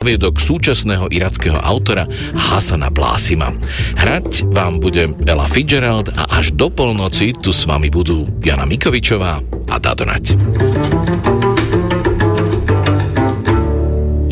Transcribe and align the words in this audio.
viedok 0.00 0.40
súčasného 0.40 1.12
irackého 1.12 1.60
autora 1.60 2.08
Hasana 2.32 2.88
Blásima. 2.88 3.52
Hrať 4.00 4.48
vám 4.48 4.80
bude 4.80 5.12
Ella 5.28 5.44
Fitzgerald 5.44 6.08
a 6.16 6.40
až 6.40 6.56
do 6.56 6.72
polnoci 6.72 7.36
tu 7.36 7.52
s 7.52 7.68
vami 7.68 7.92
budú 7.92 8.24
Jana 8.40 8.64
Mikovičová 8.64 9.44
a 9.44 9.76
Dado 9.76 10.08
Nať. 10.08 10.40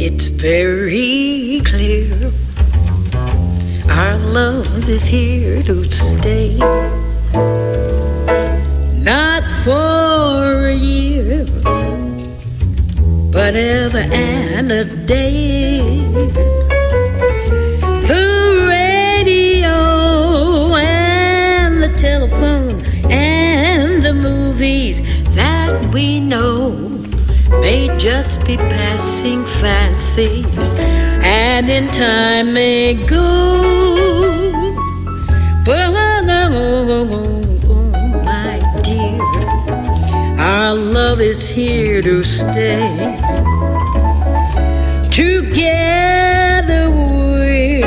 It's 0.01 0.33
very 0.33 1.61
clear 1.61 2.17
Our 3.93 4.17
love 4.33 4.89
is 4.89 5.05
here 5.05 5.61
to 5.69 5.85
stay 5.93 6.57
Not 9.05 9.45
for 9.53 10.65
a 10.65 10.73
year 10.73 11.45
whatever 13.33 13.99
and 13.99 14.73
a 14.73 14.85
day. 14.85 15.79
The 18.11 18.67
radio 18.69 20.75
and 20.77 21.83
the 21.83 21.93
telephone 21.97 22.83
and 23.11 24.03
the 24.03 24.15
movies 24.15 25.03
that 25.35 25.91
we 25.93 26.21
know 26.21 26.71
may 27.61 27.95
just 27.99 28.45
be 28.47 28.57
passing 28.57 29.45
fancies 29.61 30.75
and 31.23 31.69
in 31.69 31.89
time 31.91 32.55
may 32.55 32.95
go. 33.07 33.59
Our 40.59 40.75
love 40.75 41.21
is 41.21 41.49
here 41.49 42.03
to 42.03 42.25
stay. 42.25 43.17
Together 45.09 46.91
we're 46.91 47.87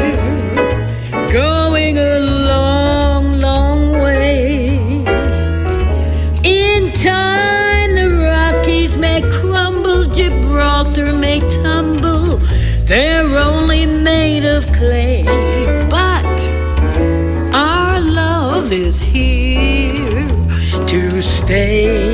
going 1.30 1.98
a 1.98 2.20
long, 2.48 3.40
long 3.40 4.00
way. 4.02 4.78
In 6.46 6.94
time, 6.94 7.92
the 7.94 8.08
Rockies 8.32 8.96
may 8.96 9.22
crumble, 9.30 10.06
Gibraltar 10.06 11.12
may 11.12 11.42
tumble. 11.62 12.38
They're 12.86 13.38
only 13.38 13.86
made 13.86 14.46
of 14.46 14.66
clay. 14.72 15.26
But 15.90 16.40
our 17.54 18.00
love 18.00 18.72
is 18.72 19.02
here 19.02 20.26
to 20.88 21.22
stay. 21.22 22.11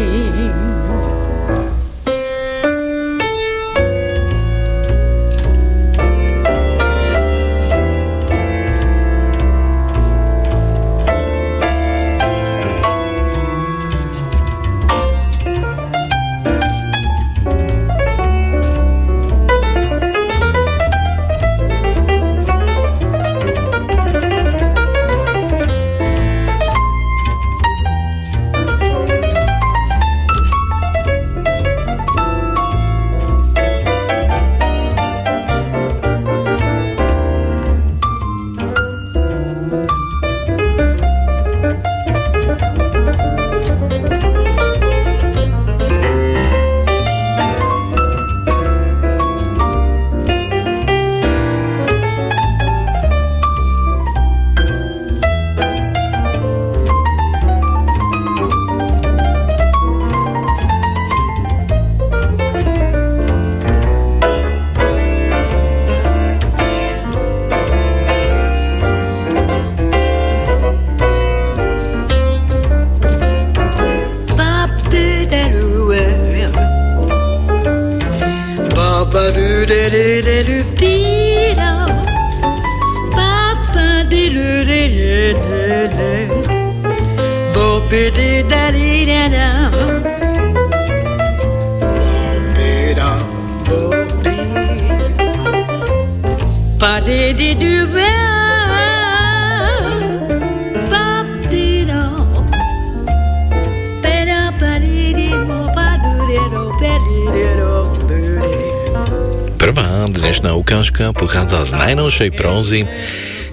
Pochádza 111.12 111.68
z 111.68 111.76
najnovšej 111.76 112.32
prózy 112.32 112.88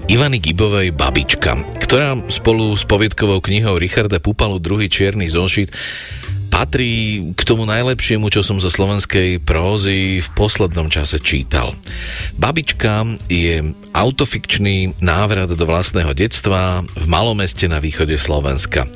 Ivany 0.07 0.39
Gibovej 0.39 0.95
Babička, 0.95 1.59
ktorá 1.83 2.15
spolu 2.31 2.71
s 2.71 2.87
poviedkovou 2.87 3.43
knihou 3.43 3.75
Richarda 3.75 4.23
Pupalu 4.23 4.63
druhý 4.63 4.87
čierny 4.87 5.27
zošit 5.27 5.75
patrí 6.47 7.19
k 7.35 7.41
tomu 7.43 7.67
najlepšiemu, 7.67 8.31
čo 8.31 8.39
som 8.39 8.63
zo 8.63 8.71
slovenskej 8.71 9.43
prózy 9.43 10.23
v 10.23 10.29
poslednom 10.39 10.87
čase 10.87 11.19
čítal. 11.19 11.75
Babička 12.39 13.03
je 13.27 13.75
autofikčný 13.91 14.95
návrat 15.03 15.51
do 15.51 15.65
vlastného 15.67 16.15
detstva 16.15 16.87
v 16.95 17.05
malomeste 17.11 17.67
na 17.67 17.83
východe 17.83 18.15
Slovenska. 18.15 18.87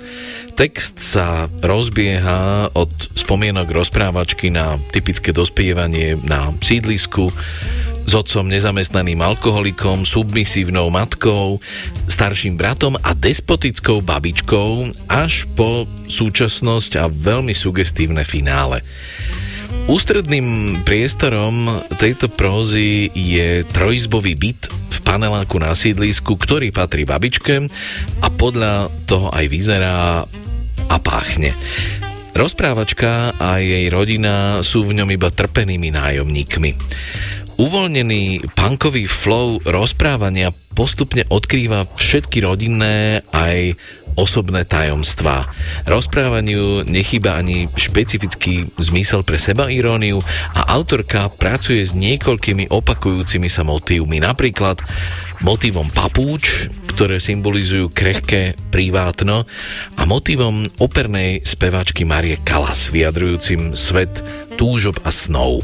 Text 0.56 1.02
sa 1.02 1.46
rozbieha 1.62 2.72
od 2.76 2.90
spomienok 3.16 3.70
rozprávačky 3.70 4.50
na 4.54 4.80
typické 4.92 5.34
dospievanie 5.36 6.18
na 6.26 6.54
sídlisku, 6.60 7.30
s 8.10 8.18
otcom 8.18 8.50
nezamestnaným 8.50 9.22
alkoholikom, 9.22 10.02
submisívnou 10.02 10.90
matkou, 10.90 11.62
starším 12.10 12.58
bratom 12.58 12.98
a 13.06 13.14
despotickou 13.14 14.02
babičkou 14.02 14.90
až 15.06 15.46
po 15.54 15.86
súčasnosť 16.10 16.92
a 16.98 17.06
veľmi 17.06 17.54
sugestívne 17.54 18.26
finále. 18.26 18.82
Ústredným 19.90 20.80
priestorom 20.86 21.82
tejto 21.98 22.30
prózy 22.30 23.10
je 23.10 23.66
trojizbový 23.74 24.38
byt 24.38 24.70
v 24.70 24.98
paneláku 25.02 25.58
na 25.58 25.74
sídlisku, 25.74 26.38
ktorý 26.38 26.70
patrí 26.70 27.10
babičke 27.10 27.66
a 28.22 28.28
podľa 28.30 28.94
toho 29.10 29.34
aj 29.34 29.50
vyzerá 29.50 30.30
a 30.86 30.98
páchne. 31.02 31.58
Rozprávačka 32.38 33.34
a 33.42 33.58
jej 33.66 33.90
rodina 33.90 34.62
sú 34.62 34.86
v 34.86 35.02
ňom 35.02 35.10
iba 35.10 35.34
trpenými 35.34 35.90
nájomníkmi. 35.90 36.70
Uvoľnený 37.58 38.46
punkový 38.54 39.10
flow 39.10 39.58
rozprávania 39.66 40.54
postupne 40.78 41.26
odkrýva 41.34 41.90
všetky 41.98 42.46
rodinné 42.46 43.26
aj 43.34 43.74
osobné 44.20 44.68
tajomstvá. 44.68 45.48
Rozprávaniu 45.88 46.84
nechýba 46.84 47.40
ani 47.40 47.72
špecifický 47.72 48.68
zmysel 48.76 49.24
pre 49.24 49.40
seba 49.40 49.72
iróniu 49.72 50.20
a 50.52 50.76
autorka 50.76 51.32
pracuje 51.32 51.80
s 51.80 51.96
niekoľkými 51.96 52.68
opakujúcimi 52.68 53.48
sa 53.48 53.64
motívmi. 53.64 54.20
Napríklad 54.20 54.84
motívom 55.40 55.88
papúč, 55.88 56.68
ktoré 56.92 57.24
symbolizujú 57.24 57.88
krehké 57.96 58.60
privátno 58.68 59.48
a 59.96 60.02
motívom 60.04 60.68
opernej 60.84 61.48
speváčky 61.48 62.04
Marie 62.04 62.36
Kalas, 62.44 62.92
vyjadrujúcim 62.92 63.72
svet 63.80 64.20
túžob 64.60 65.00
a 65.08 65.12
snov. 65.16 65.64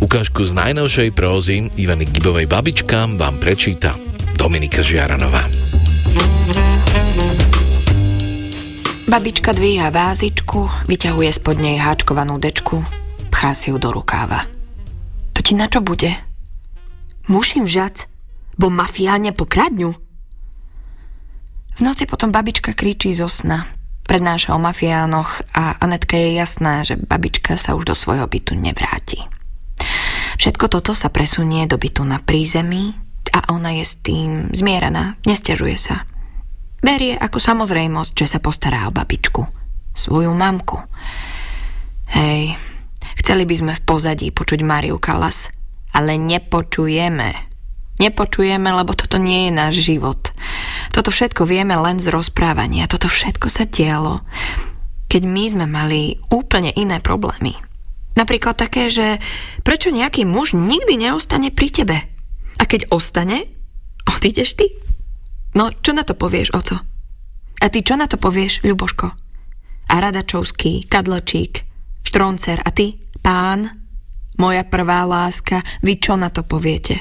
Ukážku 0.00 0.42
z 0.48 0.56
najnovšej 0.56 1.08
prózy 1.12 1.68
Ivany 1.76 2.08
Gibovej 2.08 2.48
Babička 2.48 3.04
vám 3.14 3.36
prečíta 3.36 3.94
Dominika 4.34 4.80
Žiaranová. 4.80 5.44
Babička 9.04 9.52
dvíha 9.52 9.92
vázičku, 9.92 10.88
vyťahuje 10.88 11.28
spod 11.28 11.60
nej 11.60 11.76
háčkovanú 11.76 12.40
dečku, 12.40 12.80
pchá 13.28 13.52
si 13.52 13.68
ju 13.68 13.76
do 13.76 13.92
rukáva. 13.92 14.48
To 15.36 15.44
ti 15.44 15.52
na 15.52 15.68
čo 15.68 15.84
bude? 15.84 16.08
Musím 17.28 17.68
žať, 17.68 18.08
bo 18.56 18.72
mafiáne 18.72 19.36
pokradňu. 19.36 19.92
V 21.76 21.80
noci 21.84 22.08
potom 22.08 22.32
babička 22.32 22.72
kričí 22.72 23.12
zo 23.12 23.28
sna. 23.28 23.68
Prednáša 24.08 24.56
o 24.56 24.58
mafiánoch 24.58 25.52
a 25.52 25.84
Anetke 25.84 26.16
je 26.16 26.40
jasná, 26.40 26.80
že 26.80 26.96
babička 26.96 27.60
sa 27.60 27.76
už 27.76 27.84
do 27.84 27.92
svojho 27.92 28.24
bytu 28.24 28.56
nevráti. 28.56 29.20
Všetko 30.40 30.72
toto 30.72 30.96
sa 30.96 31.12
presunie 31.12 31.68
do 31.68 31.76
bytu 31.76 32.08
na 32.08 32.24
prízemí 32.24 32.96
a 33.36 33.52
ona 33.52 33.76
je 33.76 33.84
s 33.84 34.00
tým 34.00 34.48
zmierená, 34.56 35.20
nestiažuje 35.28 35.76
sa. 35.76 36.08
Berie 36.84 37.16
ako 37.16 37.40
samozrejmosť, 37.40 38.12
že 38.12 38.36
sa 38.36 38.44
postará 38.44 38.84
o 38.84 38.92
babičku, 38.92 39.40
svoju 39.96 40.36
mamku. 40.36 40.76
Hej, 42.12 42.60
chceli 43.16 43.48
by 43.48 43.54
sme 43.56 43.72
v 43.72 43.82
pozadí 43.88 44.28
počuť 44.28 44.60
Mariu 44.60 45.00
Kalas, 45.00 45.48
ale 45.96 46.20
nepočujeme. 46.20 47.32
Nepočujeme, 48.04 48.68
lebo 48.68 48.92
toto 48.92 49.16
nie 49.16 49.48
je 49.48 49.52
náš 49.56 49.74
život. 49.80 50.28
Toto 50.92 51.08
všetko 51.08 51.48
vieme 51.48 51.72
len 51.72 51.96
z 51.96 52.12
rozprávania. 52.12 52.84
Toto 52.84 53.08
všetko 53.08 53.48
sa 53.48 53.64
dialo, 53.64 54.20
keď 55.08 55.22
my 55.24 55.44
sme 55.48 55.64
mali 55.64 56.20
úplne 56.28 56.68
iné 56.76 57.00
problémy. 57.00 57.56
Napríklad 58.12 58.60
také, 58.60 58.92
že 58.92 59.16
prečo 59.64 59.88
nejaký 59.88 60.28
muž 60.28 60.52
nikdy 60.52 61.00
neostane 61.00 61.48
pri 61.48 61.68
tebe? 61.72 61.96
A 62.60 62.62
keď 62.68 62.92
ostane, 62.92 63.48
odídeš 64.04 64.52
ty? 64.52 64.83
No, 65.54 65.70
čo 65.70 65.94
na 65.94 66.02
to 66.02 66.18
povieš, 66.18 66.50
oco? 66.50 66.76
A 67.62 67.66
ty 67.70 67.86
čo 67.86 67.94
na 67.94 68.10
to 68.10 68.18
povieš, 68.18 68.66
Ľuboško? 68.66 69.06
A 69.88 69.94
Radačovský, 70.02 70.90
Kadločík, 70.90 71.62
Štroncer 72.02 72.58
a 72.58 72.70
ty, 72.74 72.98
pán, 73.22 73.70
moja 74.36 74.66
prvá 74.66 75.06
láska, 75.06 75.62
vy 75.86 76.02
čo 76.02 76.18
na 76.18 76.28
to 76.34 76.42
poviete? 76.42 76.98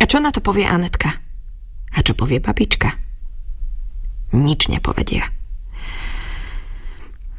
A 0.00 0.08
čo 0.08 0.16
na 0.18 0.32
to 0.32 0.40
povie 0.40 0.64
Anetka? 0.64 1.12
A 1.92 1.98
čo 2.00 2.16
povie 2.16 2.40
babička? 2.40 2.96
Nič 4.32 4.72
nepovedia. 4.72 5.28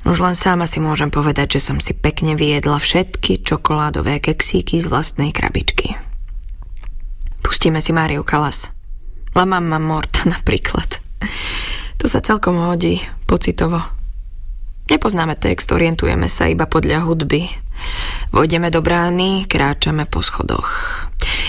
Už 0.01 0.17
len 0.17 0.33
sama 0.33 0.65
si 0.65 0.81
môžem 0.81 1.13
povedať, 1.13 1.57
že 1.57 1.71
som 1.71 1.77
si 1.77 1.93
pekne 1.93 2.33
vyjedla 2.33 2.81
všetky 2.81 3.45
čokoládové 3.45 4.17
keksíky 4.21 4.81
z 4.81 4.89
vlastnej 4.89 5.29
krabičky. 5.29 5.93
Pustíme 7.41 7.81
si 7.81 7.93
Máriu 7.93 8.25
Kalas. 8.25 8.73
La 9.31 9.47
Mamma 9.47 9.79
Morta 9.79 10.27
napríklad. 10.27 10.99
To 11.97 12.05
sa 12.09 12.19
celkom 12.19 12.59
hodí, 12.59 12.99
pocitovo. 13.23 13.79
Nepoznáme 14.91 15.39
text, 15.39 15.71
orientujeme 15.71 16.27
sa 16.27 16.51
iba 16.51 16.67
podľa 16.67 17.07
hudby. 17.07 17.47
Vojdeme 18.35 18.67
do 18.67 18.83
brány, 18.83 19.47
kráčame 19.47 20.03
po 20.03 20.19
schodoch. 20.19 20.67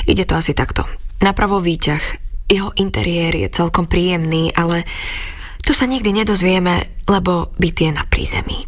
Ide 0.06 0.22
to 0.22 0.38
asi 0.38 0.54
takto. 0.54 0.86
Napravo 1.18 1.58
výťah. 1.58 2.02
Jeho 2.46 2.70
interiér 2.78 3.34
je 3.34 3.48
celkom 3.50 3.90
príjemný, 3.90 4.54
ale 4.54 4.86
to 5.66 5.74
sa 5.74 5.90
nikdy 5.90 6.14
nedozvieme, 6.14 7.02
lebo 7.10 7.50
byt 7.58 7.76
je 7.82 7.90
na 7.90 8.06
prízemí. 8.06 8.62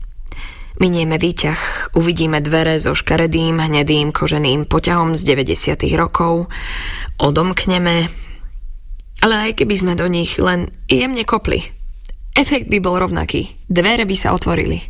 Minieme 0.82 1.22
výťah, 1.22 1.94
uvidíme 1.94 2.43
dvere 2.43 2.82
so 2.82 2.99
škaredým, 2.99 3.62
hnedým, 3.62 4.10
koženým 4.10 4.67
poťahom 4.67 5.14
z 5.14 5.22
90. 5.22 5.87
rokov, 5.94 6.50
odomkneme, 7.22 8.10
ale 9.25 9.49
aj 9.49 9.65
keby 9.65 9.75
sme 9.81 9.93
do 9.97 10.05
nich 10.05 10.37
len 10.37 10.69
jemne 10.85 11.25
kopli, 11.25 11.65
efekt 12.37 12.69
by 12.69 12.76
bol 12.85 13.00
rovnaký, 13.00 13.56
dvere 13.73 14.05
by 14.05 14.12
sa 14.12 14.37
otvorili. 14.37 14.85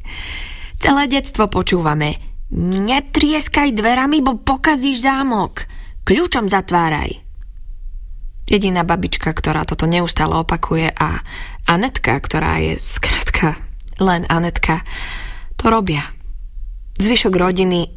Celé 0.82 1.06
detstvo 1.06 1.46
počúvame, 1.46 2.18
netrieskaj 2.50 3.70
dverami, 3.70 4.26
bo 4.26 4.34
pokazíš 4.42 5.06
zámok, 5.06 5.70
kľúčom 6.02 6.50
zatváraj. 6.50 7.22
Jediná 8.44 8.82
babička, 8.84 9.30
ktorá 9.32 9.64
toto 9.64 9.86
neustále 9.86 10.36
opakuje 10.36 10.90
a 10.92 11.22
Anetka, 11.64 12.18
ktorá 12.20 12.60
je 12.60 12.76
skratka 12.76 13.56
len 14.02 14.26
Anetka, 14.28 14.84
to 15.56 15.70
robia. 15.72 16.02
Zvyšok 16.98 17.32
rodiny 17.38 17.88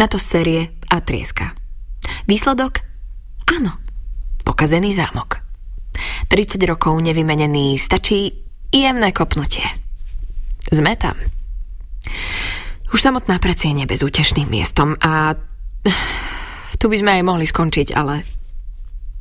na 0.00 0.06
to 0.08 0.18
série 0.18 0.72
a 0.88 0.98
trieska. 1.04 1.54
Výsledok? 2.26 2.80
Áno, 3.46 3.78
pokazený 4.42 4.90
zámok. 4.90 5.51
30 6.28 6.58
rokov 6.68 6.98
nevymenený, 7.00 7.76
stačí 7.76 8.32
jemné 8.72 9.12
kopnutie. 9.12 9.64
Sme 10.72 10.96
tam. 10.96 11.16
Už 12.92 13.00
samotná 13.00 13.40
prece 13.40 13.72
je 13.72 13.80
nebezútešným 13.84 14.48
miestom 14.48 14.96
a 15.00 15.36
tu 16.80 16.88
by 16.88 16.96
sme 17.00 17.10
aj 17.20 17.22
mohli 17.24 17.44
skončiť, 17.48 17.88
ale 17.96 18.24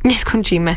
neskončíme. 0.03 0.73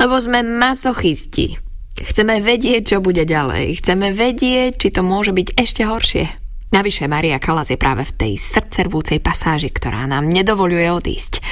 Lebo 0.00 0.14
sme 0.16 0.40
masochisti. 0.46 1.58
Chceme 2.00 2.40
vedieť, 2.40 2.96
čo 2.96 3.04
bude 3.04 3.28
ďalej. 3.28 3.82
Chceme 3.82 4.16
vedieť, 4.16 4.80
či 4.80 4.88
to 4.88 5.04
môže 5.04 5.36
byť 5.36 5.48
ešte 5.60 5.84
horšie. 5.84 6.24
Navyše 6.70 7.10
Maria 7.10 7.42
Kalas 7.42 7.74
je 7.74 7.76
práve 7.76 8.06
v 8.06 8.14
tej 8.14 8.32
srdcervúcej 8.38 9.18
pasáži, 9.18 9.68
ktorá 9.74 10.06
nám 10.06 10.30
nedovoluje 10.30 10.86
odísť. 10.88 11.42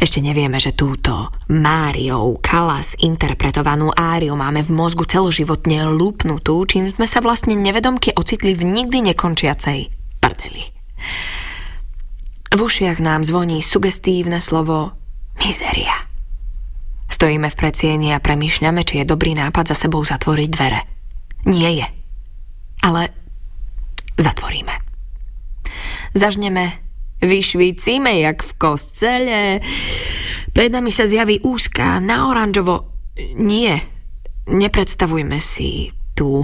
Ešte 0.00 0.24
nevieme, 0.24 0.56
že 0.56 0.72
túto 0.72 1.28
Máriou 1.52 2.40
Kalas 2.40 2.96
interpretovanú 3.04 3.92
áriu 3.92 4.32
máme 4.32 4.64
v 4.64 4.72
mozgu 4.72 5.04
celoživotne 5.04 5.92
lúpnutú, 5.92 6.64
čím 6.64 6.88
sme 6.88 7.04
sa 7.04 7.20
vlastne 7.20 7.52
nevedomky 7.52 8.16
ocitli 8.16 8.56
v 8.56 8.64
nikdy 8.64 9.12
nekončiacej 9.12 9.92
prdeli. 10.16 10.64
V 12.48 12.58
ušiach 12.58 12.96
nám 13.04 13.28
zvoní 13.28 13.60
sugestívne 13.60 14.40
slovo 14.40 14.96
Mizeria. 15.36 16.08
Stojíme 17.12 17.52
v 17.52 17.58
predsieni 17.60 18.16
a 18.16 18.24
premýšľame, 18.24 18.80
či 18.88 19.04
je 19.04 19.10
dobrý 19.12 19.36
nápad 19.36 19.76
za 19.76 19.76
sebou 19.76 20.00
zatvoriť 20.00 20.48
dvere. 20.48 20.80
Nie 21.44 21.84
je. 21.84 21.86
Ale 22.88 23.12
zatvoríme. 24.16 24.72
Zažneme, 26.16 26.72
vyšvícime 27.20 28.20
jak 28.24 28.42
v 28.42 28.52
kostele. 28.56 29.42
Pred 30.50 30.70
nami 30.72 30.90
sa 30.90 31.06
zjaví 31.06 31.40
úzká, 31.44 32.00
na 32.00 32.28
oranžovo... 32.28 32.90
Nie, 33.36 33.76
nepredstavujme 34.48 35.36
si 35.38 35.92
tú 36.16 36.40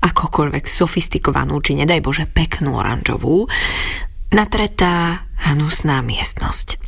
akokoľvek 0.00 0.64
sofistikovanú, 0.66 1.62
či 1.62 1.78
nedaj 1.78 2.00
Bože 2.02 2.26
peknú 2.26 2.80
oranžovú, 2.80 3.46
natretá 4.34 5.26
hnusná 5.50 6.02
miestnosť. 6.02 6.80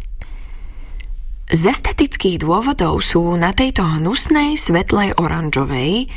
Z 1.53 1.63
estetických 1.69 2.41
dôvodov 2.41 3.05
sú 3.05 3.37
na 3.37 3.53
tejto 3.53 3.85
hnusnej 3.85 4.57
svetlej 4.57 5.13
oranžovej 5.21 6.09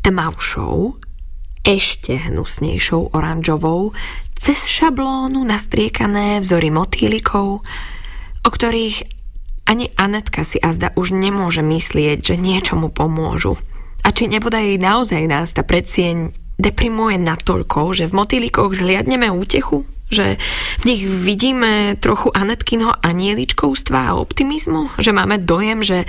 tmavšou, 0.00 0.96
ešte 1.62 2.16
hnusnejšou 2.16 3.12
oranžovou, 3.12 3.92
cez 4.42 4.66
šablónu 4.66 5.46
nastriekané 5.46 6.42
vzory 6.42 6.74
motýlikov, 6.74 7.62
o 8.42 8.50
ktorých 8.50 9.06
ani 9.70 9.94
Anetka 9.94 10.42
si 10.42 10.58
azda 10.58 10.90
už 10.98 11.14
nemôže 11.14 11.62
myslieť, 11.62 12.18
že 12.18 12.34
niečomu 12.34 12.90
pomôžu. 12.90 13.54
A 14.02 14.10
či 14.10 14.26
nebodaj 14.26 14.82
naozaj 14.82 15.30
nás 15.30 15.54
tá 15.54 15.62
predsieň 15.62 16.34
deprimuje 16.58 17.22
natoľko, 17.22 17.94
že 17.94 18.10
v 18.10 18.18
motýlikoch 18.18 18.74
zhliadneme 18.74 19.30
útechu? 19.30 19.86
Že 20.10 20.42
v 20.82 20.84
nich 20.90 21.06
vidíme 21.06 21.94
trochu 22.02 22.34
Anetkinho 22.34 22.98
anieličkovstva 22.98 24.10
a 24.10 24.18
optimizmu? 24.18 24.98
Že 24.98 25.14
máme 25.14 25.38
dojem, 25.38 25.86
že 25.86 26.02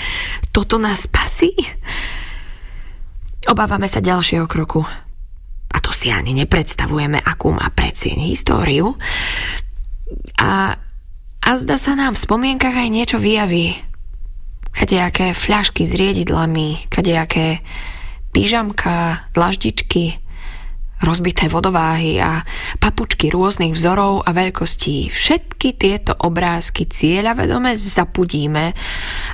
toto 0.50 0.82
nás 0.82 1.06
spasí? 1.06 1.54
Obávame 3.46 3.86
sa 3.86 4.02
ďalšieho 4.02 4.50
kroku. 4.50 4.82
A 5.74 5.78
to 5.82 5.90
si 5.90 6.14
ani 6.14 6.38
nepredstavujeme, 6.38 7.18
akú 7.22 7.50
má 7.50 7.68
predsieň 7.74 8.30
históriu. 8.30 8.94
A, 10.38 10.78
a 11.42 11.50
zda 11.58 11.82
sa 11.82 11.98
nám 11.98 12.14
v 12.14 12.24
spomienkach 12.24 12.78
aj 12.78 12.90
niečo 12.94 13.18
vyjaví. 13.18 13.74
Kadejaké 14.74 15.34
fľašky 15.34 15.86
s 15.86 15.94
riedidlami, 15.98 16.90
kadejaké 16.90 17.62
pyžamka, 18.34 19.30
dlaždičky, 19.38 20.18
rozbité 21.04 21.52
vodováhy 21.52 22.18
a 22.24 22.42
papučky 22.80 23.30
rôznych 23.30 23.76
vzorov 23.76 24.24
a 24.26 24.32
veľkostí. 24.32 25.12
Všetky 25.12 25.76
tieto 25.78 26.16
obrázky 26.16 26.88
cieľavedome 26.88 27.76
zapudíme 27.76 28.74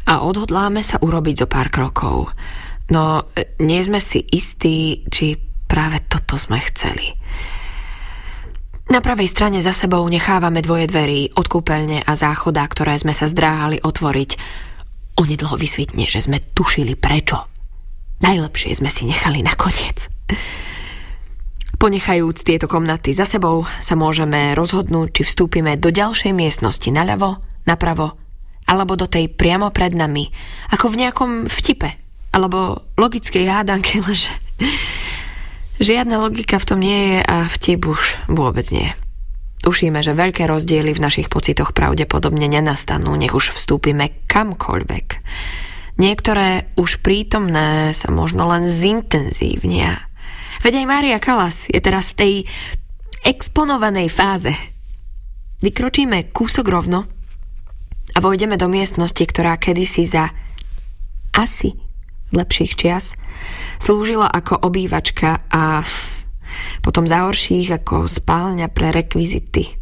a 0.10 0.14
odhodláme 0.26 0.82
sa 0.82 0.98
urobiť 1.00 1.46
zo 1.46 1.48
pár 1.48 1.70
krokov. 1.70 2.34
No, 2.90 3.30
nie 3.62 3.82
sme 3.86 4.02
si 4.02 4.26
istí, 4.34 5.06
či 5.08 5.38
práve 5.70 6.02
toto 6.10 6.34
sme 6.34 6.58
chceli. 6.58 7.14
Na 8.90 9.06
pravej 9.06 9.30
strane 9.30 9.62
za 9.62 9.70
sebou 9.70 10.02
nechávame 10.10 10.66
dvoje 10.66 10.90
dverí 10.90 11.38
od 11.38 11.46
kúpeľne 11.46 12.02
a 12.02 12.12
záchoda, 12.18 12.66
ktoré 12.66 12.98
sme 12.98 13.14
sa 13.14 13.30
zdráhali 13.30 13.78
otvoriť. 13.86 14.32
Onedlho 15.22 15.54
vysvitne, 15.62 16.10
že 16.10 16.26
sme 16.26 16.42
tušili 16.42 16.98
prečo. 16.98 17.46
Najlepšie 18.26 18.74
sme 18.74 18.90
si 18.90 19.06
nechali 19.06 19.46
nakoniec. 19.46 20.10
Ponechajúc 21.78 22.42
tieto 22.42 22.66
komnaty 22.66 23.14
za 23.14 23.30
sebou, 23.30 23.64
sa 23.80 23.94
môžeme 23.94 24.58
rozhodnúť, 24.58 25.22
či 25.22 25.24
vstúpime 25.24 25.78
do 25.78 25.94
ďalšej 25.94 26.34
miestnosti 26.34 26.90
naľavo, 26.90 27.40
napravo 27.70 28.18
alebo 28.70 28.94
do 28.94 29.10
tej 29.10 29.34
priamo 29.34 29.74
pred 29.74 29.98
nami, 29.98 30.30
ako 30.70 30.94
v 30.94 31.00
nejakom 31.02 31.32
vtipe, 31.50 31.90
alebo 32.30 32.86
logickej 33.02 33.50
hádanke, 33.50 33.98
lenže 34.06 34.30
žiadna 35.80 36.20
logika 36.20 36.60
v 36.60 36.68
tom 36.68 36.80
nie 36.80 37.00
je 37.16 37.20
a 37.24 37.48
vtip 37.48 37.88
už 37.88 38.30
vôbec 38.30 38.68
nie. 38.70 38.92
Tušíme, 39.60 40.00
že 40.00 40.16
veľké 40.16 40.48
rozdiely 40.48 40.96
v 40.96 41.04
našich 41.04 41.28
pocitoch 41.28 41.76
pravdepodobne 41.76 42.48
nenastanú, 42.48 43.12
nech 43.20 43.36
už 43.36 43.52
vstúpime 43.52 44.24
kamkoľvek. 44.32 45.08
Niektoré 46.00 46.72
už 46.80 47.04
prítomné 47.04 47.92
sa 47.92 48.08
možno 48.08 48.48
len 48.48 48.64
zintenzívnia. 48.64 50.00
Veď 50.64 50.84
aj 50.84 50.86
Mária 50.88 51.20
Kalas 51.20 51.68
je 51.68 51.80
teraz 51.84 52.16
v 52.16 52.16
tej 52.16 52.34
exponovanej 53.28 54.08
fáze. 54.08 54.56
Vykročíme 55.60 56.32
kúsok 56.32 56.72
rovno 56.72 57.04
a 58.16 58.18
vojdeme 58.24 58.56
do 58.56 58.72
miestnosti, 58.72 59.20
ktorá 59.20 59.60
kedysi 59.60 60.08
za 60.08 60.32
asi 61.36 61.76
lepších 62.32 62.80
čias 62.80 63.20
slúžila 63.80 64.28
ako 64.28 64.68
obývačka 64.68 65.46
a 65.50 65.84
potom 66.82 67.06
za 67.06 67.28
horších 67.28 67.84
ako 67.84 68.10
spálňa 68.10 68.68
pre 68.74 68.90
rekvizity. 68.96 69.80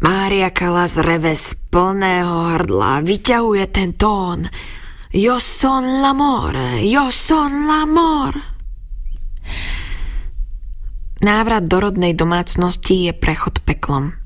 Mária 0.00 0.48
Kalas 0.48 0.96
reve 0.96 1.36
z 1.36 1.60
plného 1.68 2.56
hrdla, 2.56 3.04
vyťahuje 3.04 3.64
ten 3.68 3.92
tón. 3.92 4.48
Yo 5.12 5.36
son 5.42 6.00
l'amore, 6.00 6.80
yo 6.86 7.12
son 7.12 7.68
l'amore. 7.68 8.40
Návrat 11.20 11.68
do 11.68 11.84
rodnej 11.84 12.16
domácnosti 12.16 13.10
je 13.10 13.12
prechod 13.12 13.60
peklom. 13.60 14.19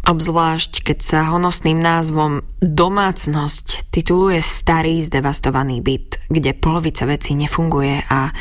Obzvlášť, 0.00 0.80
keď 0.80 0.98
sa 1.04 1.20
honosným 1.28 1.76
názvom 1.76 2.40
domácnosť 2.64 3.92
tituluje 3.92 4.40
starý 4.40 5.04
zdevastovaný 5.04 5.84
byt, 5.84 6.32
kde 6.32 6.56
polovica 6.56 7.04
vecí 7.04 7.36
nefunguje 7.36 8.00
a 8.08 8.32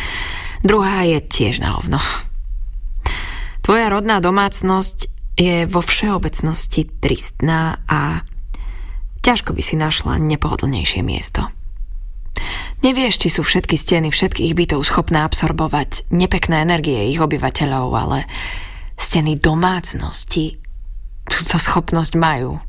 druhá 0.63 1.03
je 1.03 1.19
tiež 1.19 1.59
na 1.59 1.75
ovno. 1.75 1.99
Tvoja 3.59 3.91
rodná 3.91 4.23
domácnosť 4.23 4.97
je 5.35 5.67
vo 5.67 5.83
všeobecnosti 5.83 6.89
tristná 7.03 7.83
a 7.85 8.23
ťažko 9.21 9.51
by 9.53 9.61
si 9.61 9.75
našla 9.75 10.17
nepohodlnejšie 10.19 11.03
miesto. 11.03 11.47
Nevieš, 12.79 13.19
či 13.19 13.27
sú 13.27 13.43
všetky 13.43 13.75
steny 13.75 14.07
všetkých 14.07 14.55
bytov 14.55 14.87
schopné 14.87 15.19
absorbovať 15.27 16.07
nepekné 16.15 16.63
energie 16.63 17.11
ich 17.11 17.19
obyvateľov, 17.19 17.87
ale 17.91 18.23
steny 18.95 19.35
domácnosti 19.35 20.68
túto 21.29 21.61
schopnosť 21.61 22.13
majú. 22.17 22.59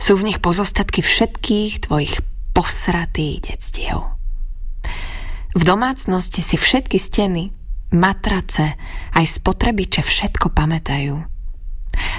Sú 0.00 0.16
v 0.16 0.32
nich 0.32 0.38
pozostatky 0.40 1.04
všetkých 1.04 1.90
tvojich 1.90 2.24
posratých 2.56 3.52
detstiev. 3.52 4.16
V 5.50 5.62
domácnosti 5.66 6.40
si 6.40 6.54
všetky 6.54 6.96
steny, 6.96 7.50
matrace, 7.90 8.78
aj 9.18 9.24
spotrebiče 9.26 10.00
všetko 10.00 10.54
pamätajú. 10.54 11.26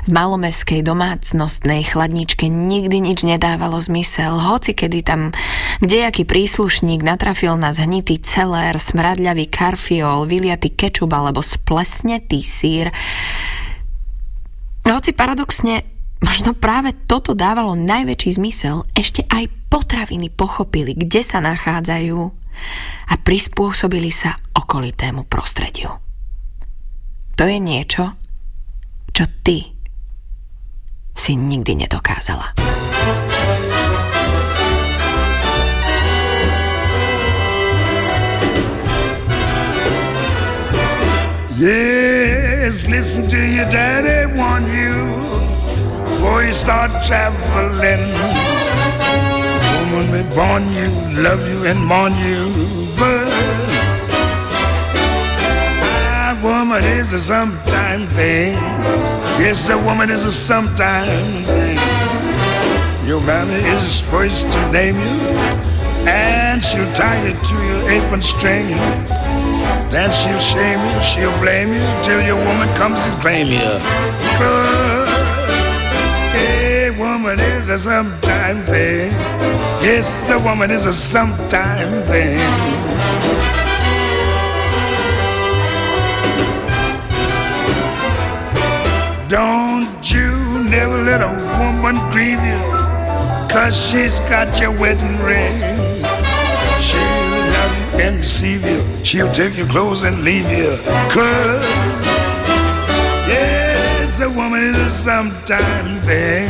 V 0.04 0.10
malomeskej 0.12 0.84
domácnostnej 0.84 1.88
chladničke 1.88 2.52
nikdy 2.52 3.00
nič 3.00 3.24
nedávalo 3.24 3.80
zmysel, 3.80 4.36
hoci 4.36 4.76
kedy 4.76 5.00
tam 5.00 5.32
kdejaký 5.80 6.28
príslušník 6.28 7.00
natrafil 7.02 7.56
na 7.56 7.72
zhnitý 7.72 8.20
celér, 8.20 8.76
smradľavý 8.76 9.48
karfiol, 9.48 10.28
vyliatý 10.28 10.76
kečup 10.76 11.10
alebo 11.16 11.40
splesnetý 11.40 12.44
sír. 12.44 12.92
Hoci 14.86 15.16
paradoxne 15.16 15.92
Možno 16.22 16.54
práve 16.54 16.94
toto 17.10 17.34
dávalo 17.34 17.74
najväčší 17.74 18.38
zmysel. 18.38 18.86
Ešte 18.94 19.26
aj 19.26 19.50
potraviny 19.74 20.30
pochopili, 20.30 20.94
kde 20.94 21.26
sa 21.26 21.42
nachádzajú 21.42 22.20
a 23.10 23.14
prispôsobili 23.18 24.14
sa 24.14 24.38
okolitému 24.54 25.26
prostrediu. 25.26 25.98
To 27.42 27.44
je 27.50 27.58
niečo, 27.58 28.14
čo 29.10 29.26
ty 29.42 29.66
si 31.18 31.34
nikdy 31.34 31.90
nedokázala. 31.90 32.54
Listen 42.62 43.28
to 43.28 43.38
your 43.38 43.68
daddy 43.70 44.32
warn 44.38 44.64
you 44.70 45.16
before 46.04 46.44
you 46.44 46.54
start 46.54 46.92
traveling. 47.08 48.06
Woman 49.92 50.12
may 50.12 50.36
born 50.36 50.64
you, 50.72 50.88
love 51.24 51.42
you, 51.50 51.66
and 51.66 51.84
mourn 51.84 52.14
you, 52.22 52.54
but 53.00 53.28
a 56.30 56.40
woman 56.44 56.84
is 56.84 57.14
a 57.14 57.20
sometime 57.20 58.02
thing. 58.02 58.54
Yes, 59.42 59.68
a 59.70 59.78
woman 59.80 60.12
is 60.12 60.26
a 60.26 60.32
sometime 60.32 61.08
thing. 61.44 61.80
Your 63.08 63.22
mammy 63.22 63.56
is 63.74 64.08
first 64.08 64.52
to 64.54 64.72
name 64.72 64.96
you, 64.96 65.18
and 66.08 66.64
she'll 66.64 66.94
tie 66.94 67.26
you 67.26 67.34
to 67.34 67.56
your 67.66 67.90
apron 67.90 68.22
string. 68.22 68.78
Then 69.92 70.10
she'll 70.12 70.40
shame 70.40 70.80
you, 70.80 71.02
she'll 71.04 71.38
blame 71.40 71.74
you, 71.74 71.86
till 72.02 72.22
your 72.24 72.38
woman 72.38 72.70
comes 72.76 73.04
and 73.06 73.22
claim 73.22 73.48
you. 73.48 73.60
Cause 74.40 75.12
a 76.34 76.96
woman 76.98 77.40
is 77.40 77.70
a 77.70 77.78
sometime 77.78 78.58
thing. 78.64 79.12
Yes, 79.84 80.30
a 80.30 80.40
woman 80.40 80.72
is 80.72 80.86
a 80.86 80.94
sometime 80.94 82.04
thing. 82.08 82.40
Don't 89.28 90.12
you 90.12 90.32
never 90.70 91.04
let 91.04 91.22
a 91.22 91.32
woman 91.60 91.96
grieve 92.12 92.44
you, 92.44 92.60
cause 93.50 93.76
she's 93.90 94.20
got 94.22 94.60
your 94.60 94.72
wedding 94.72 95.18
ring. 95.24 95.62
She'll 96.80 97.00
love 97.56 97.94
you 97.94 98.00
and 98.02 98.18
deceive 98.18 98.66
you, 98.66 98.82
she'll 99.04 99.32
take 99.32 99.58
your 99.58 99.68
clothes 99.68 100.04
and 100.04 100.24
leave 100.24 100.50
you, 100.52 100.78
cause, 101.10 101.66
yes, 103.28 104.20
a 104.20 104.30
woman 104.30 104.64
is 104.64 104.78
a 104.78 104.90
sometime 104.90 106.00
thing. 106.02 106.50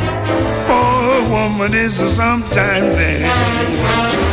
Oh, 0.68 1.26
a 1.26 1.30
woman 1.30 1.74
is 1.74 2.00
a 2.02 2.10
sometime 2.10 2.92
thing. 2.94 4.31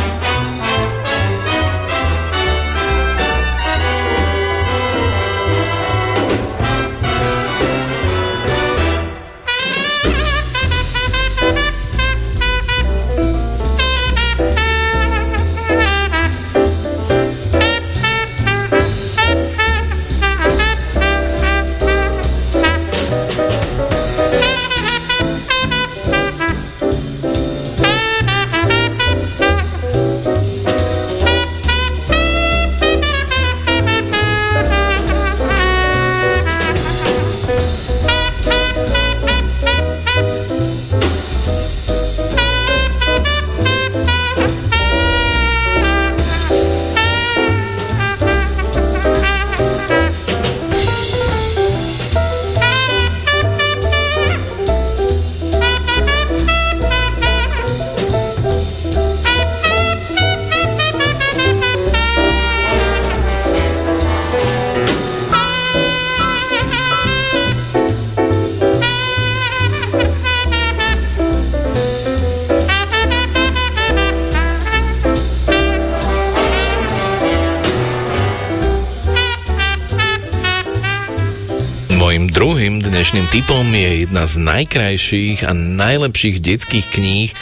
Dnešným 83.09 83.41
typom 83.41 83.65
je 83.73 84.05
jedna 84.05 84.29
z 84.29 84.37
najkrajších 84.37 85.41
a 85.41 85.57
najlepších 85.57 86.45
detských 86.45 86.87
kníh, 86.93 87.33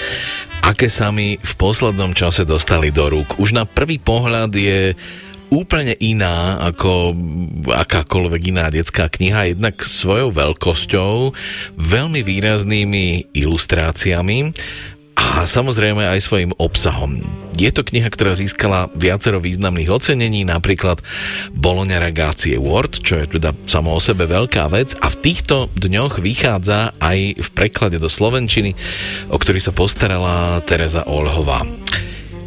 aké 0.64 0.88
sa 0.88 1.12
mi 1.12 1.36
v 1.36 1.54
poslednom 1.60 2.16
čase 2.16 2.48
dostali 2.48 2.88
do 2.88 3.12
rúk. 3.12 3.36
Už 3.36 3.52
na 3.52 3.68
prvý 3.68 4.00
pohľad 4.00 4.56
je 4.56 4.96
úplne 5.52 5.92
iná 6.00 6.64
ako 6.72 7.12
akákoľvek 7.68 8.42
iná 8.48 8.72
detská 8.72 9.12
kniha, 9.12 9.52
jednak 9.52 9.76
svojou 9.84 10.32
veľkosťou, 10.32 11.36
veľmi 11.76 12.24
výraznými 12.24 13.36
ilustráciami 13.36 14.56
a 15.20 15.44
samozrejme 15.44 16.00
aj 16.00 16.24
svojim 16.24 16.56
obsahom. 16.56 17.20
Je 17.58 17.74
to 17.74 17.82
kniha, 17.82 18.14
ktorá 18.14 18.38
získala 18.38 18.94
viacero 18.94 19.42
významných 19.42 19.90
ocenení, 19.90 20.46
napríklad 20.46 21.02
Bologna 21.58 21.98
Ragazzi 21.98 22.54
Award, 22.54 23.02
čo 23.02 23.18
je 23.18 23.42
teda 23.42 23.58
samo 23.66 23.98
o 23.98 24.00
sebe 24.00 24.30
veľká 24.30 24.70
vec 24.70 24.94
a 25.02 25.10
v 25.10 25.18
týchto 25.26 25.66
dňoch 25.74 26.22
vychádza 26.22 26.94
aj 27.02 27.42
v 27.42 27.50
preklade 27.58 27.98
do 27.98 28.14
Slovenčiny, 28.14 28.78
o 29.34 29.42
ktorý 29.42 29.58
sa 29.58 29.74
postarala 29.74 30.62
Teresa 30.70 31.10
Olhová. 31.10 31.66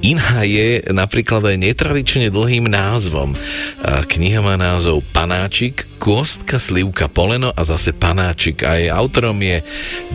Iná 0.00 0.40
je 0.48 0.80
napríklad 0.96 1.44
aj 1.44 1.56
netradične 1.60 2.32
dlhým 2.32 2.72
názvom. 2.72 3.36
Kniha 3.84 4.40
má 4.40 4.56
názov 4.56 5.04
Panáčik, 5.12 5.84
Kôstka, 6.00 6.56
Slivka, 6.56 7.12
Poleno 7.12 7.52
a 7.52 7.60
zase 7.68 7.92
Panáčik. 7.92 8.64
Aj 8.64 8.80
autorom 8.88 9.36
je 9.44 9.60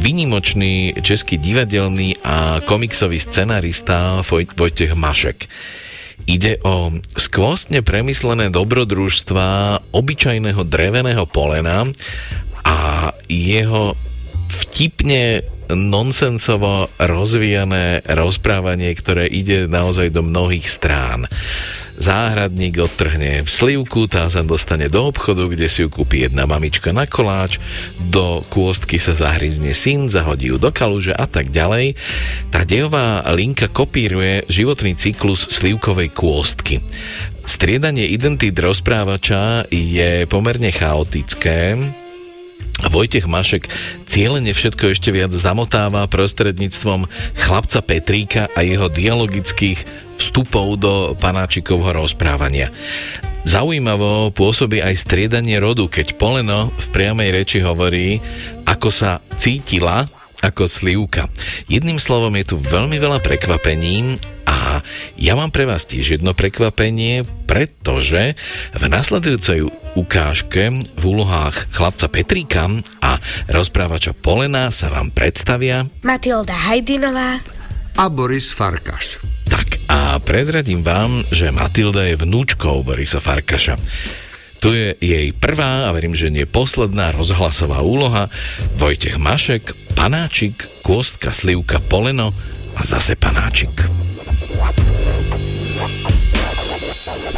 vynimočný 0.02 0.98
český 1.06 1.38
divadelný 1.38 2.18
a 2.26 2.66
komiksový 2.66 3.22
scenarista 3.22 4.26
Vojtech 4.26 4.98
Mašek. 4.98 5.46
Ide 6.26 6.58
o 6.66 6.90
skvostne 7.14 7.86
premyslené 7.86 8.50
dobrodružstva 8.50 9.78
obyčajného 9.94 10.66
dreveného 10.66 11.30
polena 11.30 11.86
a 12.66 13.14
jeho 13.30 13.94
vtipne 14.50 15.46
nonsensovo 15.72 16.92
rozvíjané 17.02 18.06
rozprávanie, 18.06 18.94
ktoré 18.94 19.26
ide 19.26 19.66
naozaj 19.66 20.14
do 20.14 20.22
mnohých 20.22 20.68
strán. 20.70 21.26
Záhradník 21.96 22.76
odtrhne 22.76 23.48
slivku, 23.48 24.12
tá 24.12 24.28
sa 24.28 24.44
dostane 24.44 24.92
do 24.92 25.08
obchodu, 25.08 25.48
kde 25.48 25.72
si 25.72 25.80
ju 25.80 25.88
kúpi 25.88 26.28
jedna 26.28 26.44
mamička 26.44 26.92
na 26.92 27.08
koláč, 27.08 27.56
do 28.12 28.44
kôstky 28.52 29.00
sa 29.00 29.16
zahryzne 29.16 29.72
syn, 29.72 30.12
zahodí 30.12 30.52
ju 30.52 30.60
do 30.60 30.76
kaluže 30.76 31.16
a 31.16 31.24
tak 31.24 31.56
ďalej. 31.56 31.96
Tá 32.52 32.68
dejová 32.68 33.24
linka 33.32 33.72
kopíruje 33.72 34.44
životný 34.52 35.00
cyklus 35.00 35.48
slivkovej 35.48 36.12
kôstky. 36.12 36.84
Striedanie 37.48 38.12
identít 38.12 38.60
rozprávača 38.60 39.72
je 39.72 40.28
pomerne 40.28 40.76
chaotické, 40.76 41.80
Vojtech 42.84 43.26
Mašek 43.26 43.72
cieľene 44.04 44.52
všetko 44.52 44.92
ešte 44.92 45.10
viac 45.16 45.32
zamotáva 45.32 46.04
prostredníctvom 46.12 47.08
chlapca 47.40 47.80
Petríka 47.80 48.44
a 48.52 48.68
jeho 48.68 48.92
dialogických 48.92 49.88
vstupov 50.20 50.80
do 50.80 50.94
panáčikovho 51.16 51.96
rozprávania. 51.96 52.72
Zaujímavo 53.46 54.34
pôsobí 54.34 54.82
aj 54.82 55.06
striedanie 55.06 55.62
rodu, 55.62 55.86
keď 55.86 56.18
Poleno 56.18 56.74
v 56.74 56.88
priamej 56.90 57.30
reči 57.30 57.62
hovorí, 57.62 58.18
ako 58.66 58.90
sa 58.90 59.22
cítila 59.38 60.10
ako 60.46 60.70
slivka. 60.70 61.26
Jedným 61.66 61.98
slovom 61.98 62.38
je 62.38 62.54
tu 62.54 62.56
veľmi 62.62 63.02
veľa 63.02 63.18
prekvapení 63.26 64.22
a 64.46 64.86
ja 65.18 65.34
mám 65.34 65.50
pre 65.50 65.66
vás 65.66 65.90
tiež 65.90 66.22
jedno 66.22 66.38
prekvapenie, 66.38 67.26
pretože 67.50 68.38
v 68.78 68.84
nasledujúcej 68.86 69.66
ukážke 69.98 70.70
v 70.94 71.04
úlohách 71.04 71.74
chlapca 71.74 72.06
Petríka 72.06 72.70
a 73.02 73.18
rozprávača 73.50 74.14
Polena 74.14 74.70
sa 74.70 74.94
vám 74.94 75.10
predstavia 75.10 75.90
Matilda 76.06 76.54
Hajdinová 76.54 77.42
a 77.98 78.06
Boris 78.12 78.54
Farkaš. 78.54 79.24
Tak 79.50 79.82
a 79.90 80.20
prezradím 80.22 80.86
vám, 80.86 81.26
že 81.32 81.54
Matilda 81.54 82.06
je 82.06 82.20
vnúčkou 82.20 82.86
Borisa 82.86 83.22
Farkaša. 83.22 83.80
Tu 84.66 84.74
je 84.74 84.98
jej 84.98 85.30
prvá 85.30 85.86
a 85.86 85.94
verím, 85.94 86.18
že 86.18 86.34
nie 86.34 86.50
posledná 86.50 87.14
rozhlasová 87.14 87.86
úloha 87.86 88.34
Vojtech 88.82 89.22
Mašek, 89.22 89.94
Panáčik, 89.94 90.82
Kôstka, 90.82 91.30
Slivka, 91.30 91.78
Poleno 91.78 92.34
a 92.74 92.82
zase 92.82 93.14
Panáčik. 93.14 93.86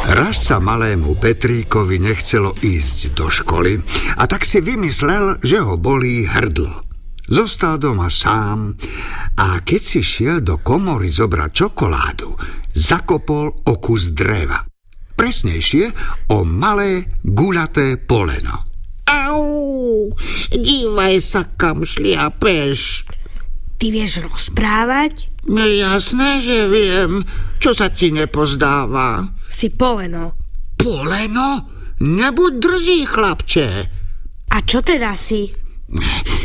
Raz 0.08 0.36
sa 0.40 0.56
malému 0.56 1.20
Petríkovi 1.20 2.00
nechcelo 2.00 2.56
ísť 2.64 3.12
do 3.12 3.28
školy 3.28 3.76
a 4.16 4.24
tak 4.24 4.48
si 4.48 4.64
vymyslel, 4.64 5.44
že 5.44 5.60
ho 5.60 5.76
bolí 5.76 6.24
hrdlo. 6.24 6.80
Zostal 7.28 7.76
doma 7.76 8.08
sám 8.08 8.72
a 9.36 9.60
keď 9.60 9.82
si 9.84 10.00
šiel 10.00 10.40
do 10.40 10.64
komory 10.64 11.12
zobrať 11.12 11.50
čokoládu, 11.52 12.32
zakopol 12.72 13.52
o 13.68 13.74
kus 13.76 14.16
dreva. 14.16 14.67
Presnejšie 15.18 15.90
o 16.30 16.46
malé 16.46 17.10
guľaté 17.26 17.98
poleno. 17.98 18.62
Au, 19.10 20.06
dívaj 20.54 21.18
sa, 21.18 21.42
kam 21.58 21.82
šliapeš. 21.82 23.02
Ty 23.82 23.86
vieš 23.90 24.22
rozprávať? 24.22 25.34
No 25.50 25.66
jasné, 25.66 26.38
že 26.38 26.70
viem. 26.70 27.26
Čo 27.58 27.74
sa 27.74 27.90
ti 27.90 28.14
nepozdáva? 28.14 29.26
Si 29.50 29.74
poleno. 29.74 30.38
Poleno? 30.78 31.66
Nebuď 31.98 32.52
drzí, 32.62 32.98
chlapče. 33.10 33.68
A 34.54 34.56
čo 34.62 34.86
teda 34.86 35.18
si? 35.18 35.50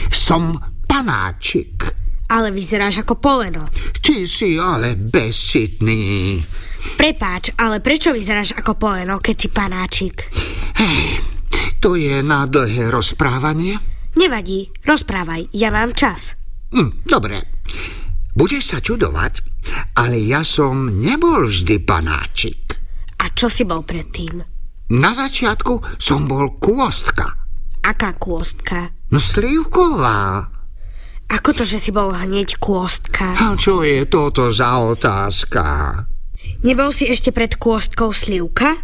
Som 0.10 0.58
panáčik. 0.90 1.86
Ale 2.34 2.50
vyzeráš 2.50 3.06
ako 3.06 3.22
poleno. 3.22 3.70
Ty 4.02 4.26
si 4.26 4.58
ale 4.58 4.98
bezsitný. 4.98 6.42
Prepáč, 7.00 7.56
ale 7.60 7.80
prečo 7.80 8.12
vyzeráš 8.12 8.56
ako 8.56 8.76
poleno, 8.76 9.20
keď 9.20 9.36
si 9.36 9.48
panáčik? 9.52 10.16
Hej, 10.80 11.04
to 11.80 11.96
je 11.96 12.20
na 12.24 12.48
dlhé 12.48 12.92
rozprávanie? 12.92 13.80
Nevadí, 14.14 14.70
rozprávaj, 14.86 15.50
ja 15.58 15.74
mám 15.74 15.92
čas. 15.98 16.38
Hm, 16.72 17.08
dobre. 17.08 17.42
Budeš 18.34 18.64
sa 18.74 18.78
čudovať, 18.82 19.46
ale 19.98 20.22
ja 20.22 20.42
som 20.42 21.02
nebol 21.02 21.46
vždy 21.46 21.82
panáčik. 21.82 22.62
A 23.22 23.30
čo 23.34 23.50
si 23.50 23.64
bol 23.64 23.86
predtým? 23.86 24.42
Na 24.94 25.12
začiatku 25.14 25.98
som 25.98 26.30
bol 26.30 26.60
kôstka. 26.62 27.26
Aká 27.84 28.14
kôstka? 28.16 28.94
No 29.10 29.18
slivková. 29.18 30.50
Ako 31.34 31.50
to, 31.58 31.64
že 31.66 31.82
si 31.82 31.90
bol 31.90 32.14
hneď 32.14 32.62
kôstka? 32.62 33.34
A 33.34 33.58
čo 33.58 33.82
je 33.82 34.06
toto 34.06 34.54
za 34.54 34.78
otázka? 34.84 35.64
Nebol 36.64 36.96
si 36.96 37.12
ešte 37.12 37.36
pred 37.36 37.60
kôstkou 37.60 38.16
slivka? 38.16 38.80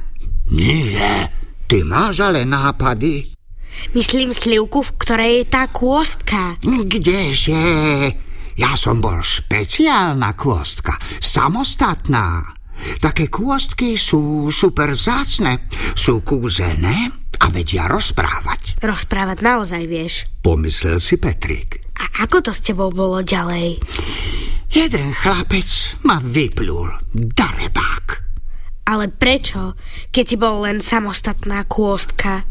Nie, 0.52 1.32
ty 1.64 1.88
máš 1.88 2.20
ale 2.20 2.44
nápady. 2.44 3.32
Myslím 3.96 4.36
slivku, 4.36 4.84
v 4.84 4.92
ktorej 5.00 5.34
je 5.40 5.46
tá 5.48 5.64
kôstka. 5.72 6.60
Kdeže? 6.68 7.64
Ja 8.60 8.76
som 8.76 9.00
bol 9.00 9.24
špeciálna 9.24 10.36
kôstka, 10.36 11.00
samostatná. 11.24 12.44
Také 13.00 13.32
kôstky 13.32 13.96
sú 13.96 14.52
super 14.52 14.92
zácne, 14.92 15.64
sú 15.96 16.20
kúzené 16.20 17.16
a 17.40 17.48
vedia 17.48 17.88
rozprávať. 17.88 18.84
Rozprávať 18.84 19.40
naozaj 19.40 19.84
vieš. 19.88 20.28
Pomyslel 20.44 21.00
si 21.00 21.16
Petrík. 21.16 21.80
A 21.96 22.28
ako 22.28 22.44
to 22.44 22.52
s 22.52 22.60
tebou 22.60 22.92
bolo 22.92 23.24
ďalej? 23.24 23.80
Jeden 24.70 25.18
chlapec 25.18 25.98
ma 26.06 26.22
vyplul, 26.22 26.94
darebák. 27.18 28.06
Ale 28.86 29.10
prečo, 29.10 29.74
keď 30.14 30.26
si 30.30 30.38
bol 30.38 30.62
len 30.62 30.78
samostatná 30.78 31.66
kôstka? 31.66 32.46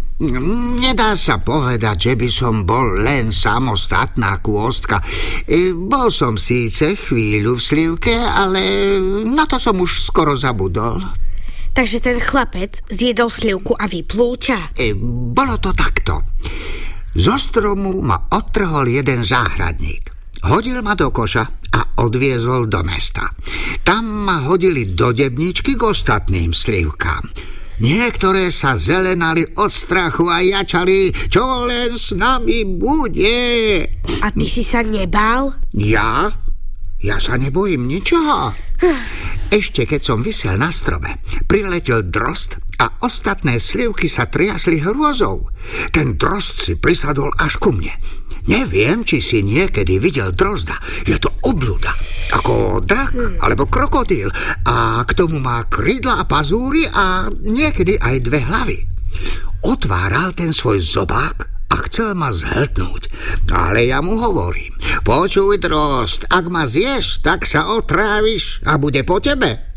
Nedá 0.82 1.14
sa 1.14 1.38
povedať, 1.38 2.10
že 2.10 2.12
by 2.18 2.26
som 2.26 2.66
bol 2.66 3.06
len 3.06 3.30
samostatná 3.30 4.42
kôstka. 4.42 4.98
E, 5.46 5.70
bol 5.70 6.10
som 6.10 6.34
síce 6.34 6.98
chvíľu 6.98 7.54
v 7.54 7.62
slivke, 7.62 8.14
ale 8.18 8.66
na 9.22 9.46
to 9.46 9.62
som 9.62 9.78
už 9.78 10.02
skoro 10.02 10.34
zabudol. 10.34 10.98
Takže 11.70 12.02
ten 12.02 12.18
chlapec 12.18 12.82
zjedol 12.90 13.30
slivku 13.30 13.78
a 13.78 13.86
vyplul 13.86 14.34
ťa? 14.34 14.74
E, 14.74 14.90
bolo 15.30 15.54
to 15.62 15.70
takto. 15.70 16.26
Zo 17.14 17.38
stromu 17.38 18.02
ma 18.02 18.26
odtrhol 18.34 18.90
jeden 18.90 19.22
záhradník. 19.22 20.17
Hodil 20.46 20.78
ma 20.86 20.94
do 20.94 21.10
koša 21.10 21.44
a 21.74 21.80
odviezol 22.06 22.70
do 22.70 22.86
mesta. 22.86 23.26
Tam 23.82 24.06
ma 24.06 24.46
hodili 24.46 24.94
do 24.94 25.10
debničky 25.10 25.74
k 25.74 25.82
ostatným 25.82 26.54
slivkám. 26.54 27.26
Niektoré 27.78 28.50
sa 28.50 28.74
zelenali 28.74 29.46
od 29.58 29.70
strachu 29.70 30.26
a 30.26 30.42
jačali, 30.42 31.14
čo 31.30 31.66
len 31.66 31.94
s 31.94 32.10
nami 32.10 32.66
bude. 32.66 33.86
A 34.22 34.26
ty 34.34 34.46
si 34.50 34.66
sa 34.66 34.82
nebál? 34.82 35.54
Ja? 35.78 36.26
Ja 36.98 37.16
sa 37.22 37.38
nebojím 37.38 37.86
ničoho. 37.86 38.50
Ešte 39.54 39.86
keď 39.86 40.00
som 40.02 40.18
vysel 40.26 40.58
na 40.58 40.74
strome, 40.74 41.22
priletel 41.46 42.02
drost 42.02 42.58
a 42.82 42.98
ostatné 43.06 43.62
slivky 43.62 44.10
sa 44.10 44.26
triasli 44.26 44.82
hrôzou. 44.82 45.46
Ten 45.94 46.18
drost 46.18 46.66
si 46.66 46.74
prisadol 46.74 47.30
až 47.38 47.62
ku 47.62 47.70
mne. 47.70 47.94
Neviem, 48.48 49.04
či 49.04 49.20
si 49.20 49.44
niekedy 49.44 50.00
videl 50.00 50.32
drozda. 50.32 50.72
Je 51.04 51.20
to 51.20 51.28
obluda, 51.44 51.92
ako 52.32 52.80
drak 52.80 53.12
alebo 53.44 53.68
krokodíl 53.68 54.32
a 54.64 55.04
k 55.04 55.10
tomu 55.12 55.36
má 55.36 55.68
krídla 55.68 56.24
a 56.24 56.28
pazúry 56.28 56.88
a 56.88 57.28
niekedy 57.44 58.00
aj 58.00 58.24
dve 58.24 58.40
hlavy. 58.40 58.78
Otváral 59.68 60.32
ten 60.32 60.56
svoj 60.56 60.80
zobák 60.80 61.36
a 61.68 61.76
chcel 61.84 62.16
ma 62.16 62.32
zhltnúť. 62.32 63.12
Ale 63.52 63.84
ja 63.84 64.00
mu 64.00 64.16
hovorím, 64.16 64.72
počuj 65.04 65.60
drost, 65.60 66.24
ak 66.32 66.48
ma 66.48 66.64
zješ, 66.64 67.20
tak 67.20 67.44
sa 67.44 67.76
otráviš 67.76 68.64
a 68.64 68.80
bude 68.80 69.04
po 69.04 69.20
tebe. 69.20 69.67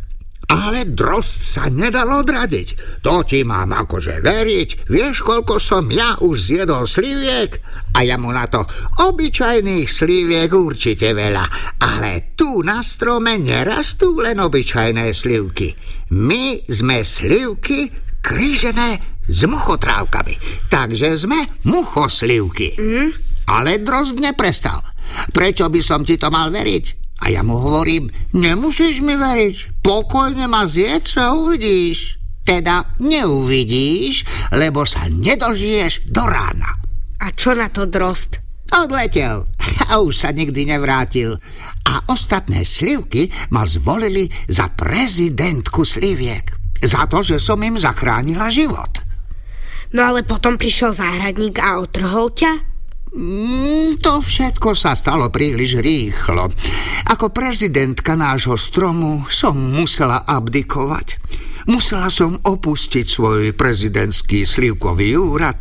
Ale 0.52 0.84
drost 0.92 1.48
sa 1.48 1.72
nedal 1.72 2.12
odradiť. 2.12 3.00
To 3.08 3.24
ti 3.24 3.48
mám 3.48 3.72
akože 3.72 4.20
veriť. 4.20 4.92
Vieš, 4.92 5.24
koľko 5.24 5.56
som 5.56 5.88
ja 5.88 6.20
už 6.20 6.36
zjedol 6.36 6.84
sliviek? 6.84 7.56
A 7.96 8.04
ja 8.04 8.20
mu 8.20 8.36
na 8.36 8.52
to 8.52 8.68
obyčajných 9.00 9.88
sliviek 9.88 10.52
určite 10.52 11.16
veľa. 11.16 11.46
Ale 11.80 12.36
tu 12.36 12.68
na 12.68 12.84
strome 12.84 13.40
nerastú 13.40 14.20
len 14.20 14.44
obyčajné 14.44 15.08
slivky. 15.16 15.72
My 16.12 16.60
sme 16.68 17.00
slivky 17.00 17.88
krížené 18.20 19.24
s 19.24 19.48
muchotrávkami. 19.48 20.68
Takže 20.68 21.16
sme 21.16 21.64
muchoslivky. 21.64 22.76
Mm. 22.76 23.10
Ale 23.48 23.80
drozd 23.80 24.20
neprestal. 24.20 24.84
Prečo 25.32 25.72
by 25.72 25.80
som 25.80 26.04
ti 26.04 26.20
to 26.20 26.28
mal 26.28 26.52
veriť? 26.52 27.01
A 27.22 27.30
ja 27.30 27.46
mu 27.46 27.54
hovorím, 27.54 28.10
nemusíš 28.34 29.06
mi 29.06 29.14
veriť, 29.14 29.86
pokojne 29.86 30.50
ma 30.50 30.66
zjedz 30.66 31.22
a 31.22 31.38
uvidíš. 31.38 32.18
Teda 32.42 32.98
neuvidíš, 32.98 34.26
lebo 34.58 34.82
sa 34.82 35.06
nedožiješ 35.06 36.10
do 36.10 36.26
rána. 36.26 36.82
A 37.22 37.30
čo 37.30 37.54
na 37.54 37.70
to 37.70 37.86
drost? 37.86 38.42
Odletel 38.74 39.46
a 39.94 40.02
už 40.02 40.26
sa 40.26 40.30
nikdy 40.34 40.66
nevrátil. 40.66 41.38
A 41.86 41.94
ostatné 42.10 42.66
slivky 42.66 43.30
ma 43.54 43.70
zvolili 43.70 44.26
za 44.50 44.74
prezidentku 44.74 45.86
sliviek. 45.86 46.58
Za 46.82 47.06
to, 47.06 47.22
že 47.22 47.38
som 47.38 47.62
im 47.62 47.78
zachránila 47.78 48.50
život. 48.50 49.06
No 49.94 50.10
ale 50.10 50.26
potom 50.26 50.58
prišiel 50.58 50.96
záhradník 50.96 51.62
a 51.62 51.78
otrhol 51.78 52.34
ťa? 52.34 52.71
Mm, 53.12 54.00
to 54.00 54.24
všetko 54.24 54.72
sa 54.72 54.96
stalo 54.96 55.28
príliš 55.28 55.84
rýchlo. 55.84 56.48
Ako 57.12 57.36
prezidentka 57.36 58.16
nášho 58.16 58.56
stromu 58.56 59.28
som 59.28 59.60
musela 59.60 60.24
abdikovať. 60.24 61.20
Musela 61.68 62.08
som 62.08 62.40
opustiť 62.40 63.06
svoj 63.06 63.52
prezidentský 63.52 64.48
slivkový 64.48 65.20
úrad 65.20 65.60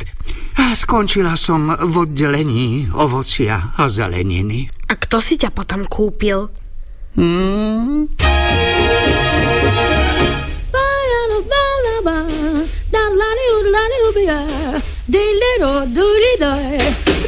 a 0.63 0.71
skončila 0.71 1.35
som 1.35 1.67
v 1.69 2.07
oddelení 2.07 2.87
ovocia 2.95 3.75
a 3.75 3.83
zeleniny. 3.91 4.71
A 4.87 4.95
kto 4.95 5.19
si 5.19 5.35
ťa 5.35 5.51
potom 5.51 5.83
kúpil? 5.83 6.47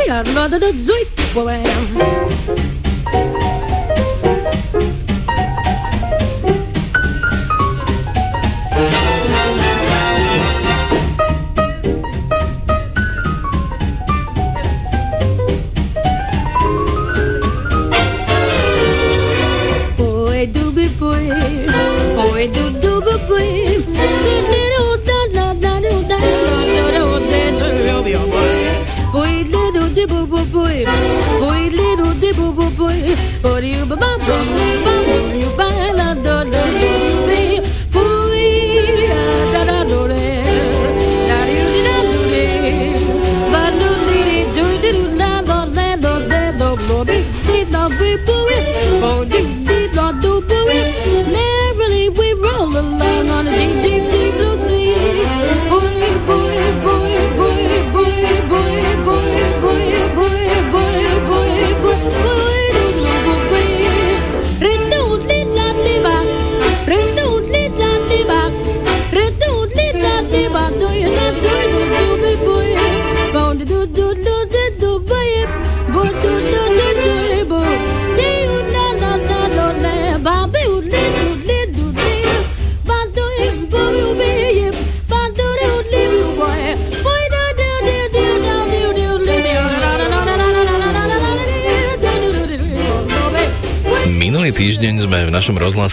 Obrigado, 0.03 0.33
nota 0.33 0.59
do 0.59 0.73
18. 0.73 1.13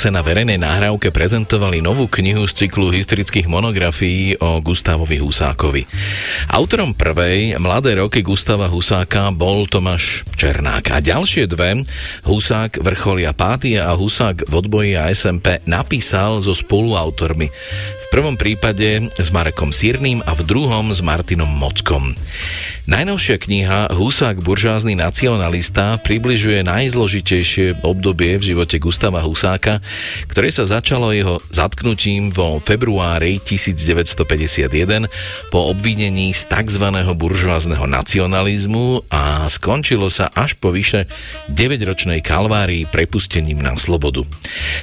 rozhlase 0.01 0.17
na 0.17 0.25
verejnej 0.25 0.57
nahrávke 0.57 1.13
prezentovali 1.13 1.85
novú 1.85 2.09
knihu 2.09 2.49
z 2.49 2.65
cyklu 2.65 2.89
historických 2.89 3.45
monografií 3.45 4.33
o 4.41 4.57
Gustavovi 4.65 5.21
Husákovi. 5.21 5.85
Autorom 6.49 6.97
prvej, 6.97 7.61
Mladé 7.61 8.01
roky 8.01 8.25
Gustava 8.25 8.65
Husáka, 8.73 9.29
bol 9.29 9.69
Tomáš 9.69 10.25
Černák. 10.41 10.97
A 10.97 11.05
ďalšie 11.05 11.45
dve, 11.45 11.85
Husák, 12.25 12.81
Vrcholia 12.81 13.37
Pátia 13.37 13.93
a 13.93 13.93
Husák 13.93 14.49
v 14.49 14.53
odboji 14.57 14.97
a 14.97 15.13
SMP, 15.13 15.61
napísal 15.69 16.41
so 16.41 16.57
spoluautormi 16.57 17.53
prvom 18.11 18.35
prípade 18.35 19.07
s 19.15 19.31
Marekom 19.31 19.71
Sírným 19.71 20.19
a 20.27 20.35
v 20.35 20.43
druhom 20.43 20.91
s 20.91 20.99
Martinom 20.99 21.47
Mockom. 21.47 22.19
Najnovšia 22.91 23.39
kniha 23.39 23.95
Husák 23.95 24.43
buržázny 24.43 24.99
nacionalista 24.99 26.03
približuje 26.03 26.67
najzložitejšie 26.67 27.87
obdobie 27.87 28.35
v 28.35 28.51
živote 28.51 28.83
Gustava 28.83 29.23
Husáka, 29.23 29.79
ktoré 30.27 30.51
sa 30.51 30.67
začalo 30.67 31.15
jeho 31.15 31.39
zatknutím 31.55 32.35
vo 32.35 32.59
februári 32.59 33.39
1951 33.47 35.07
po 35.55 35.71
obvinení 35.71 36.35
z 36.35 36.51
tzv. 36.51 36.83
buržázneho 37.15 37.87
nacionalizmu 37.87 39.07
a 39.07 39.47
skončilo 39.47 40.11
sa 40.11 40.27
až 40.27 40.59
po 40.59 40.75
vyše 40.75 41.07
9-ročnej 41.47 42.19
kalvárii 42.27 42.91
prepustením 42.91 43.63
na 43.63 43.79
slobodu. 43.79 44.27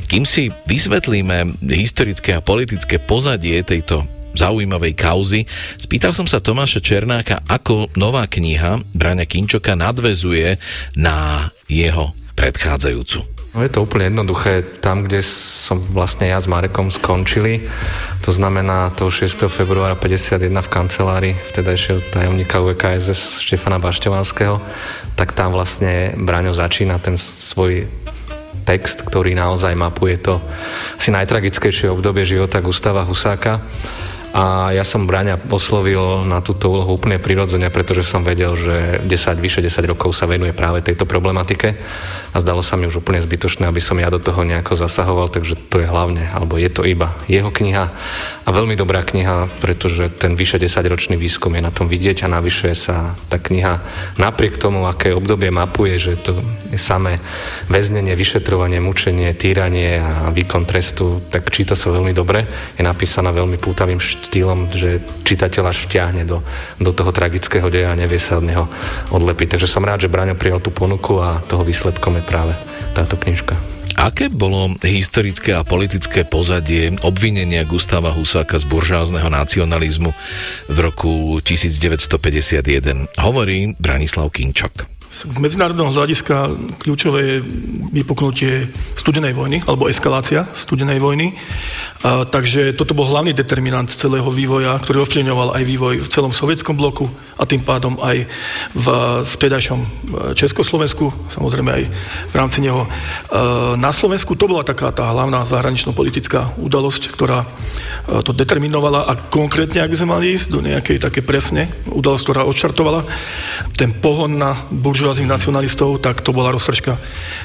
Kým 0.07 0.23
si 0.23 0.47
vysvetlíme 0.63 1.59
historické 1.59 2.39
a 2.39 2.45
politické 2.45 3.03
pozadie 3.03 3.59
tejto 3.67 4.07
zaujímavej 4.37 4.93
kauzy. 4.93 5.49
Spýtal 5.81 6.13
som 6.13 6.29
sa 6.29 6.37
Tomáša 6.37 6.79
Černáka, 6.79 7.41
ako 7.49 7.89
nová 7.97 8.29
kniha 8.29 8.79
Braňa 8.93 9.25
Kinčoka 9.25 9.73
nadvezuje 9.73 10.61
na 10.93 11.49
jeho 11.65 12.13
predchádzajúcu. 12.37 13.37
No 13.57 13.65
je 13.65 13.73
to 13.73 13.89
úplne 13.89 14.13
jednoduché. 14.13 14.61
Tam, 14.85 15.01
kde 15.01 15.25
som 15.25 15.81
vlastne 15.81 16.29
ja 16.29 16.37
s 16.37 16.45
Marekom 16.45 16.93
skončili, 16.93 17.65
to 18.21 18.29
znamená 18.29 18.93
to 18.93 19.09
6. 19.09 19.49
februára 19.49 19.97
51 19.97 20.53
v 20.61 20.69
kancelárii 20.69 21.33
vtedajšieho 21.33 22.05
tajomníka 22.13 22.61
UKSS 22.61 23.41
Štefana 23.41 23.81
Bašťovanského, 23.81 24.61
tak 25.17 25.33
tam 25.33 25.57
vlastne 25.57 26.13
Braňo 26.13 26.53
začína 26.53 27.01
ten 27.01 27.17
svoj 27.17 27.89
text, 28.67 29.01
ktorý 29.07 29.33
naozaj 29.33 29.73
mapuje 29.73 30.21
to 30.21 30.37
asi 30.99 31.09
najtragickejšie 31.09 31.89
obdobie 31.89 32.27
života 32.27 32.61
Gustava 32.61 33.07
Husáka. 33.07 33.63
A 34.37 34.69
ja 34.69 34.85
som 34.85 35.09
Braňa 35.09 35.49
oslovil 35.49 36.21
na 36.29 36.45
túto 36.45 36.69
úlohu 36.69 37.01
úplne 37.01 37.17
prirodzene, 37.17 37.73
pretože 37.73 38.05
som 38.05 38.21
vedel, 38.21 38.53
že 38.53 39.01
10, 39.01 39.09
vyše 39.41 39.65
10 39.65 39.89
rokov 39.89 40.13
sa 40.13 40.29
venuje 40.29 40.53
práve 40.53 40.85
tejto 40.85 41.09
problematike. 41.09 41.73
A 42.37 42.43
zdalo 42.45 42.61
sa 42.61 42.77
mi 42.77 42.85
už 42.85 43.01
úplne 43.01 43.17
zbytočné, 43.17 43.65
aby 43.65 43.81
som 43.81 43.97
ja 43.97 44.13
do 44.13 44.21
toho 44.21 44.45
nejako 44.45 44.77
zasahoval, 44.77 45.25
takže 45.25 45.57
to 45.73 45.81
je 45.81 45.89
hlavne, 45.89 46.29
alebo 46.29 46.61
je 46.61 46.69
to 46.69 46.85
iba 46.85 47.17
jeho 47.25 47.49
kniha 47.49 47.89
a 48.45 48.49
veľmi 48.53 48.77
dobrá 48.77 49.01
kniha, 49.01 49.49
pretože 49.59 50.07
ten 50.13 50.37
vyše 50.37 50.55
10-ročný 50.55 51.19
výskum 51.19 51.51
je 51.57 51.65
na 51.65 51.73
tom 51.73 51.91
vidieť 51.91 52.23
a 52.23 52.31
navyšuje 52.31 52.75
sa 52.77 53.17
tá 53.27 53.41
kniha 53.41 53.81
napriek 54.21 54.55
tomu, 54.55 54.87
aké 54.87 55.11
obdobie 55.17 55.49
mapuje, 55.49 55.99
že 55.99 56.13
to 56.15 56.37
je 56.69 56.79
samé 56.79 57.19
väznenie, 57.67 58.15
vyšetrovanie, 58.15 58.79
mučenie, 58.79 59.35
týranie 59.35 59.99
a 59.99 60.31
výkon 60.31 60.63
trestu, 60.63 61.25
tak 61.27 61.51
číta 61.51 61.75
sa 61.75 61.91
veľmi 61.91 62.15
dobre. 62.15 62.47
Je 62.79 62.87
napísaná 62.87 63.35
veľmi 63.35 63.59
pútavým 63.59 63.99
štýlom, 63.99 64.71
že 64.71 65.03
čitateľ 65.27 65.63
až 65.67 65.89
vťahne 65.91 66.23
do, 66.23 66.39
do 66.79 66.95
toho 66.95 67.11
tragického 67.11 67.67
deja 67.67 67.91
a 67.91 67.99
nevie 67.99 68.21
sa 68.21 68.39
od 68.39 68.47
neho 68.47 68.71
odlepiť. 69.11 69.59
Takže 69.59 69.67
som 69.67 69.83
rád, 69.83 70.07
že 70.07 70.11
Braňo 70.13 70.39
prijal 70.39 70.63
tú 70.63 70.71
ponuku 70.71 71.19
a 71.19 71.43
toho 71.43 71.67
výsledkom 71.67 72.15
je 72.15 72.26
práve 72.27 72.53
táto 72.91 73.15
knižka. 73.15 73.55
Aké 73.97 74.29
bolo 74.29 74.77
historické 74.85 75.57
a 75.57 75.65
politické 75.65 76.21
pozadie 76.21 76.93
obvinenia 77.01 77.65
Gustava 77.65 78.13
Husáka 78.13 78.61
z 78.61 78.69
buržázneho 78.69 79.25
nacionalizmu 79.25 80.13
v 80.69 80.77
roku 80.77 81.41
1951? 81.41 83.09
Hovorí 83.17 83.73
Branislav 83.81 84.29
Kinčok. 84.29 84.96
Z 85.07 85.39
medzinárodného 85.39 85.95
hľadiska 85.95 86.51
kľúčové 86.83 87.19
je 87.23 87.37
vypuknutie 87.95 88.67
studenej 88.91 89.31
vojny, 89.31 89.63
alebo 89.63 89.87
eskalácia 89.87 90.43
studenej 90.51 90.99
vojny. 90.99 91.31
A, 92.03 92.27
takže 92.27 92.75
toto 92.75 92.91
bol 92.91 93.07
hlavný 93.07 93.31
determinant 93.31 93.87
celého 93.87 94.27
vývoja, 94.27 94.75
ktorý 94.75 95.07
ovplyvňoval 95.07 95.55
aj 95.55 95.63
vývoj 95.63 95.95
v 96.03 96.11
celom 96.11 96.35
sovietskom 96.35 96.75
bloku 96.75 97.07
a 97.39 97.47
tým 97.47 97.63
pádom 97.63 97.95
aj 98.01 98.27
v 98.73 98.87
vtedajšom 99.23 99.79
e, 99.79 99.87
Československu, 100.33 101.31
samozrejme 101.31 101.69
aj 101.69 101.83
v 102.33 102.35
rámci 102.35 102.59
neho. 102.65 102.83
E, 102.83 102.89
na 103.77 103.93
Slovensku 103.93 104.33
to 104.33 104.49
bola 104.49 104.65
taká 104.65 104.89
tá 104.89 105.07
hlavná 105.07 105.45
zahranično-politická 105.45 106.57
udalosť, 106.57 107.13
ktorá 107.13 107.45
e, 107.45 107.47
to 108.25 108.33
determinovala 108.33 109.05
a 109.05 109.13
konkrétne, 109.15 109.85
ak 109.85 109.93
by 109.93 109.97
sme 110.01 110.13
mali 110.17 110.33
ísť 110.33 110.47
do 110.49 110.59
nejakej 110.65 110.97
také 110.97 111.21
presne 111.21 111.69
udalosť, 111.93 112.23
ktorá 112.25 112.41
odštartovala 112.49 113.05
ten 113.77 113.93
pohon 113.93 114.33
na 114.35 114.57
buržoáznych 114.97 115.29
nacionalistov, 115.29 116.01
tak 116.01 116.25
to 116.25 116.33
bola 116.33 116.49
roztržka 116.49 116.97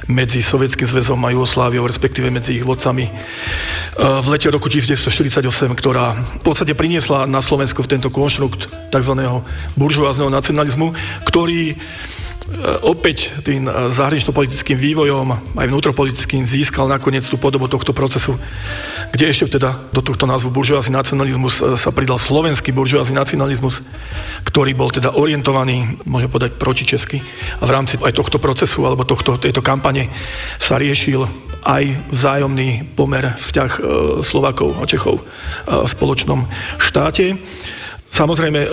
medzi 0.08 0.40
Sovietským 0.40 0.88
zväzom 0.88 1.20
a 1.20 1.36
Jugosláviou, 1.36 1.84
respektíve 1.84 2.32
medzi 2.32 2.56
ich 2.56 2.64
vodcami 2.64 3.04
e, 3.04 3.12
v 4.00 4.26
lete 4.32 4.48
roku 4.48 4.72
1948, 4.72 5.44
ktorá 5.76 6.16
v 6.16 6.40
podstate 6.40 6.72
priniesla 6.72 7.28
na 7.28 7.44
Slovensku 7.44 7.84
v 7.84 7.92
tento 7.92 8.08
konštrukt 8.08 8.72
tzv. 8.88 9.12
buržoázneho 9.76 10.32
nacionalizmu, 10.32 10.96
ktorý 11.28 11.76
opäť 12.82 13.32
tým 13.42 13.66
e, 13.66 13.90
zahranično-politickým 13.90 14.78
vývojom, 14.78 15.56
aj 15.58 15.66
vnútropolitickým, 15.66 16.46
získal 16.46 16.86
nakoniec 16.86 17.24
tú 17.26 17.40
podobu 17.40 17.66
tohto 17.66 17.90
procesu, 17.96 18.38
kde 19.10 19.30
ešte 19.30 19.58
teda 19.58 19.76
do 19.90 20.00
tohto 20.00 20.24
názvu 20.28 20.54
buržoázny 20.54 20.94
nacionalizmus 20.94 21.58
e, 21.58 21.76
sa 21.80 21.90
pridal 21.90 22.20
slovenský 22.20 22.70
buržoázny 22.70 23.16
nacionalizmus, 23.16 23.82
ktorý 24.46 24.76
bol 24.76 24.90
teda 24.92 25.14
orientovaný, 25.16 26.00
môžem 26.06 26.30
povedať, 26.30 26.58
proti 26.58 26.84
Česky. 26.86 27.18
A 27.60 27.64
v 27.66 27.74
rámci 27.74 27.98
aj 27.98 28.14
tohto 28.14 28.38
procesu 28.38 28.84
alebo 28.84 29.06
tohto, 29.06 29.38
tejto 29.40 29.64
kampane 29.64 30.10
sa 30.60 30.78
riešil 30.78 31.24
aj 31.62 32.10
vzájomný 32.10 32.98
pomer 32.98 33.38
vzťah 33.38 33.72
Slovakov 34.26 34.82
a 34.82 34.84
Čechov 34.84 35.22
v 35.62 35.86
spoločnom 35.86 36.42
štáte. 36.82 37.38
Samozrejme, 38.12 38.60
e, 38.60 38.68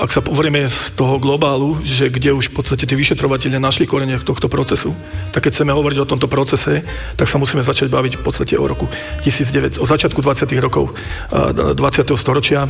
ak 0.00 0.08
sa 0.08 0.24
povrieme 0.24 0.64
z 0.64 0.96
toho 0.96 1.20
globálu, 1.20 1.76
že 1.84 2.08
kde 2.08 2.32
už 2.32 2.48
v 2.48 2.56
podstate 2.56 2.88
tí 2.88 2.96
vyšetrovateľe 2.96 3.60
našli 3.60 3.84
korene 3.84 4.16
tohto 4.16 4.48
procesu, 4.48 4.96
tak 5.28 5.44
keď 5.44 5.60
chceme 5.60 5.76
hovoriť 5.76 5.98
o 6.00 6.08
tomto 6.08 6.24
procese, 6.24 6.80
tak 7.12 7.28
sa 7.28 7.36
musíme 7.36 7.60
začať 7.60 7.92
baviť 7.92 8.16
v 8.16 8.22
podstate 8.24 8.56
o 8.56 8.64
roku 8.64 8.88
1900, 9.20 9.76
o 9.76 9.84
začiatku 9.84 10.24
20. 10.24 10.48
rokov 10.64 10.96
20. 11.28 11.76
E, 11.76 12.16
storočia, 12.16 12.64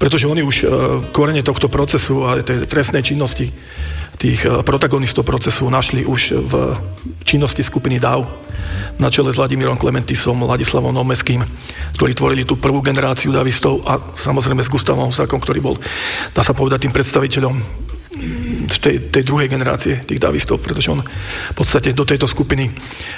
pretože 0.00 0.24
oni 0.24 0.40
už 0.40 0.56
e, 0.64 0.66
korene 1.12 1.44
tohto 1.44 1.68
procesu 1.68 2.24
a 2.24 2.40
tej 2.40 2.64
trestnej 2.64 3.04
činnosti 3.04 3.52
tých 4.20 4.44
protagonistov 4.68 5.24
procesu 5.24 5.64
našli 5.72 6.04
už 6.04 6.36
v 6.44 6.52
činnosti 7.24 7.64
skupiny 7.64 7.96
DAO 7.96 8.28
na 9.00 9.08
čele 9.08 9.32
s 9.32 9.40
Vladimírom 9.40 9.80
Klementisom, 9.80 10.44
Ladislavom 10.44 10.92
Nomeským, 10.92 11.40
ktorí 11.96 12.12
tvorili 12.12 12.44
tú 12.44 12.60
prvú 12.60 12.84
generáciu 12.84 13.32
davistov 13.32 13.80
a 13.88 13.96
samozrejme 14.12 14.60
s 14.60 14.68
Gustavom 14.68 15.08
Husákom, 15.08 15.40
ktorý 15.40 15.64
bol, 15.64 15.80
dá 16.36 16.44
sa 16.44 16.52
povedať, 16.52 16.84
tým 16.84 16.92
predstaviteľom 16.92 17.56
tej, 18.68 19.08
tej 19.08 19.22
druhej 19.24 19.48
generácie 19.48 20.04
tých 20.04 20.20
davistov, 20.20 20.60
pretože 20.60 20.92
on 20.92 21.00
v 21.00 21.54
podstate 21.56 21.96
do 21.96 22.04
tejto 22.04 22.28
skupiny 22.28 22.68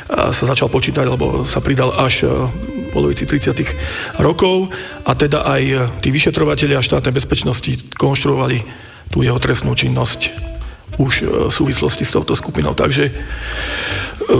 sa 0.06 0.44
začal 0.46 0.70
počítať, 0.70 1.02
alebo 1.02 1.42
sa 1.42 1.58
pridal 1.58 1.98
až 1.98 2.30
v 2.30 2.94
polovici 2.94 3.26
30. 3.26 4.22
rokov 4.22 4.70
a 5.02 5.12
teda 5.18 5.42
aj 5.42 5.62
tí 5.98 6.14
vyšetrovateľia 6.14 6.78
štátnej 6.78 7.10
bezpečnosti 7.10 7.90
konštruovali 7.98 8.62
tú 9.10 9.26
jeho 9.26 9.42
trestnú 9.42 9.74
činnosť 9.74 10.52
už 11.00 11.12
e, 11.22 11.48
v 11.48 11.52
súvislosti 11.52 12.04
s 12.04 12.12
touto 12.12 12.36
skupinou. 12.36 12.76
Takže 12.76 13.04
e, 13.08 13.12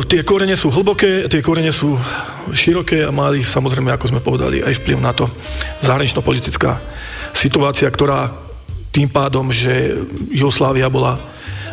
tie 0.09 0.21
korene 0.27 0.57
sú 0.57 0.69
hlboké, 0.69 1.29
tie 1.29 1.41
korene 1.41 1.73
sú 1.73 1.97
široké 2.53 3.07
a 3.07 3.15
mali 3.15 3.41
samozrejme, 3.41 3.93
ako 3.95 4.11
sme 4.13 4.21
povedali, 4.21 4.61
aj 4.61 4.83
vplyv 4.83 4.99
na 5.01 5.13
to 5.17 5.29
zahranično-politická 5.85 6.81
situácia, 7.33 7.89
ktorá 7.89 8.29
tým 8.93 9.09
pádom, 9.09 9.49
že 9.49 9.97
Jugoslávia 10.29 10.93
bola 10.93 11.17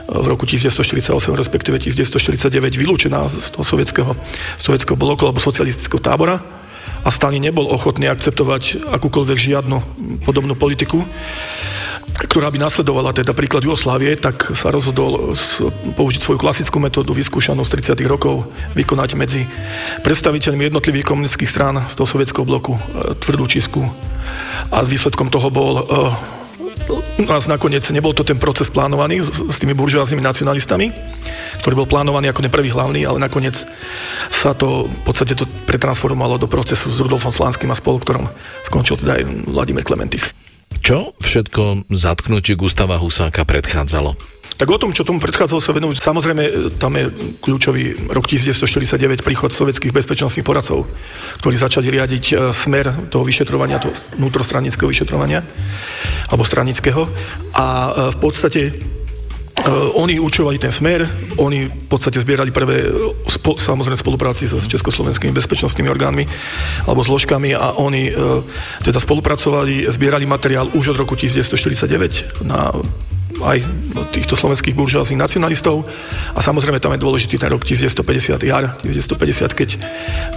v 0.09 0.25
roku 0.25 0.47
1948, 0.49 1.13
respektíve 1.37 1.77
1949 1.77 2.49
vylúčená 2.79 3.29
z 3.29 3.53
toho 3.53 3.61
sovietského, 3.61 4.11
sovietského 4.57 4.97
bloku 4.97 5.27
alebo 5.27 5.37
socialistického 5.37 6.01
tábora 6.01 6.41
a 7.05 7.09
Stalin 7.13 7.43
nebol 7.43 7.69
ochotný 7.69 8.09
akceptovať 8.09 8.89
akúkoľvek 8.89 9.37
žiadnu 9.37 9.77
podobnú 10.25 10.57
politiku 10.57 11.05
ktorá 12.19 12.51
by 12.51 12.59
nasledovala 12.59 13.15
teda 13.15 13.31
príklad 13.31 13.63
Jugoslávie, 13.63 14.19
tak 14.19 14.51
sa 14.53 14.69
rozhodol 14.69 15.33
použiť 15.95 16.21
svoju 16.21 16.39
klasickú 16.39 16.77
metódu 16.77 17.15
vyskúšanú 17.15 17.63
z 17.63 17.95
30. 17.95 18.03
rokov, 18.05 18.47
vykonať 18.75 19.09
medzi 19.15 19.47
predstaviteľmi 20.03 20.67
jednotlivých 20.67 21.07
komunistických 21.07 21.51
strán 21.51 21.75
z 21.87 21.93
toho 21.95 22.07
sovietského 22.07 22.43
bloku 22.43 22.75
e, 22.75 22.81
tvrdú 23.17 23.47
čisku. 23.47 23.81
A 24.69 24.83
výsledkom 24.83 25.31
toho 25.31 25.47
bol 25.47 25.73
e, 25.79 25.83
nás 27.23 27.45
nakoniec 27.45 27.85
nebol 27.93 28.15
to 28.15 28.25
ten 28.25 28.39
proces 28.41 28.71
plánovaný 28.71 29.21
s, 29.21 29.29
s 29.29 29.57
tými 29.61 29.77
buržoáznymi 29.77 30.23
nacionalistami, 30.23 30.91
ktorý 31.61 31.85
bol 31.85 31.87
plánovaný 31.87 32.31
ako 32.31 32.45
ten 32.45 32.53
prvý 32.53 32.73
hlavný, 32.73 33.05
ale 33.05 33.21
nakoniec 33.21 33.61
sa 34.31 34.55
to 34.55 34.89
v 34.89 35.01
podstate 35.05 35.37
to 35.37 35.45
pretransformovalo 35.67 36.39
do 36.41 36.47
procesu 36.49 36.89
s 36.89 37.01
Rudolfom 37.01 37.31
Slánským 37.31 37.69
a 37.69 37.77
spolu, 37.77 38.01
ktorom 38.01 38.25
skončil 38.65 38.97
teda 38.97 39.21
aj 39.21 39.23
Vladimír 39.49 39.85
Klementis. 39.85 40.31
Čo 40.79 41.13
všetko 41.19 41.91
zatknutie 41.91 42.55
Gustava 42.55 42.97
Husáka 42.97 43.45
predchádzalo? 43.45 44.39
Tak 44.59 44.67
o 44.67 44.81
tom, 44.81 44.91
čo 44.91 45.07
tomu 45.07 45.23
predchádzalo 45.23 45.63
sa 45.63 45.71
venujú, 45.71 45.95
samozrejme, 45.95 46.43
e, 46.43 46.51
tam 46.75 46.91
je 46.99 47.07
kľúčový 47.39 48.11
rok 48.11 48.27
1949, 48.27 49.23
príchod 49.23 49.55
sovietských 49.55 49.95
bezpečnostných 49.95 50.43
poradcov, 50.43 50.83
ktorí 51.39 51.55
začali 51.55 51.87
riadiť 51.87 52.25
e, 52.27 52.51
smer 52.51 52.91
toho 53.07 53.23
vyšetrovania, 53.23 53.79
toho 53.79 53.95
vnútrostranického 54.19 54.91
vyšetrovania, 54.91 55.47
alebo 56.27 56.43
stranického. 56.43 57.07
A 57.55 57.67
e, 57.87 57.89
v 58.11 58.17
podstate 58.19 58.61
oni 59.93 60.19
určovali 60.19 60.57
ten 60.57 60.71
smer, 60.71 61.03
oni 61.37 61.67
v 61.67 61.85
podstate 61.91 62.21
zbierali 62.21 62.51
prvé, 62.51 62.87
spo, 63.27 63.59
samozrejme 63.59 63.99
spolupráci 63.99 64.47
s 64.47 64.67
československými 64.67 65.35
bezpečnostnými 65.35 65.89
orgánmi 65.89 66.23
alebo 66.87 67.03
zložkami 67.03 67.55
a 67.55 67.75
oni 67.75 68.13
uh, 68.13 68.43
teda 68.83 68.99
spolupracovali, 68.99 69.91
zbierali 69.91 70.25
materiál 70.25 70.71
už 70.73 70.95
od 70.95 70.97
roku 71.03 71.15
1949 71.15 72.47
na 72.47 72.71
aj 73.41 73.65
týchto 74.13 74.37
slovenských 74.37 74.77
buržoáznych 74.77 75.19
nacionalistov. 75.19 75.83
A 76.33 76.39
samozrejme 76.39 76.79
tam 76.79 76.93
je 76.93 77.01
dôležitý 77.01 77.41
ten 77.41 77.49
rok 77.49 77.65
1950, 77.65 78.45
jar 78.45 78.77
1950, 78.85 79.51
keď 79.57 79.69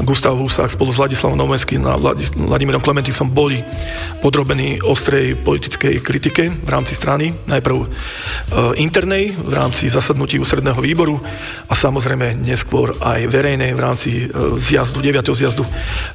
Gustav 0.03 0.35
Husák 0.35 0.73
spolu 0.73 0.91
s 0.91 0.99
Vladislavom 0.99 1.37
Noveským 1.39 1.85
a 1.87 1.95
Vladimírom 1.99 2.81
Klementisom 2.81 3.31
boli 3.31 3.61
podrobení 4.25 4.81
ostrej 4.81 5.37
politickej 5.39 6.01
kritike 6.01 6.49
v 6.51 6.69
rámci 6.69 6.97
strany. 6.97 7.35
Najprv 7.47 7.77
e, 7.77 7.87
internej 8.81 9.35
v 9.37 9.53
rámci 9.53 9.91
zasadnutí 9.93 10.39
ústredného 10.39 10.79
výboru 10.79 11.21
a 11.69 11.75
samozrejme 11.75 12.41
neskôr 12.41 12.95
aj 13.03 13.27
verejnej 13.29 13.75
v 13.75 13.81
rámci 13.81 14.11
e, 14.25 14.59
zjazdu, 14.59 15.03
9. 15.03 15.25
zjazdu 15.33 15.67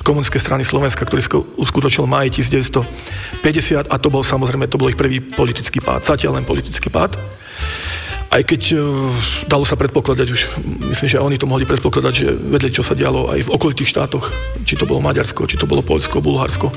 komunistickej 0.03 0.41
strany 0.41 0.63
Slovenska, 0.63 1.05
ktorý 1.05 1.21
v 1.27 2.05
maji 2.05 2.29
1950 2.43 3.89
a 3.89 3.95
to 3.97 4.07
bol 4.13 4.21
samozrejme, 4.21 4.69
to 4.69 4.77
bol 4.77 4.87
ich 4.87 4.99
prvý 4.99 5.19
politický 5.19 5.81
pád, 5.81 6.05
zatiaľ 6.05 6.39
len 6.39 6.45
politický 6.45 6.76
dramatický 6.77 6.89
pád. 6.93 7.17
Aj 8.27 8.43
keď 8.43 8.75
uh, 8.75 9.07
dalo 9.47 9.63
sa 9.63 9.79
predpokladať 9.79 10.27
už, 10.29 10.41
myslím, 10.91 11.09
že 11.09 11.23
oni 11.23 11.39
to 11.39 11.47
mohli 11.47 11.63
predpokladať, 11.63 12.13
že 12.13 12.27
vedeli, 12.35 12.75
čo 12.75 12.83
sa 12.83 12.93
dialo 12.93 13.31
aj 13.31 13.47
v 13.47 13.53
okolitých 13.55 13.95
štátoch, 13.95 14.29
či 14.67 14.75
to 14.75 14.83
bolo 14.83 14.99
Maďarsko, 14.99 15.47
či 15.47 15.55
to 15.55 15.63
bolo 15.65 15.79
Poľsko, 15.79 16.19
Bulharsko, 16.19 16.67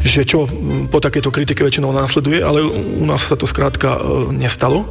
že 0.00 0.24
čo 0.24 0.48
po 0.88 0.98
takéto 0.98 1.28
kritike 1.28 1.60
väčšinou 1.60 1.92
následuje, 1.92 2.40
ale 2.40 2.64
u 2.64 3.04
nás 3.04 3.20
sa 3.28 3.36
to 3.36 3.44
skrátka 3.44 4.00
uh, 4.00 4.32
nestalo. 4.32 4.88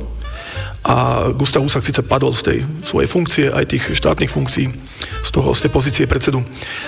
a 0.81 1.29
Gustav 1.37 1.61
Husák 1.61 1.85
síce 1.85 2.01
padol 2.01 2.33
z 2.33 2.41
tej 2.41 2.57
svojej 2.85 3.09
funkcie, 3.09 3.45
aj 3.53 3.69
tých 3.69 3.85
štátnych 3.93 4.33
funkcií, 4.33 4.65
z, 5.21 5.29
toho, 5.29 5.53
z 5.53 5.65
tej 5.65 5.71
pozície 5.73 6.05
predsedu 6.09 6.41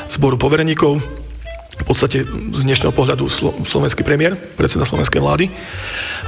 zboru 0.09 0.37
povereníkov, 0.37 0.97
v 1.73 1.85
podstate 1.85 2.21
z 2.27 2.61
dnešného 2.61 2.93
pohľadu 2.93 3.25
slo- 3.25 3.57
slovenský 3.65 4.05
premiér, 4.05 4.37
predseda 4.37 4.85
slovenskej 4.85 5.21
vlády. 5.21 5.45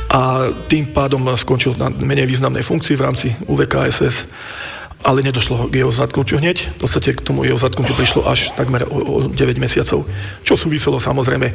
A 0.09 0.49
tým 0.65 0.89
pádom 0.89 1.21
skončil 1.37 1.77
na 1.77 1.89
menej 1.93 2.25
významnej 2.25 2.65
funkcii 2.65 2.95
v 2.97 3.05
rámci 3.05 3.27
UVKSS 3.45 4.25
ale 5.05 5.21
nedošlo 5.21 5.69
k 5.69 5.85
jeho 5.85 5.93
zatknutiu 5.93 6.41
hneď. 6.41 6.73
V 6.75 6.79
podstate 6.81 7.13
k 7.13 7.21
tomu 7.21 7.45
jeho 7.45 7.61
zatknutiu 7.61 7.93
prišlo 7.93 8.25
až 8.25 8.49
takmer 8.57 8.89
o, 8.89 8.97
o 8.97 9.15
9 9.29 9.37
mesiacov, 9.61 10.09
čo 10.41 10.53
súviselo 10.57 10.97
samozrejme 10.97 11.53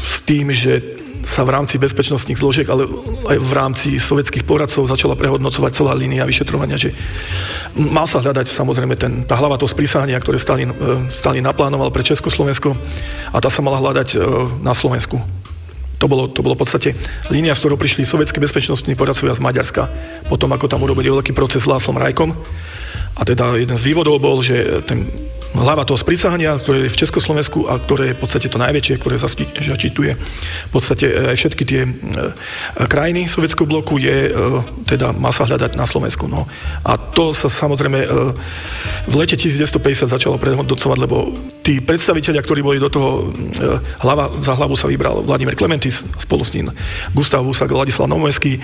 s 0.00 0.24
tým, 0.24 0.48
že 0.48 0.80
sa 1.26 1.42
v 1.42 1.58
rámci 1.58 1.76
bezpečnostných 1.82 2.38
zložiek, 2.38 2.68
ale 2.70 2.86
aj 3.26 3.38
v 3.42 3.52
rámci 3.52 3.88
sovietských 3.98 4.46
poradcov 4.46 4.86
začala 4.86 5.18
prehodnocovať 5.18 5.72
celá 5.74 5.92
línia 5.98 6.22
vyšetrovania, 6.22 6.78
že 6.78 6.94
mal 7.74 8.06
sa 8.06 8.22
hľadať 8.22 8.46
samozrejme 8.46 8.94
ten, 8.94 9.26
tá 9.26 9.34
hlava 9.34 9.58
toho 9.58 9.66
sprísahania, 9.66 10.22
ktoré 10.22 10.38
Stalin, 10.38 10.70
e, 10.70 11.10
Stalin 11.10 11.42
naplánoval 11.42 11.90
pre 11.90 12.06
Československo 12.06 12.78
a 13.34 13.36
tá 13.42 13.50
sa 13.50 13.58
mala 13.58 13.82
hľadať 13.82 14.08
e, 14.14 14.16
na 14.62 14.70
Slovensku. 14.70 15.18
To 15.96 16.06
bolo, 16.06 16.28
to 16.28 16.44
bolo 16.44 16.52
v 16.52 16.60
podstate 16.60 16.92
línia, 17.32 17.56
s 17.56 17.64
ktorou 17.64 17.80
prišli 17.80 18.04
sovietskí 18.04 18.36
bezpečnostní 18.36 18.92
poradcovia 18.92 19.32
z 19.32 19.40
Maďarska. 19.40 19.82
Potom, 20.28 20.52
ako 20.52 20.68
tam 20.68 20.84
urobili 20.84 21.08
veľký 21.08 21.32
proces 21.32 21.64
s 21.64 21.70
Láslom 21.70 21.96
Rajkom. 21.96 22.36
A 23.16 23.24
teda 23.24 23.56
jeden 23.56 23.80
z 23.80 23.84
vývodov 23.88 24.20
bol, 24.20 24.44
že 24.44 24.84
ten 24.84 25.08
hlava 25.56 25.88
toho 25.88 25.96
sprísahania, 25.96 26.56
ktoré 26.60 26.86
je 26.86 26.92
v 26.92 27.00
Československu 27.00 27.66
a 27.66 27.80
ktoré 27.80 28.12
je 28.12 28.16
v 28.16 28.20
podstate 28.20 28.46
to 28.52 28.60
najväčšie, 28.60 29.00
ktoré 29.00 29.16
začituje 29.60 30.12
v 30.16 30.70
podstate 30.70 31.06
e, 31.06 31.30
aj 31.32 31.36
všetky 31.36 31.64
tie 31.64 31.82
e, 31.84 31.90
krajiny 32.86 33.28
sovietského 33.28 33.68
bloku, 33.68 33.96
je, 33.96 34.30
e, 34.30 34.40
teda 34.84 35.16
má 35.16 35.30
sa 35.30 35.48
hľadať 35.48 35.78
na 35.78 35.86
Slovensku. 35.88 36.26
No. 36.28 36.46
A 36.84 36.98
to 36.98 37.32
sa 37.32 37.48
samozrejme 37.48 37.98
v 39.06 39.14
lete 39.16 39.38
1950 39.38 40.10
začalo 40.10 40.36
prehodnocovať, 40.36 40.98
lebo 40.98 41.32
tí 41.62 41.80
predstaviteľia, 41.82 42.42
ktorí 42.42 42.60
boli 42.62 42.78
do 42.78 42.90
toho, 42.90 43.30
hlava, 44.02 44.30
za 44.38 44.54
hlavu 44.54 44.78
sa 44.78 44.86
vybral 44.86 45.26
Vladimír 45.26 45.58
Klementis, 45.58 46.02
spolu 46.20 46.46
s 46.46 46.54
ním 46.54 46.70
Gustav 47.12 47.42
Husak, 47.42 47.72
Vladislav 47.72 48.10
Novomenský, 48.10 48.58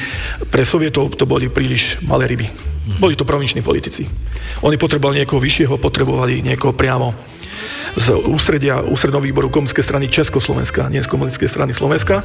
pre 0.50 0.62
Sovietov 0.62 1.14
to 1.18 1.26
boli 1.26 1.50
príliš 1.50 1.98
malé 2.07 2.31
ryby. 2.31 2.71
Boli 2.82 3.14
to 3.14 3.24
provinční 3.24 3.62
politici. 3.62 4.10
Oni 4.60 4.76
potrebovali 4.76 5.22
niekoho 5.22 5.38
vyššieho, 5.38 5.78
potrebovali 5.78 6.42
niekoho 6.42 6.74
priamo 6.74 7.14
z 7.94 8.16
ústredia, 8.26 8.80
ústredného 8.82 9.22
výboru 9.22 9.52
komunistickej 9.52 9.84
strany 9.84 10.06
Československa, 10.08 10.88
nie 10.88 11.02
z 11.04 11.10
komunistickej 11.10 11.50
strany 11.50 11.72
Slovenska. 11.76 12.24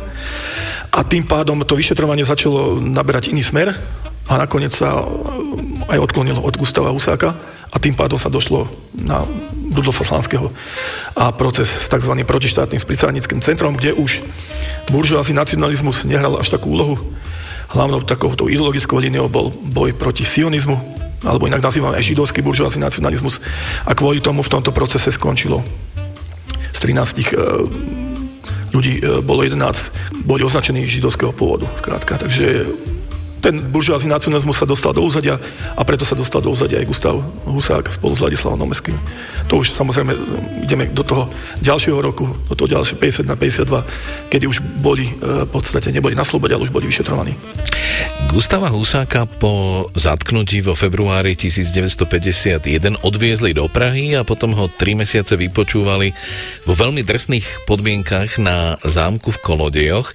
A 0.89 0.99
tým 1.03 1.27
pádom 1.27 1.61
to 1.67 1.75
vyšetrovanie 1.75 2.23
začalo 2.23 2.79
naberať 2.79 3.29
iný 3.35 3.43
smer 3.43 3.75
a 4.27 4.33
nakoniec 4.39 4.71
sa 4.71 5.03
aj 5.91 5.99
odklonilo 5.99 6.39
od 6.39 6.55
Gustava 6.55 6.89
Husáka 6.89 7.35
a 7.67 7.75
tým 7.77 7.93
pádom 7.93 8.15
sa 8.15 8.31
došlo 8.31 8.71
na 8.95 9.27
Rudolfa 9.75 10.07
Slanského 10.07 10.49
a 11.13 11.35
proces 11.35 11.67
s 11.67 11.91
tzv. 11.91 12.15
protištátnym 12.23 12.79
spricárnickým 12.79 13.43
centrom, 13.43 13.75
kde 13.75 13.93
už 13.93 14.23
buržoázny 14.89 15.35
nacionalizmus 15.35 16.07
nehral 16.07 16.39
až 16.39 16.49
takú 16.55 16.71
úlohu 16.71 16.95
hlavnou 17.71 18.03
takouto 18.03 18.47
ideologickou 18.47 18.99
líniou 18.99 19.27
bol 19.27 19.51
boj 19.51 19.91
proti 19.95 20.23
sionizmu, 20.23 20.77
alebo 21.25 21.49
inak 21.49 21.63
nazývame 21.63 21.97
aj 21.97 22.07
židovský 22.13 22.45
buržoázny 22.45 22.79
nacionalizmus 22.83 23.41
a 23.83 23.91
kvôli 23.97 24.21
tomu 24.21 24.45
v 24.45 24.51
tomto 24.53 24.69
procese 24.71 25.09
skončilo 25.09 25.65
z 26.77 26.79
13 26.85 27.17
e, 27.17 27.23
ľudí 28.69 29.01
e, 29.01 29.25
bolo 29.25 29.41
11, 29.41 30.21
boli 30.23 30.45
označení 30.45 30.85
židovského 30.85 31.33
pôvodu, 31.33 31.65
skrátka. 31.73 32.21
Takže 32.21 32.69
ten 33.41 33.61
buržoázny 33.61 34.09
nacionalizmus 34.09 34.57
sa 34.57 34.65
dostal 34.65 34.91
do 34.93 35.05
úzadia 35.05 35.37
a 35.77 35.81
preto 35.85 36.03
sa 36.03 36.17
dostal 36.17 36.41
do 36.41 36.49
úzadia 36.49 36.81
aj 36.81 36.89
Gustav 36.89 37.15
Husák 37.45 37.93
spolu 37.93 38.13
s 38.17 38.21
Ladislavom 38.25 38.59
Nomeským. 38.59 38.97
To 39.47 39.61
už 39.61 39.71
samozrejme 39.71 40.11
ideme 40.65 40.89
do 40.91 41.05
toho 41.05 41.29
ďalšieho 41.61 42.01
roku, 42.01 42.27
do 42.49 42.55
toho 42.57 42.67
ďalšieho 42.81 42.99
50 42.99 43.29
na 43.29 43.37
52, 43.39 44.33
kedy 44.33 44.45
už 44.49 44.57
boli 44.81 45.07
e, 45.07 45.13
v 45.45 45.49
podstate, 45.49 45.93
neboli 45.93 46.17
na 46.17 46.25
slobode, 46.25 46.51
ale 46.57 46.65
už 46.67 46.73
boli 46.73 46.89
vyšetrovaní. 46.89 47.37
Gustava 48.27 48.67
Husáka 48.67 49.29
po 49.29 49.87
zatknutí 49.95 50.59
vo 50.59 50.75
februári 50.75 51.37
1951 51.37 52.99
odviezli 53.05 53.55
do 53.55 53.69
Prahy 53.71 54.17
a 54.17 54.27
potom 54.27 54.51
ho 54.57 54.67
tri 54.67 54.97
mesiace 54.97 55.39
vypočúvali 55.39 56.11
vo 56.67 56.73
veľmi 56.75 57.05
drsných 57.05 57.69
podmienkach 57.69 58.41
na 58.41 58.75
zámku 58.83 59.31
v 59.31 59.41
Kolodejoch. 59.41 60.11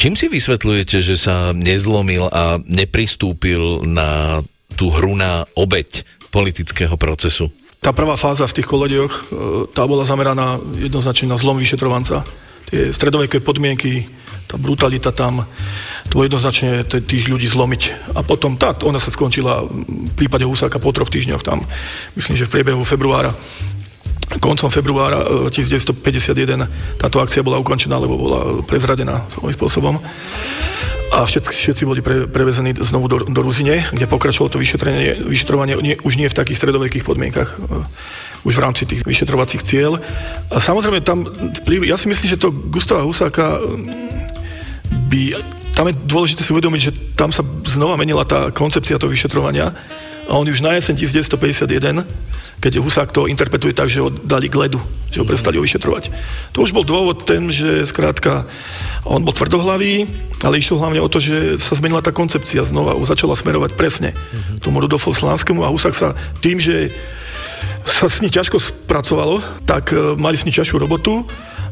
Čím 0.00 0.16
si 0.16 0.32
vysvetľujete, 0.32 1.04
že 1.04 1.20
sa 1.20 1.52
nezlomil 1.52 2.24
a 2.32 2.56
nepristúpil 2.64 3.84
na 3.84 4.40
tú 4.72 4.88
hru 4.88 5.12
na 5.12 5.44
obeď 5.52 6.08
politického 6.32 6.96
procesu? 6.96 7.52
Tá 7.84 7.92
prvá 7.92 8.16
fáza 8.16 8.48
v 8.48 8.56
tých 8.56 8.64
kolodejoch, 8.64 9.12
e, 9.12 9.20
tá 9.76 9.84
bola 9.84 10.08
zameraná 10.08 10.56
jednoznačne 10.80 11.28
na 11.28 11.36
zlom 11.36 11.60
vyšetrovanca. 11.60 12.24
Tie 12.72 12.96
stredoveké 12.96 13.44
podmienky, 13.44 14.08
tá 14.48 14.56
brutalita 14.56 15.12
tam, 15.12 15.44
to 16.08 16.16
bolo 16.16 16.32
jednoznačne 16.32 16.88
tých 16.88 17.28
ľudí 17.28 17.44
zlomiť. 17.44 18.16
A 18.16 18.24
potom 18.24 18.56
tá, 18.56 18.72
ona 18.80 18.96
sa 18.96 19.12
skončila 19.12 19.68
v 19.68 20.12
prípade 20.16 20.48
Husáka 20.48 20.80
po 20.80 20.96
troch 20.96 21.12
týždňoch 21.12 21.44
tam, 21.44 21.60
myslím, 22.16 22.40
že 22.40 22.48
v 22.48 22.56
priebehu 22.56 22.80
februára 22.88 23.36
koncom 24.38 24.70
februára 24.70 25.26
1951 25.50 26.62
e, 26.62 26.66
táto 26.94 27.18
akcia 27.18 27.42
bola 27.42 27.58
ukončená, 27.58 27.98
lebo 27.98 28.14
bola 28.14 28.62
prezradená 28.62 29.26
svojím 29.26 29.56
spôsobom. 29.58 29.94
A 31.10 31.26
všetci, 31.26 31.50
všetci 31.50 31.82
boli 31.82 32.00
pre, 32.06 32.30
prevezení 32.30 32.70
znovu 32.78 33.10
do, 33.10 33.26
do 33.26 33.40
Ruzine, 33.42 33.82
kde 33.90 34.06
pokračovalo 34.06 34.54
to 34.54 34.62
vyšetrovanie, 34.62 35.26
vyšetrovanie 35.26 35.74
nie, 35.82 35.98
už 36.06 36.14
nie 36.14 36.30
v 36.30 36.38
takých 36.38 36.62
stredovekých 36.62 37.02
podmienkach, 37.02 37.58
e, 37.58 37.82
už 38.46 38.54
v 38.54 38.62
rámci 38.62 38.86
tých 38.86 39.02
vyšetrovacích 39.02 39.66
cieľ. 39.66 39.98
A 40.54 40.62
samozrejme 40.62 41.02
tam, 41.02 41.26
ja 41.66 41.98
si 41.98 42.06
myslím, 42.06 42.28
že 42.30 42.38
to 42.38 42.54
Gustava 42.54 43.02
Husáka 43.02 43.58
by, 45.10 45.34
tam 45.74 45.90
je 45.90 45.94
dôležité 46.06 46.46
si 46.46 46.54
uvedomiť, 46.54 46.80
že 46.80 46.92
tam 47.18 47.34
sa 47.34 47.42
znova 47.66 47.98
menila 47.98 48.22
tá 48.22 48.54
koncepcia 48.54 49.02
toho 49.02 49.10
vyšetrovania 49.10 49.74
a 50.30 50.38
on 50.38 50.46
už 50.46 50.62
na 50.62 50.78
jeseň 50.78 50.94
1951 50.94 52.06
keď 52.60 52.76
Husák 52.76 53.08
to 53.10 53.24
interpretuje 53.24 53.72
tak, 53.72 53.88
že 53.88 54.04
ho 54.04 54.12
dali 54.12 54.52
k 54.52 54.60
ledu, 54.60 54.78
že 55.08 55.24
ho 55.24 55.26
prestali 55.26 55.56
ho 55.56 55.64
vyšetrovať. 55.64 56.12
To 56.52 56.60
už 56.60 56.76
bol 56.76 56.84
dôvod 56.84 57.24
ten, 57.24 57.48
že 57.48 57.88
skrátka 57.88 58.44
on 59.08 59.24
bol 59.24 59.32
tvrdohlavý, 59.32 60.04
ale 60.44 60.60
išlo 60.60 60.76
hlavne 60.76 61.00
o 61.00 61.08
to, 61.08 61.24
že 61.24 61.56
sa 61.56 61.72
zmenila 61.72 62.04
tá 62.04 62.12
koncepcia 62.12 62.60
znova, 62.68 63.00
už 63.00 63.16
začala 63.16 63.32
smerovať 63.32 63.72
presne 63.80 64.12
tomu 64.60 64.84
Rudolfu 64.84 65.08
Slánskemu 65.16 65.64
a 65.64 65.72
Husák 65.72 65.96
sa 65.96 66.12
tým, 66.44 66.60
že 66.60 66.92
sa 67.88 68.12
s 68.12 68.20
ní 68.20 68.28
ťažko 68.28 68.60
spracovalo, 68.60 69.40
tak 69.64 69.96
e, 69.96 70.16
mali 70.20 70.36
s 70.36 70.44
ní 70.44 70.52
ťažšiu 70.52 70.76
robotu, 70.84 71.24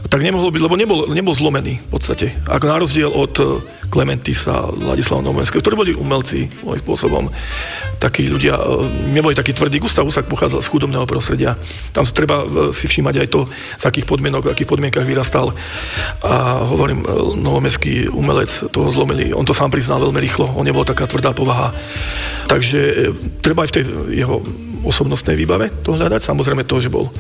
tak 0.08 0.24
nemohol 0.24 0.48
byť, 0.48 0.62
lebo 0.64 0.76
nebol, 0.76 1.00
nebol 1.12 1.36
zlomený 1.36 1.84
v 1.84 1.88
podstate. 1.92 2.32
Ako 2.48 2.64
na 2.64 2.80
rozdiel 2.80 3.12
od 3.12 3.34
e, 3.36 3.44
Klementisa, 3.92 4.72
Ladislava 4.72 5.20
Novomenského, 5.20 5.60
ktorí 5.60 5.76
boli 5.76 5.92
umelci 5.92 6.48
svojím 6.48 6.80
spôsobom. 6.80 7.24
Takí 8.00 8.32
ľudia, 8.32 8.56
e, 8.56 8.88
neboli 9.12 9.36
takí 9.36 9.52
tvrdí. 9.52 9.76
Gustav 9.76 10.08
Husak 10.08 10.24
pochádzal 10.24 10.64
z 10.64 10.70
chudobného 10.72 11.04
prostredia. 11.04 11.60
Tam 11.92 12.08
treba 12.08 12.48
si 12.72 12.88
všímať 12.88 13.14
aj 13.20 13.28
to, 13.28 13.40
z 13.76 13.84
akých 13.84 14.08
podmienok, 14.08 14.48
v 14.48 14.52
akých 14.56 14.70
podmienkach 14.72 15.04
vyrastal. 15.04 15.52
A 16.24 16.64
hovorím, 16.64 17.04
novomestský 17.36 18.08
umelec 18.08 18.72
toho 18.72 18.88
zlomili. 18.88 19.36
On 19.36 19.44
to 19.44 19.52
sám 19.52 19.68
priznal 19.68 20.00
veľmi 20.00 20.24
rýchlo. 20.24 20.56
On 20.56 20.64
nebol 20.64 20.88
taká 20.88 21.04
tvrdá 21.04 21.36
povaha. 21.36 21.76
Takže 22.48 23.12
treba 23.44 23.68
aj 23.68 23.70
v 23.70 23.76
tej 23.76 23.84
jeho 24.24 24.40
osobnostnej 24.84 25.34
výbave 25.34 25.70
to 25.82 25.94
hľadať. 25.94 26.20
Samozrejme 26.22 26.62
to, 26.66 26.78
že 26.78 26.90
bol, 26.92 27.10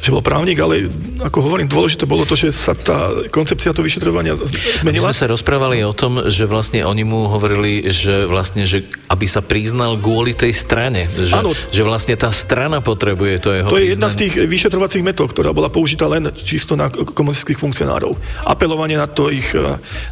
že 0.00 0.12
bol 0.12 0.20
právnik, 0.20 0.60
ale 0.60 0.88
ako 1.22 1.44
hovorím, 1.44 1.68
dôležité 1.70 2.04
bolo 2.04 2.28
to, 2.28 2.36
že 2.36 2.52
sa 2.52 2.76
tá 2.76 3.12
koncepcia 3.32 3.72
toho 3.72 3.84
vyšetrovania 3.84 4.36
zmenila. 4.36 5.04
My 5.04 5.12
sme 5.12 5.16
sa 5.16 5.26
rozprávali 5.30 5.82
o 5.86 5.92
tom, 5.96 6.28
že 6.28 6.44
vlastne 6.44 6.84
oni 6.84 7.04
mu 7.04 7.28
hovorili, 7.28 7.88
že 7.92 8.26
vlastne, 8.28 8.64
že 8.68 8.84
aby 9.08 9.26
sa 9.28 9.40
priznal 9.40 9.96
kvôli 10.00 10.36
tej 10.36 10.52
strane. 10.52 11.06
Že, 11.12 11.34
ano, 11.36 11.50
že 11.52 11.82
vlastne 11.86 12.14
tá 12.18 12.32
strana 12.34 12.80
potrebuje 12.80 13.34
to 13.40 13.48
jeho 13.54 13.68
To 13.70 13.80
je 13.80 13.92
jedna 13.92 14.08
z 14.10 14.26
tých 14.26 14.34
vyšetrovacích 14.44 15.04
metód, 15.04 15.32
ktorá 15.32 15.52
bola 15.52 15.70
použitá 15.72 16.08
len 16.10 16.28
čisto 16.34 16.74
na 16.74 16.88
komunistických 16.90 17.60
funkcionárov. 17.60 18.16
Apelovanie 18.44 18.98
na 18.98 19.06
to 19.06 19.28
ich, 19.30 19.52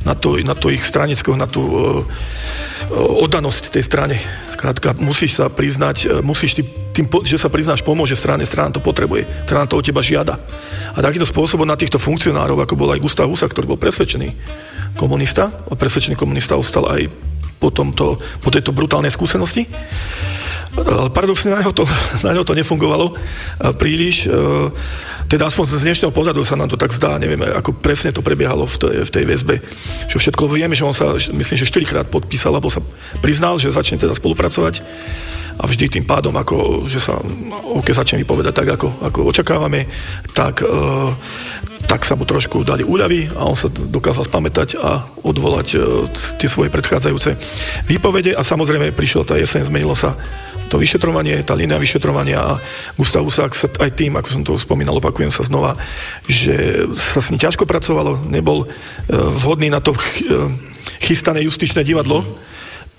na 0.04 0.14
to, 0.14 0.38
na 0.42 0.54
to 0.54 0.70
ich 0.70 0.84
stranického, 0.84 1.35
na 1.35 1.48
tú 1.48 1.62
oddanosť 2.94 3.72
tej 3.72 3.85
strane. 3.85 4.16
Skrátka, 4.52 4.92
musíš 5.00 5.40
sa 5.40 5.48
priznať, 5.48 6.20
musíš 6.20 6.60
ty 6.60 6.83
tým, 6.94 7.10
že 7.26 7.42
sa 7.42 7.50
priznáš, 7.50 7.82
pomôže 7.82 8.14
strane, 8.14 8.46
strana 8.46 8.70
to 8.70 8.78
potrebuje, 8.78 9.26
strana 9.44 9.66
to 9.66 9.74
od 9.74 9.82
teba 9.82 9.98
žiada. 9.98 10.38
A 10.94 11.02
takýmto 11.02 11.26
spôsobom 11.26 11.66
na 11.66 11.74
týchto 11.74 11.98
funkcionárov, 11.98 12.62
ako 12.62 12.78
bol 12.78 12.94
aj 12.94 13.02
Gustav 13.02 13.26
Husa, 13.26 13.50
ktorý 13.50 13.74
bol 13.74 13.82
presvedčený 13.82 14.30
komunista, 14.94 15.50
a 15.50 15.74
presvedčený 15.74 16.14
komunista 16.14 16.54
ostal 16.54 16.86
aj 16.86 17.10
po, 17.58 17.74
tomto, 17.74 18.14
po 18.38 18.48
tejto 18.54 18.70
brutálnej 18.70 19.10
skúsenosti, 19.10 19.66
Ale 20.74 21.10
paradoxne 21.10 21.54
na 21.54 21.62
neho 21.62 21.70
to, 21.70 21.86
na 22.26 22.34
neho 22.34 22.46
to 22.46 22.54
nefungovalo 22.54 23.14
príliš. 23.78 24.26
Teda 25.24 25.48
aspoň 25.48 25.64
z 25.80 25.86
dnešného 25.88 26.12
pohľadu 26.12 26.44
sa 26.44 26.58
nám 26.58 26.68
to 26.68 26.76
tak 26.76 26.92
zdá, 26.92 27.16
nevieme, 27.16 27.48
ako 27.48 27.74
presne 27.78 28.12
to 28.12 28.20
prebiehalo 28.20 28.68
v 28.68 28.76
tej, 28.76 28.94
v 29.08 29.10
tej 29.10 29.24
väzbe. 29.24 29.54
Čo 30.10 30.20
všetko 30.20 30.50
vieme, 30.52 30.76
že 30.76 30.84
on 30.84 30.92
sa, 30.92 31.16
myslím, 31.16 31.56
že 31.56 31.66
4 31.66 31.90
krát 31.90 32.06
podpísal, 32.06 32.52
alebo 32.52 32.68
sa 32.68 32.84
priznal, 33.24 33.56
že 33.56 33.72
začne 33.72 33.96
teda 33.96 34.12
spolupracovať 34.12 34.84
a 35.55 35.65
vždy 35.65 35.87
tým 35.87 36.07
pádom, 36.07 36.35
ako, 36.35 36.87
že 36.90 36.98
sa 36.98 37.19
OK 37.75 37.94
začne 37.94 38.19
vypovedať 38.23 38.55
tak, 38.55 38.69
ako, 38.75 38.88
ako 39.07 39.19
očakávame, 39.31 39.87
tak, 40.35 40.67
e, 40.67 41.15
tak 41.87 42.02
sa 42.02 42.19
mu 42.19 42.27
trošku 42.27 42.67
dali 42.67 42.83
úľavy 42.83 43.31
a 43.38 43.46
on 43.46 43.55
sa 43.55 43.71
dokázal 43.71 44.27
spamätať 44.27 44.79
a 44.83 45.07
odvolať 45.23 45.69
e, 45.75 45.77
tie 46.42 46.48
svoje 46.50 46.75
predchádzajúce 46.75 47.38
výpovede. 47.87 48.35
A 48.35 48.42
samozrejme 48.42 48.90
prišiel 48.90 49.23
tá 49.23 49.38
jeseň, 49.38 49.71
zmenilo 49.71 49.94
sa 49.94 50.19
to 50.67 50.81
vyšetrovanie, 50.81 51.44
tá 51.46 51.55
línia 51.55 51.79
vyšetrovania 51.79 52.40
a 52.40 52.52
Gustav 52.98 53.23
Husák 53.23 53.52
sa 53.55 53.71
aj 53.79 53.94
tým, 53.94 54.19
ako 54.19 54.29
som 54.29 54.42
to 54.42 54.59
spomínal, 54.59 54.98
opakujem 54.98 55.31
sa 55.31 55.46
znova, 55.46 55.79
že 56.27 56.88
sa 56.98 57.23
s 57.23 57.31
ním 57.31 57.38
ťažko 57.38 57.63
pracovalo, 57.63 58.27
nebol 58.27 58.67
e, 58.67 58.67
vhodný 59.15 59.71
na 59.71 59.79
to 59.79 59.94
chystané 60.98 61.46
justičné 61.46 61.87
divadlo, 61.87 62.25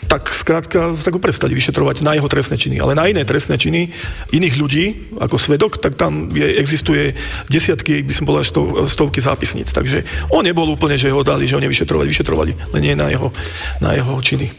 tak 0.05 0.29
skrátka 0.29 0.93
tak 0.93 1.13
ho 1.17 1.21
prestali 1.23 1.57
vyšetrovať 1.57 2.05
na 2.05 2.13
jeho 2.13 2.29
trestné 2.29 2.55
činy. 2.59 2.77
Ale 2.77 2.93
na 2.93 3.09
iné 3.09 3.25
trestné 3.25 3.57
činy 3.57 3.89
iných 4.29 4.55
ľudí, 4.59 4.85
ako 5.17 5.39
svedok, 5.39 5.81
tak 5.81 5.97
tam 5.97 6.29
je, 6.29 6.45
existuje 6.61 7.17
desiatky, 7.49 8.05
by 8.05 8.13
som 8.13 8.27
povedal, 8.29 8.45
stov, 8.45 8.65
stovky 8.85 9.19
zápisníc. 9.23 9.73
Takže 9.73 10.05
on 10.29 10.45
nebol 10.45 10.69
úplne, 10.69 10.99
že 10.99 11.09
ho 11.09 11.25
dali, 11.25 11.49
že 11.49 11.57
ho 11.57 11.63
nevyšetrovali, 11.63 12.07
vyšetrovali, 12.11 12.51
len 12.77 12.81
nie 12.81 12.93
na 12.93 13.09
jeho, 13.09 13.33
na 13.81 13.97
jeho 13.97 14.13
činy. 14.21 14.51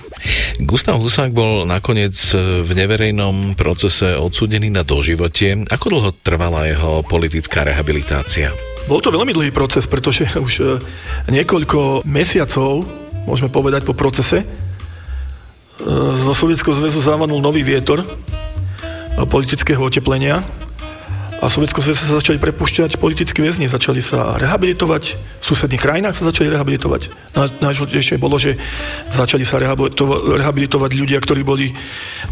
Gustav 0.65 0.99
Husák 0.99 1.31
bol 1.31 1.69
nakoniec 1.69 2.17
v 2.65 2.71
neverejnom 2.73 3.55
procese 3.55 4.19
odsúdený 4.19 4.73
na 4.73 4.83
doživotie. 4.83 5.69
Ako 5.71 5.87
dlho 5.93 6.11
trvala 6.25 6.67
jeho 6.67 7.05
politická 7.07 7.63
rehabilitácia? 7.63 8.51
Bol 8.87 9.03
to 9.03 9.11
veľmi 9.11 9.35
dlhý 9.35 9.51
proces, 9.51 9.83
pretože 9.87 10.27
už 10.39 10.55
e, 10.63 10.65
niekoľko 11.31 12.07
mesiacov, 12.07 12.87
môžeme 13.27 13.51
povedať, 13.51 13.83
po 13.83 13.99
procese, 13.99 14.47
zo 16.17 16.33
Sovietskeho 16.33 16.73
zväzu 16.73 17.01
zavanul 17.05 17.41
nový 17.41 17.61
vietor 17.61 18.05
politického 19.29 19.81
oteplenia 19.81 20.41
a 21.37 21.53
v 21.53 21.53
Sovietskom 21.53 21.85
zväze 21.85 22.01
sa 22.09 22.17
začali 22.17 22.41
prepušťať 22.41 22.97
politickí 22.97 23.45
väzni, 23.45 23.69
začali 23.69 24.01
sa 24.01 24.41
rehabilitovať, 24.41 25.03
v 25.21 25.45
susedných 25.45 25.85
krajinách 25.85 26.17
sa 26.17 26.33
začali 26.33 26.49
rehabilitovať. 26.49 27.13
Najdôležitejšie 27.61 28.17
bolo, 28.17 28.41
že 28.41 28.57
začali 29.13 29.45
sa 29.45 29.61
rehabilitovať 29.61 30.91
ľudia, 30.97 31.21
ktorí 31.21 31.45
boli 31.45 31.77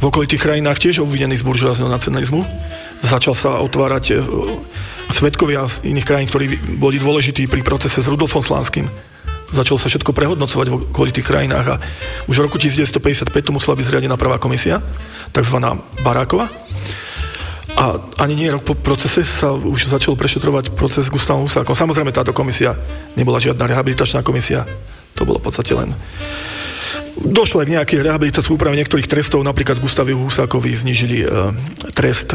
v 0.00 0.02
okolitých 0.08 0.40
krajinách 0.40 0.80
tiež 0.80 1.04
obvinení 1.04 1.36
z 1.36 1.44
buržoázneho 1.44 1.92
nacionalizmu. 1.92 2.48
Začal 3.04 3.36
sa 3.36 3.60
otvárať 3.60 4.04
e, 4.08 4.14
svetkovia 5.12 5.68
z 5.68 5.84
iných 5.84 6.08
krajín, 6.08 6.28
ktorí 6.32 6.80
boli 6.80 6.96
dôležití 6.96 7.44
pri 7.44 7.60
procese 7.60 8.00
s 8.00 8.08
Rudolfom 8.08 8.40
Slánskym 8.40 8.88
začalo 9.52 9.76
sa 9.80 9.90
všetko 9.92 10.14
prehodnocovať 10.14 10.66
v 10.70 10.74
okolitých 10.92 11.26
krajinách 11.26 11.66
a 11.66 11.80
už 12.30 12.40
v 12.40 12.44
roku 12.48 12.56
1955 12.56 13.28
tu 13.32 13.50
musela 13.52 13.76
byť 13.76 13.84
zriadená 13.84 14.16
prvá 14.16 14.40
komisia, 14.40 14.80
takzvaná 15.34 15.76
Barákova. 16.00 16.48
A 17.74 17.98
ani 18.22 18.38
nie 18.38 18.54
rok 18.54 18.62
po 18.62 18.78
procese 18.78 19.26
sa 19.26 19.50
už 19.50 19.90
začal 19.90 20.14
prešetrovať 20.14 20.78
proces 20.78 21.10
Gustavom 21.10 21.50
Husákom. 21.50 21.74
Samozrejme, 21.74 22.14
táto 22.14 22.30
komisia 22.30 22.78
nebola 23.18 23.42
žiadna 23.42 23.66
rehabilitačná 23.66 24.22
komisia. 24.22 24.62
To 25.18 25.26
bolo 25.26 25.42
v 25.42 25.50
podstate 25.50 25.74
len 25.74 25.90
Došlo 27.14 27.62
aj 27.62 27.66
k 27.70 27.74
nejakej 27.78 27.98
rehabilitácii 28.10 28.50
úpravy 28.50 28.74
niektorých 28.82 29.06
trestov, 29.06 29.46
napríklad 29.46 29.78
Gustavu 29.78 30.18
Husákovi 30.18 30.74
znižili 30.74 31.22
e, 31.22 31.26
trest 31.94 32.34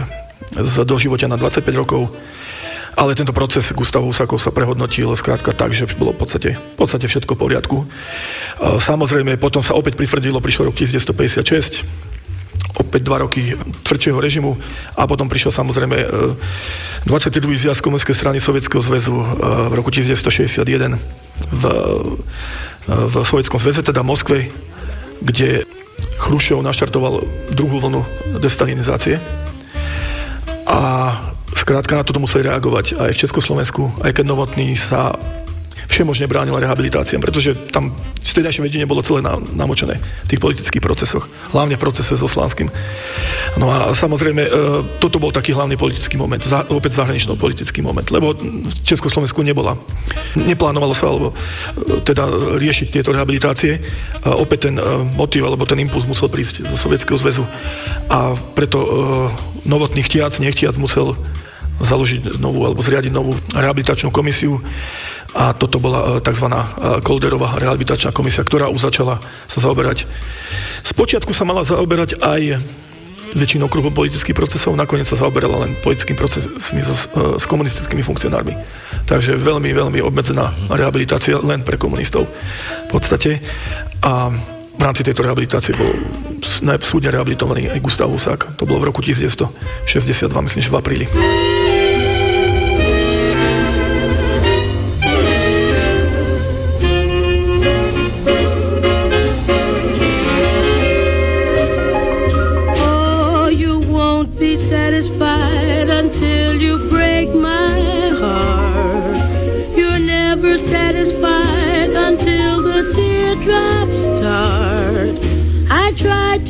z 0.56 0.74
doživotia 0.88 1.28
na 1.28 1.36
25 1.36 1.68
rokov 1.76 2.08
ale 3.00 3.16
tento 3.16 3.32
proces 3.32 3.72
Gustav 3.72 4.04
Husakov 4.04 4.44
sa 4.44 4.52
prehodnotil 4.52 5.08
skrátka 5.16 5.56
tak, 5.56 5.72
že 5.72 5.88
bolo 5.96 6.12
v 6.12 6.20
podstate, 6.20 6.60
v 6.60 6.76
podstate 6.76 7.08
všetko 7.08 7.32
v 7.32 7.40
poriadku. 7.40 7.78
Samozrejme, 8.60 9.40
potom 9.40 9.64
sa 9.64 9.72
opäť 9.80 9.96
pritvrdilo, 9.96 10.44
prišiel 10.44 10.68
rok 10.68 10.76
1956, 10.76 11.88
opäť 12.76 13.02
dva 13.08 13.24
roky 13.24 13.56
tvrdšieho 13.88 14.20
režimu 14.20 14.60
a 15.00 15.08
potom 15.08 15.32
prišiel 15.32 15.56
samozrejme 15.56 15.96
22. 17.08 17.56
E, 17.56 17.56
zjazd 17.56 17.80
komunistickej 17.80 18.18
strany 18.20 18.38
Sovietskeho 18.44 18.84
zväzu 18.84 19.16
e, 19.16 19.26
v 19.72 19.74
roku 19.80 19.96
1961 19.96 21.00
v, 21.56 21.64
e, 21.64 21.72
v 22.88 23.16
Sovietskom 23.24 23.64
zväze, 23.64 23.80
teda 23.80 24.04
Moskve, 24.04 24.52
kde 25.24 25.64
Chrušov 26.20 26.64
naštartoval 26.64 27.24
druhú 27.52 27.80
vlnu 27.80 28.04
destalinizácie 28.44 29.20
a 30.68 30.80
Skrátka 31.60 32.00
na 32.00 32.08
toto 32.08 32.24
museli 32.24 32.48
reagovať 32.48 32.96
aj 32.96 33.12
v 33.12 33.22
Československu, 33.28 33.92
aj 34.00 34.16
keď 34.16 34.26
Novotný 34.32 34.80
sa 34.80 35.20
všemožne 35.90 36.30
bránil 36.30 36.54
rehabilitáciám, 36.54 37.20
pretože 37.20 37.58
tam 37.74 37.92
vtedajšie 38.22 38.62
vedenie 38.62 38.86
bolo 38.86 39.02
celé 39.02 39.26
namočené 39.58 39.98
v 39.98 40.28
tých 40.30 40.40
politických 40.40 40.86
procesoch, 40.86 41.26
hlavne 41.50 41.76
v 41.76 41.82
procese 41.82 42.14
so 42.14 42.30
Slánskym. 42.30 42.70
No 43.58 43.74
a 43.74 43.92
samozrejme, 43.98 44.44
e, 44.46 44.52
toto 45.02 45.18
bol 45.18 45.34
taký 45.34 45.52
hlavný 45.58 45.76
politický 45.76 46.16
moment, 46.16 46.40
opäť 46.70 47.02
zahranično 47.02 47.42
politický 47.42 47.82
moment, 47.82 48.06
lebo 48.14 48.38
v 48.38 48.74
Československu 48.86 49.42
nebola. 49.42 49.76
Neplánovalo 50.38 50.94
sa, 50.94 51.10
alebo 51.10 51.34
e, 51.34 52.06
teda 52.06 52.30
riešiť 52.62 52.94
tieto 52.94 53.10
rehabilitácie. 53.10 53.82
A 54.30 54.38
opäť 54.38 54.70
ten 54.70 54.78
e, 54.78 54.84
motiv, 55.18 55.50
alebo 55.50 55.66
ten 55.66 55.82
impuls 55.82 56.06
musel 56.06 56.30
prísť 56.30 56.70
zo 56.70 56.78
Sovietskeho 56.78 57.18
zväzu. 57.18 57.44
A 58.14 58.38
preto 58.54 58.80
novotný 59.66 60.06
chtiac, 60.06 60.38
nechtiac 60.38 60.78
musel 60.78 61.18
založiť 61.80 62.40
novú 62.40 62.68
alebo 62.68 62.84
zriadiť 62.84 63.12
novú 63.12 63.36
rehabilitačnú 63.56 64.12
komisiu 64.12 64.60
a 65.34 65.54
toto 65.54 65.78
bola 65.78 66.18
e, 66.18 66.26
tzv. 66.26 66.48
E, 66.50 66.58
Kolderová 67.06 67.58
rehabilitačná 67.62 68.10
komisia, 68.10 68.42
ktorá 68.42 68.70
už 68.74 68.90
začala 68.90 69.22
sa 69.46 69.60
zaoberať. 69.62 70.10
Spočiatku 70.86 71.32
sa 71.36 71.46
mala 71.46 71.62
zaoberať 71.62 72.18
aj 72.22 72.58
väčšinou 73.30 73.70
kruhom 73.70 73.94
politických 73.94 74.34
procesov, 74.34 74.74
nakoniec 74.74 75.06
sa 75.06 75.14
zaoberala 75.14 75.70
len 75.70 75.78
politickými 75.86 76.18
procesmi 76.18 76.82
so, 76.82 76.96
e, 76.98 77.38
s 77.38 77.46
komunistickými 77.46 78.02
funkcionármi. 78.02 78.58
Takže 79.06 79.38
veľmi, 79.38 79.70
veľmi 79.70 80.00
obmedzená 80.02 80.50
rehabilitácia 80.74 81.38
len 81.38 81.62
pre 81.62 81.78
komunistov 81.78 82.26
v 82.86 82.90
podstate. 82.90 83.38
A 84.02 84.34
v 84.80 84.82
rámci 84.82 85.04
tejto 85.04 85.28
rehabilitácie 85.28 85.76
bol 85.76 85.92
súdne 86.80 87.12
rehabilitovaný 87.12 87.68
aj 87.68 87.84
Gustav 87.84 88.08
Husák. 88.08 88.56
To 88.58 88.64
bolo 88.64 88.80
v 88.80 88.88
roku 88.90 89.04
1962, 89.04 90.32
myslím, 90.32 90.62
že 90.64 90.72
v 90.72 90.78
apríli. 90.80 91.06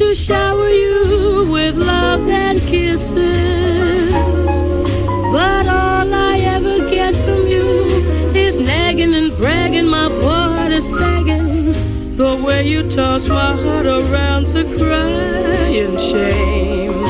To 0.10 0.16
shower 0.16 0.70
you 0.70 1.48
with 1.52 1.76
love 1.76 2.28
and 2.28 2.60
kisses. 2.62 3.14
But 5.32 5.68
all 5.68 6.12
I 6.12 6.40
ever 6.56 6.80
get 6.90 7.14
from 7.14 7.46
you 7.46 7.68
is 8.34 8.58
nagging 8.58 9.14
and 9.14 9.32
bragging, 9.38 9.86
my 9.86 10.10
heart 10.24 10.72
is 10.72 10.96
sagging. 10.96 11.74
The 12.16 12.42
way 12.44 12.68
you 12.68 12.90
toss 12.90 13.28
my 13.28 13.56
heart 13.56 13.86
around 13.86 14.48
to 14.48 14.64
crying 14.78 15.96
shame. 16.00 17.04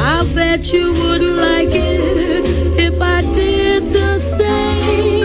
I 0.00 0.28
bet 0.34 0.72
you 0.72 0.92
wouldn't 0.92 1.36
like 1.36 1.68
it 1.70 2.44
if 2.76 3.00
I 3.00 3.22
did 3.32 3.92
the 3.92 4.18
same. 4.18 5.19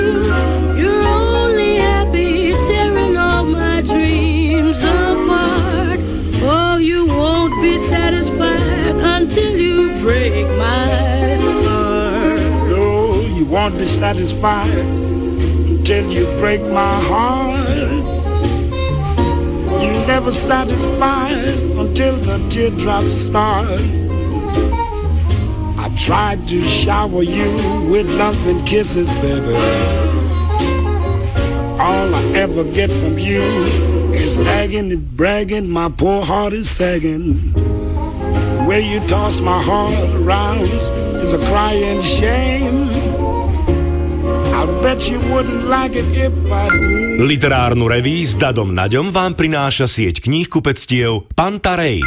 Won't 13.65 13.79
be 13.79 13.85
satisfied 13.87 14.77
until 14.77 16.07
you 16.11 16.25
break 16.39 16.61
my 16.61 16.95
heart. 17.09 17.67
You 19.81 19.91
never 20.05 20.31
satisfied 20.31 21.47
until 21.75 22.15
the 22.15 22.47
teardrops 22.47 23.15
start. 23.15 23.81
I 25.79 25.91
tried 25.97 26.47
to 26.49 26.61
shower 26.61 27.23
you 27.23 27.49
with 27.89 28.07
love 28.07 28.37
and 28.45 28.63
kisses, 28.67 29.15
baby. 29.15 29.55
All 31.81 32.13
I 32.13 32.23
ever 32.35 32.63
get 32.65 32.91
from 32.91 33.17
you 33.17 33.41
is 34.13 34.37
nagging 34.37 34.91
and 34.91 35.17
bragging. 35.17 35.71
My 35.71 35.89
poor 35.89 36.23
heart 36.23 36.53
is 36.53 36.69
sagging. 36.69 37.51
The 37.53 38.65
way 38.69 38.81
you 38.81 38.99
toss 39.07 39.41
my 39.41 39.59
heart 39.59 39.95
around 40.21 40.69
is 41.25 41.33
a 41.33 41.39
crying 41.49 41.99
shame. 41.99 42.74
Literárnu 47.21 47.85
reví 47.85 48.25
s 48.25 48.33
Dadom 48.33 48.73
Naďom 48.73 49.13
vám 49.13 49.37
prináša 49.37 49.85
sieť 49.85 50.25
kníh 50.25 50.49
kupectiev 50.49 51.29
Pantarej. 51.37 52.01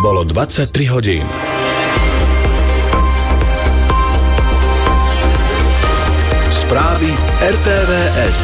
Bolo 0.00 0.24
23 0.24 0.88
hodín. 0.88 1.28
Správy 6.70 7.10
RTVS. 7.42 8.38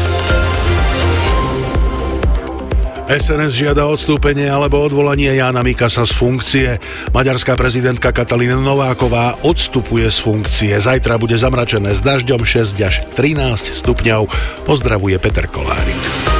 SNS 3.06 3.54
žiada 3.54 3.86
odstúpenie 3.86 4.50
alebo 4.50 4.82
odvolanie 4.82 5.30
Jána 5.30 5.62
Mikasa 5.62 6.02
z 6.02 6.10
funkcie. 6.10 6.82
Maďarská 7.14 7.54
prezidentka 7.54 8.10
Katalína 8.10 8.58
Nováková 8.58 9.46
odstupuje 9.46 10.10
z 10.10 10.18
funkcie. 10.18 10.74
Zajtra 10.74 11.22
bude 11.22 11.38
zamračené 11.38 11.94
s 11.94 12.02
dažďom 12.02 12.42
6 12.42 12.74
až 12.82 13.06
13 13.14 13.78
stupňov. 13.78 14.26
Pozdravuje 14.66 15.22
Peter 15.22 15.46
Kolárik. 15.46 16.35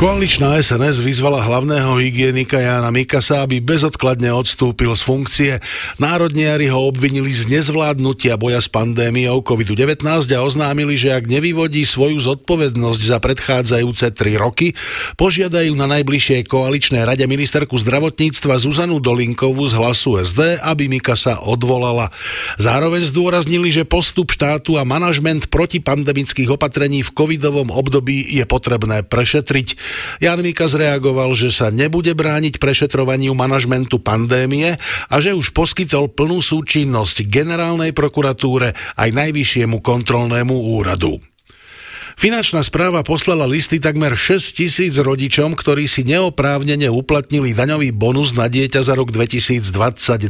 Koaličná 0.00 0.56
SNS 0.56 1.04
vyzvala 1.04 1.44
hlavného 1.44 2.00
hygienika 2.00 2.56
Jana 2.56 2.88
Mikasa, 2.88 3.44
aby 3.44 3.60
bezodkladne 3.60 4.32
odstúpil 4.32 4.96
z 4.96 5.02
funkcie. 5.04 5.52
Národniari 6.00 6.72
ho 6.72 6.88
obvinili 6.88 7.28
z 7.28 7.44
nezvládnutia 7.52 8.40
boja 8.40 8.64
s 8.64 8.68
pandémiou 8.72 9.44
COVID-19 9.44 10.00
a 10.08 10.40
oznámili, 10.40 10.96
že 10.96 11.12
ak 11.12 11.28
nevyvodí 11.28 11.84
svoju 11.84 12.16
zodpovednosť 12.16 13.00
za 13.12 13.20
predchádzajúce 13.20 14.16
tri 14.16 14.40
roky, 14.40 14.72
požiadajú 15.20 15.76
na 15.76 15.84
najbližšej 15.92 16.48
koaličnej 16.48 17.04
rade 17.04 17.28
ministerku 17.28 17.76
zdravotníctva 17.76 18.56
Zuzanu 18.56 19.04
Dolinkovú 19.04 19.68
z 19.68 19.76
hlasu 19.76 20.16
SD, 20.16 20.64
aby 20.64 20.88
Mikasa 20.88 21.44
odvolala. 21.44 22.08
Zároveň 22.56 23.04
zdôraznili, 23.04 23.68
že 23.68 23.84
postup 23.84 24.32
štátu 24.32 24.80
a 24.80 24.82
manažment 24.88 25.52
protipandemických 25.52 26.56
opatrení 26.56 27.04
v 27.04 27.12
covidovom 27.12 27.68
období 27.68 28.32
je 28.32 28.48
potrebné 28.48 29.04
prešetriť. 29.04 29.89
Jan 30.18 30.40
Mika 30.44 30.68
zreagoval, 30.68 31.32
že 31.32 31.48
sa 31.48 31.72
nebude 31.72 32.12
brániť 32.12 32.60
prešetrovaniu 32.60 33.32
manažmentu 33.32 34.02
pandémie 34.02 34.76
a 35.08 35.16
že 35.18 35.36
už 35.36 35.52
poskytol 35.56 36.12
plnú 36.12 36.42
súčinnosť 36.42 37.26
generálnej 37.26 37.94
prokuratúre 37.96 38.76
aj 38.98 39.08
najvyššiemu 39.10 39.80
kontrolnému 39.80 40.54
úradu. 40.76 41.22
Finančná 42.20 42.60
správa 42.60 43.00
poslala 43.00 43.48
listy 43.48 43.80
takmer 43.80 44.12
6 44.12 44.52
tisíc 44.52 44.92
rodičom, 45.00 45.56
ktorí 45.56 45.88
si 45.88 46.04
neoprávnene 46.04 46.92
uplatnili 46.92 47.56
daňový 47.56 47.96
bonus 47.96 48.36
na 48.36 48.44
dieťa 48.44 48.84
za 48.84 48.92
rok 48.92 49.08
2022, 49.08 50.28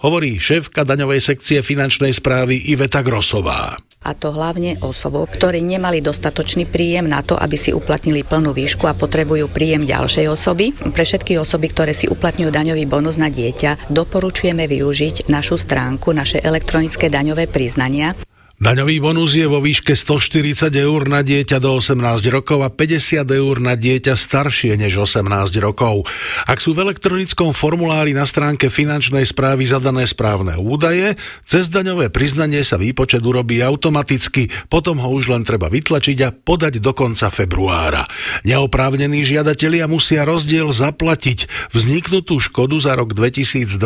hovorí 0.00 0.40
šéfka 0.40 0.88
daňovej 0.88 1.20
sekcie 1.20 1.60
finančnej 1.60 2.16
správy 2.16 2.72
Iveta 2.72 3.04
Grosová 3.04 3.76
a 4.06 4.14
to 4.14 4.30
hlavne 4.30 4.78
osobou, 4.86 5.26
ktorí 5.26 5.66
nemali 5.66 5.98
dostatočný 5.98 6.62
príjem 6.70 7.10
na 7.10 7.26
to, 7.26 7.34
aby 7.34 7.58
si 7.58 7.74
uplatnili 7.74 8.22
plnú 8.22 8.54
výšku 8.54 8.86
a 8.86 8.94
potrebujú 8.94 9.50
príjem 9.50 9.82
ďalšej 9.82 10.30
osoby. 10.30 10.70
Pre 10.78 11.02
všetky 11.02 11.34
osoby, 11.42 11.66
ktoré 11.74 11.90
si 11.90 12.06
uplatňujú 12.06 12.54
daňový 12.54 12.86
bonus 12.86 13.18
na 13.18 13.26
dieťa, 13.26 13.90
doporučujeme 13.90 14.70
využiť 14.70 15.26
našu 15.26 15.58
stránku, 15.58 16.14
naše 16.14 16.38
elektronické 16.38 17.10
daňové 17.10 17.50
priznania. 17.50 18.14
Daňový 18.56 19.04
bonus 19.04 19.36
je 19.36 19.44
vo 19.44 19.60
výške 19.60 19.92
140 19.92 20.72
eur 20.72 21.04
na 21.12 21.20
dieťa 21.20 21.60
do 21.60 21.76
18 21.76 22.00
rokov 22.32 22.64
a 22.64 22.72
50 22.72 23.28
eur 23.28 23.60
na 23.60 23.76
dieťa 23.76 24.16
staršie 24.16 24.80
než 24.80 24.96
18 24.96 25.28
rokov. 25.60 26.08
Ak 26.48 26.64
sú 26.64 26.72
v 26.72 26.88
elektronickom 26.88 27.52
formulári 27.52 28.16
na 28.16 28.24
stránke 28.24 28.72
finančnej 28.72 29.28
správy 29.28 29.68
zadané 29.68 30.08
správne 30.08 30.56
údaje, 30.56 31.20
cez 31.44 31.68
daňové 31.68 32.08
priznanie 32.08 32.64
sa 32.64 32.80
výpočet 32.80 33.20
urobí 33.20 33.60
automaticky, 33.60 34.48
potom 34.72 35.04
ho 35.04 35.12
už 35.12 35.36
len 35.36 35.44
treba 35.44 35.68
vytlačiť 35.68 36.18
a 36.24 36.32
podať 36.32 36.80
do 36.80 36.96
konca 36.96 37.28
februára. 37.28 38.08
Neoprávnení 38.48 39.20
žiadatelia 39.20 39.84
musia 39.84 40.24
rozdiel 40.24 40.72
zaplatiť. 40.72 41.44
Vzniknutú 41.76 42.40
škodu 42.40 42.80
za 42.80 42.96
rok 42.96 43.12
2022 43.12 43.76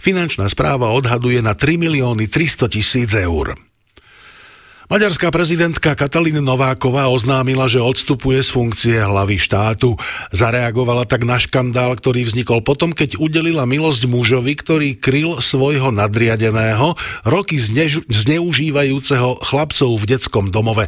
finančná 0.00 0.48
správa 0.48 0.96
odhaduje 0.96 1.44
na 1.44 1.52
3 1.52 1.76
milióny 1.76 2.24
300 2.24 2.72
tisíc 2.72 3.12
eur. 3.12 3.65
Maďarská 4.86 5.34
prezidentka 5.34 5.98
Katalín 5.98 6.38
Nováková 6.46 7.10
oznámila, 7.10 7.66
že 7.66 7.82
odstupuje 7.82 8.38
z 8.38 8.54
funkcie 8.54 8.94
hlavy 9.02 9.34
štátu. 9.34 9.98
Zareagovala 10.30 11.02
tak 11.02 11.26
na 11.26 11.42
škandál, 11.42 11.98
ktorý 11.98 12.22
vznikol 12.22 12.62
potom, 12.62 12.94
keď 12.94 13.18
udelila 13.18 13.66
milosť 13.66 14.06
mužovi, 14.06 14.54
ktorý 14.54 14.94
kryl 14.94 15.42
svojho 15.42 15.90
nadriadeného, 15.90 16.94
roky 17.26 17.58
zneužívajúceho 18.06 19.42
chlapcov 19.42 19.90
v 19.90 20.04
detskom 20.06 20.54
domove. 20.54 20.86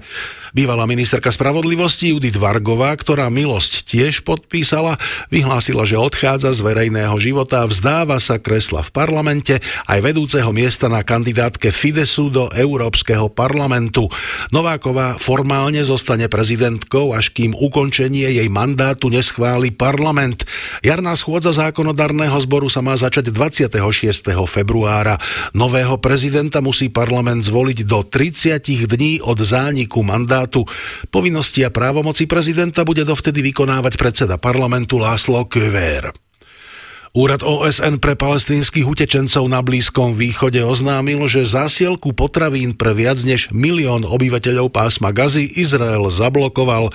Bývalá 0.57 0.89
ministerka 0.89 1.29
spravodlivosti 1.29 2.17
Judith 2.17 2.41
Vargová, 2.41 2.97
ktorá 2.97 3.29
milosť 3.29 3.85
tiež 3.85 4.25
podpísala, 4.25 4.97
vyhlásila, 5.29 5.85
že 5.85 6.01
odchádza 6.01 6.57
z 6.57 6.65
verejného 6.65 7.13
života 7.21 7.69
vzdáva 7.69 8.17
sa 8.17 8.41
kresla 8.41 8.81
v 8.81 8.89
parlamente 8.89 9.61
aj 9.85 9.99
vedúceho 10.01 10.49
miesta 10.57 10.89
na 10.89 11.05
kandidátke 11.05 11.69
Fidesu 11.69 12.33
do 12.33 12.49
Európskeho 12.57 13.29
parlamentu. 13.29 14.09
Nováková 14.49 15.21
formálne 15.21 15.85
zostane 15.85 16.33
prezidentkou, 16.33 17.13
až 17.13 17.29
kým 17.37 17.53
ukončenie 17.53 18.33
jej 18.41 18.49
mandátu 18.49 19.13
neschváli 19.13 19.69
parlament. 19.69 20.49
Jarná 20.81 21.13
schôdza 21.13 21.53
zákonodarného 21.53 22.41
zboru 22.41 22.73
sa 22.73 22.81
má 22.81 22.97
začať 22.97 23.29
26. 23.29 24.33
februára. 24.49 25.21
Nového 25.53 26.01
prezidenta 26.01 26.65
musí 26.65 26.89
parlament 26.89 27.45
zvoliť 27.45 27.85
do 27.85 28.01
30 28.01 28.65
dní 28.89 29.21
od 29.21 29.37
zániku 29.37 30.01
mandátu 30.01 30.38
mandátu. 30.39 30.63
Povinnosti 31.11 31.67
a 31.67 31.75
právomoci 31.75 32.31
prezidenta 32.31 32.87
bude 32.87 33.03
dovtedy 33.03 33.43
vykonávať 33.43 33.99
predseda 33.99 34.39
parlamentu 34.39 35.03
Láslo 35.03 35.43
Kövér. 35.51 36.15
Úrad 37.17 37.41
OSN 37.41 38.05
pre 38.05 38.21
palestínskych 38.21 38.85
utečencov 38.85 39.49
na 39.49 39.65
Blízkom 39.65 40.13
východe 40.13 40.61
oznámil, 40.61 41.25
že 41.25 41.49
zásielku 41.49 42.13
potravín 42.13 42.77
pre 42.77 42.93
viac 42.93 43.25
než 43.25 43.49
milión 43.49 44.05
obyvateľov 44.05 44.69
pásma 44.69 45.17
Gazy 45.17 45.57
Izrael 45.57 46.05
zablokoval. 46.13 46.93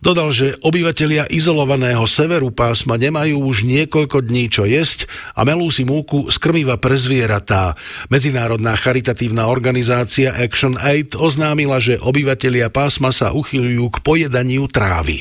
Dodal, 0.00 0.32
že 0.32 0.56
obyvatelia 0.64 1.28
izolovaného 1.28 2.08
severu 2.08 2.48
pásma 2.48 2.96
nemajú 2.96 3.36
už 3.36 3.68
niekoľko 3.68 4.24
dní 4.24 4.48
čo 4.48 4.64
jesť 4.64 5.04
a 5.36 5.44
melú 5.44 5.68
si 5.68 5.84
múku 5.84 6.32
z 6.32 6.40
krmiva 6.40 6.80
pre 6.80 6.96
zvieratá. 6.96 7.76
Medzinárodná 8.08 8.80
charitatívna 8.80 9.44
organizácia 9.44 10.32
Action 10.32 10.80
Aid 10.80 11.12
oznámila, 11.12 11.84
že 11.84 12.00
obyvatelia 12.00 12.72
pásma 12.72 13.12
sa 13.12 13.36
uchyľujú 13.36 13.84
k 13.92 13.96
pojedaniu 14.00 14.64
trávy. 14.72 15.20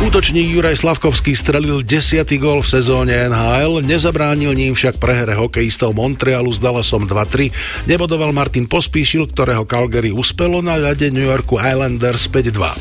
Útočník 0.00 0.56
Juraj 0.56 0.80
Slavkovský 0.80 1.36
strelil 1.36 1.84
10. 1.84 2.24
gol 2.40 2.64
v 2.64 2.72
sezóne 2.72 3.12
NHL, 3.28 3.84
nezabránil 3.84 4.56
ním 4.56 4.72
však 4.72 4.96
prehre 4.96 5.36
hokejistov 5.36 5.92
Montrealu 5.92 6.48
s 6.48 6.56
Dallasom 6.56 7.04
2-3. 7.04 7.52
Nebodoval 7.84 8.32
Martin 8.32 8.64
Pospíšil, 8.64 9.28
ktorého 9.28 9.68
Calgary 9.68 10.08
uspelo 10.08 10.64
na 10.64 10.80
ľade 10.80 11.12
New 11.12 11.28
Yorku 11.28 11.60
Islanders 11.60 12.32
5-2. 12.32 12.80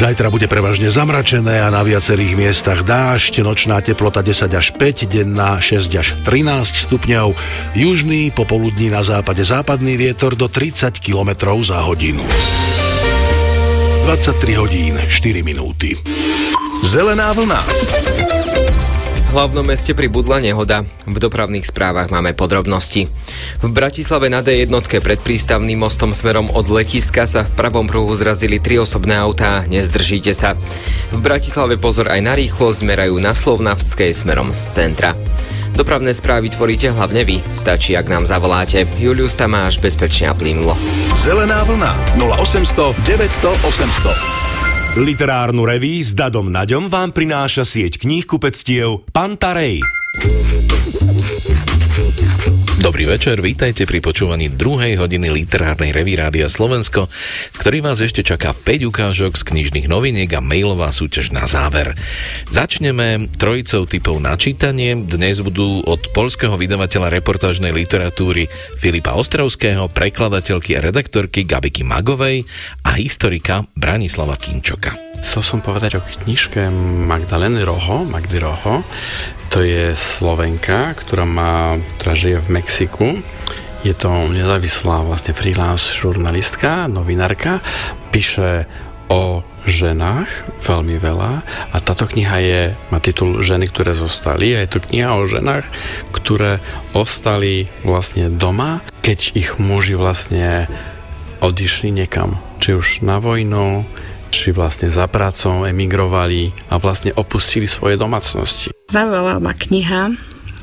Zajtra 0.00 0.32
bude 0.32 0.48
prevažne 0.48 0.88
zamračené 0.88 1.60
a 1.60 1.68
na 1.68 1.84
viacerých 1.84 2.32
miestach 2.32 2.80
dážď, 2.80 3.44
nočná 3.44 3.84
teplota 3.84 4.24
10 4.24 4.48
až 4.56 4.72
5, 4.72 5.04
denná 5.04 5.60
6 5.60 5.84
až 6.00 6.16
13 6.24 6.88
stupňov, 6.88 7.36
južný 7.76 8.32
popoludní 8.32 8.88
na 8.88 9.04
západe 9.04 9.44
západný 9.44 10.00
vietor 10.00 10.32
do 10.32 10.48
30 10.48 10.96
km 10.96 11.60
za 11.60 11.84
hodinu. 11.84 12.24
23 14.00 14.56
hodín 14.56 14.96
4 14.96 15.44
minúty. 15.44 15.92
Zelená 16.80 17.36
vlna. 17.36 17.60
V 19.28 19.30
hlavnom 19.36 19.60
meste 19.60 19.92
pribudla 19.92 20.40
nehoda. 20.40 20.88
V 21.04 21.20
dopravných 21.20 21.68
správach 21.68 22.08
máme 22.08 22.32
podrobnosti. 22.32 23.12
V 23.60 23.66
Bratislave 23.68 24.32
na 24.32 24.40
D1 24.40 24.72
pred 25.04 25.20
prístavným 25.20 25.84
mostom 25.84 26.16
smerom 26.16 26.48
od 26.48 26.72
letiska 26.72 27.28
sa 27.28 27.44
v 27.44 27.52
pravom 27.52 27.84
pruhu 27.84 28.16
zrazili 28.16 28.56
tri 28.56 28.80
osobné 28.80 29.20
autá. 29.20 29.68
Nezdržíte 29.68 30.32
sa. 30.32 30.56
V 31.12 31.20
Bratislave 31.20 31.76
pozor 31.76 32.08
aj 32.08 32.24
na 32.24 32.32
rýchlosť 32.34 32.80
zmerajú 32.80 33.20
na 33.20 33.36
Slovnavskej 33.36 34.16
smerom 34.16 34.56
z 34.56 34.62
centra. 34.72 35.12
Dopravné 35.80 36.12
správy 36.12 36.52
tvoríte 36.52 36.92
hlavne 36.92 37.24
vy. 37.24 37.40
Stačí, 37.56 37.96
ak 37.96 38.04
nám 38.04 38.28
zavoláte. 38.28 38.84
Julius 39.00 39.32
Tamáš 39.32 39.80
bezpečne 39.80 40.28
a 40.28 40.36
plynulo. 40.36 40.76
Zelená 41.16 41.64
vlna 41.64 42.20
0800 42.20 43.00
900 43.08 43.48
800. 43.64 45.00
Literárnu 45.00 45.64
reví 45.64 46.04
s 46.04 46.12
Dadom 46.12 46.52
Naďom 46.52 46.92
vám 46.92 47.16
prináša 47.16 47.64
sieť 47.64 47.96
kníh 47.96 48.28
kupectiev 48.28 49.08
Pantarej. 49.08 49.80
Dobrý 52.80 53.04
večer, 53.04 53.44
vítajte 53.44 53.84
pri 53.84 54.00
počúvaní 54.00 54.48
druhej 54.56 54.96
hodiny 54.96 55.28
literárnej 55.28 55.92
revy 55.92 56.16
Rádia 56.16 56.48
Slovensko, 56.48 57.12
v 57.52 57.56
ktorej 57.60 57.84
vás 57.84 58.00
ešte 58.00 58.24
čaká 58.24 58.56
5 58.56 58.88
ukážok 58.88 59.36
z 59.36 59.52
knižných 59.52 59.84
noviniek 59.84 60.32
a 60.32 60.40
mailová 60.40 60.88
súťaž 60.88 61.28
na 61.28 61.44
záver. 61.44 61.92
Začneme 62.48 63.28
trojicou 63.36 63.84
typov 63.84 64.16
na 64.24 64.32
čítanie. 64.40 64.96
Dnes 64.96 65.44
budú 65.44 65.84
od 65.84 66.08
polského 66.16 66.56
vydavateľa 66.56 67.12
reportážnej 67.20 67.76
literatúry 67.76 68.48
Filipa 68.80 69.12
Ostrovského, 69.12 69.92
prekladateľky 69.92 70.80
a 70.80 70.84
redaktorky 70.88 71.44
Gabiky 71.44 71.84
Magovej 71.84 72.48
a 72.88 72.96
historika 72.96 73.68
Branislava 73.76 74.40
Kinčoka. 74.40 75.09
Chcel 75.20 75.42
som 75.44 75.60
povedať 75.60 76.00
o 76.00 76.02
knižke 76.02 76.72
Magdaleny 77.06 77.60
Roho, 77.60 78.08
Magdy 78.08 78.40
Roho. 78.40 78.80
To 79.52 79.60
je 79.60 79.92
Slovenka, 79.92 80.96
ktorá, 80.96 81.28
má, 81.28 81.76
ktorá 82.00 82.12
žije 82.16 82.38
v 82.40 82.48
Mexiku. 82.56 83.06
Je 83.84 83.92
to 83.92 84.08
nezávislá 84.32 85.04
vlastne 85.04 85.36
freelance 85.36 85.92
žurnalistka, 85.92 86.88
novinárka. 86.88 87.60
Píše 88.10 88.64
o 89.12 89.44
ženách 89.68 90.30
veľmi 90.64 90.96
veľa 90.96 91.32
a 91.44 91.76
táto 91.84 92.08
kniha 92.08 92.36
je, 92.40 92.60
má 92.88 92.98
titul 92.98 93.44
Ženy, 93.44 93.68
ktoré 93.68 93.92
zostali 93.92 94.56
a 94.56 94.64
je 94.64 94.72
to 94.72 94.80
kniha 94.80 95.20
o 95.20 95.28
ženách, 95.28 95.68
ktoré 96.16 96.64
ostali 96.96 97.68
vlastne 97.84 98.32
doma, 98.32 98.80
keď 99.04 99.36
ich 99.36 99.50
muži 99.60 100.00
vlastne 100.00 100.64
odišli 101.44 101.92
niekam, 101.92 102.40
či 102.60 102.76
už 102.76 103.04
na 103.04 103.20
vojnu, 103.20 103.84
či 104.30 104.54
vlastne 104.54 104.88
za 104.88 105.10
prácou 105.10 105.66
emigrovali 105.66 106.54
a 106.70 106.78
vlastne 106.78 107.10
opustili 107.18 107.66
svoje 107.66 107.98
domácnosti. 107.98 108.70
Zaujala 108.88 109.42
ma 109.42 109.52
kniha, 109.52 110.14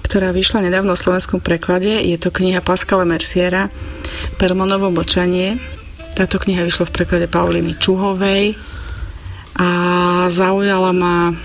ktorá 0.08 0.32
vyšla 0.32 0.72
nedávno 0.72 0.96
v 0.96 1.04
slovenskom 1.04 1.44
preklade. 1.44 2.00
Je 2.02 2.16
to 2.16 2.32
kniha 2.32 2.64
Pascala 2.64 3.04
Merciera 3.04 3.68
Permonovo 4.40 4.88
močanie. 4.90 5.60
Táto 6.16 6.40
kniha 6.40 6.64
vyšla 6.64 6.88
v 6.88 6.96
preklade 6.96 7.28
Pauliny 7.28 7.76
Čuhovej 7.78 8.58
a 9.60 9.70
zaujala 10.32 10.92
ma 10.96 11.36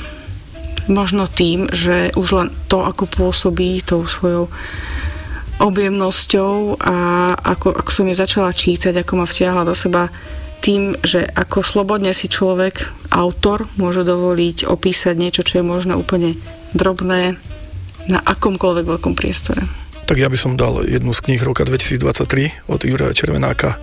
možno 0.86 1.26
tým, 1.26 1.70
že 1.70 2.10
už 2.14 2.28
len 2.38 2.48
to, 2.66 2.82
ako 2.82 3.06
pôsobí 3.06 3.82
tou 3.84 4.06
svojou 4.06 4.50
objemnosťou 5.62 6.82
a 6.82 6.96
ako, 7.38 7.78
ako 7.78 7.90
som 7.92 8.08
ju 8.10 8.14
začala 8.18 8.50
čítať, 8.50 8.98
ako 8.98 9.12
ma 9.22 9.26
vtiahla 9.28 9.62
do 9.62 9.76
seba 9.78 10.10
tým, 10.62 10.94
že 11.02 11.26
ako 11.26 11.66
slobodne 11.66 12.14
si 12.14 12.30
človek, 12.30 12.86
autor, 13.10 13.66
môže 13.74 14.06
dovoliť 14.06 14.64
opísať 14.64 15.14
niečo, 15.18 15.42
čo 15.42 15.60
je 15.60 15.64
možno 15.66 15.98
úplne 15.98 16.38
drobné 16.72 17.36
na 18.06 18.18
akomkoľvek 18.22 18.86
veľkom 18.86 19.18
priestore. 19.18 19.66
Tak 20.06 20.18
ja 20.18 20.30
by 20.30 20.38
som 20.38 20.58
dal 20.58 20.86
jednu 20.86 21.10
z 21.10 21.20
kníh 21.22 21.42
roka 21.42 21.66
2023 21.66 22.70
od 22.70 22.80
Juraja 22.86 23.14
Červenáka 23.14 23.78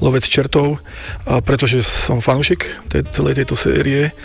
Lovec 0.00 0.24
čertov, 0.24 0.80
a 1.28 1.44
pretože 1.44 1.84
som 1.84 2.24
fanúšik 2.24 2.64
tej, 2.88 3.04
celej 3.12 3.44
tejto 3.44 3.54
série 3.58 4.16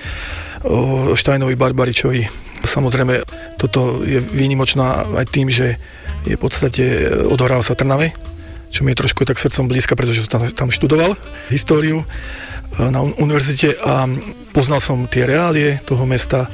o 0.64 1.12
Štajnovi 1.14 1.60
Barbaričovi. 1.60 2.24
Samozrejme, 2.64 3.22
toto 3.60 4.01
je 4.01 4.24
výnimočná 4.24 5.06
aj 5.20 5.26
tým, 5.30 5.51
že 5.51 5.78
je 6.26 6.34
v 6.34 6.41
podstate 6.41 6.84
odohráva 7.28 7.62
sa 7.62 7.78
Trnave, 7.78 8.16
čo 8.76 8.84
mi 8.84 8.91
je 8.91 8.99
trošku 8.99 9.23
tak 9.23 9.39
srdcom 9.39 9.71
blízka, 9.71 9.95
pretože 9.95 10.28
som 10.28 10.36
tam, 10.36 10.43
tam 10.51 10.67
študoval 10.67 11.15
históriu 11.47 12.03
e, 12.03 12.05
na 12.91 13.07
univerzite 13.07 13.80
a 13.80 14.03
poznal 14.51 14.84
som 14.84 15.07
tie 15.07 15.23
reálie 15.23 15.80
toho 15.88 16.03
mesta 16.03 16.51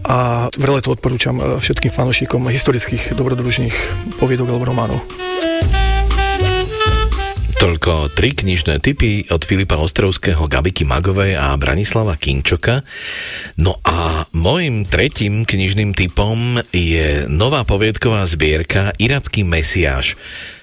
a 0.00 0.48
vrele 0.56 0.80
to 0.80 0.96
odporúčam 0.96 1.36
e, 1.36 1.60
všetkým 1.60 1.92
fanúšikom 1.92 2.48
historických 2.48 3.12
dobrodružných 3.12 3.76
poviedok 4.16 4.48
alebo 4.48 4.64
románov. 4.64 5.04
Toľko 7.58 8.14
tri 8.14 8.32
knižné 8.32 8.78
typy 8.78 9.26
od 9.34 9.42
Filipa 9.42 9.76
Ostrovského, 9.82 10.46
Gabiky 10.46 10.86
Magovej 10.86 11.34
a 11.34 11.58
Branislava 11.58 12.14
Kinčoka. 12.14 12.86
No 13.58 13.82
a 13.82 14.30
môjim 14.30 14.86
tretím 14.86 15.42
knižným 15.42 15.90
typom 15.90 16.62
je 16.70 17.26
nová 17.26 17.66
poviedková 17.66 18.24
zbierka 18.30 18.94
Iracký 18.96 19.42
mesiáš 19.42 20.14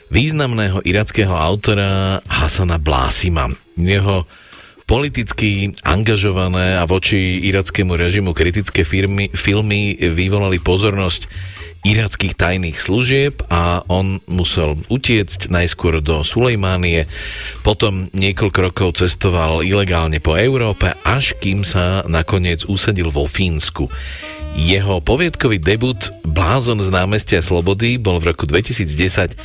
významného 0.09 0.85
irackého 0.85 1.33
autora 1.33 2.21
Hasana 2.29 2.77
Blásima. 2.77 3.49
Jeho 3.75 4.25
politicky 4.85 5.73
angažované 5.81 6.77
a 6.77 6.85
voči 6.85 7.41
irackému 7.49 7.97
režimu 7.97 8.37
kritické 8.37 8.85
firmy, 8.85 9.33
filmy 9.33 9.97
vyvolali 9.97 10.61
pozornosť 10.61 11.25
irackých 11.85 12.33
tajných 12.33 12.77
služieb 12.81 13.45
a 13.45 13.85
on 13.85 14.17
musel 14.25 14.73
utiecť 14.89 15.53
najskôr 15.53 16.01
do 16.01 16.25
Sulejmánie, 16.25 17.05
potom 17.61 18.09
niekoľko 18.09 18.59
rokov 18.73 18.89
cestoval 18.97 19.61
ilegálne 19.61 20.17
po 20.17 20.33
Európe, 20.33 20.89
až 21.05 21.37
kým 21.37 21.61
sa 21.61 22.01
nakoniec 22.09 22.65
usadil 22.65 23.13
vo 23.13 23.29
Fínsku. 23.29 23.85
Jeho 24.57 24.97
poviedkový 25.03 25.61
debut 25.61 26.09
Blázon 26.25 26.81
z 26.81 26.89
námestia 26.89 27.45
Slobody 27.45 28.01
bol 28.01 28.17
v 28.17 28.33
roku 28.33 28.49
2010 28.49 29.37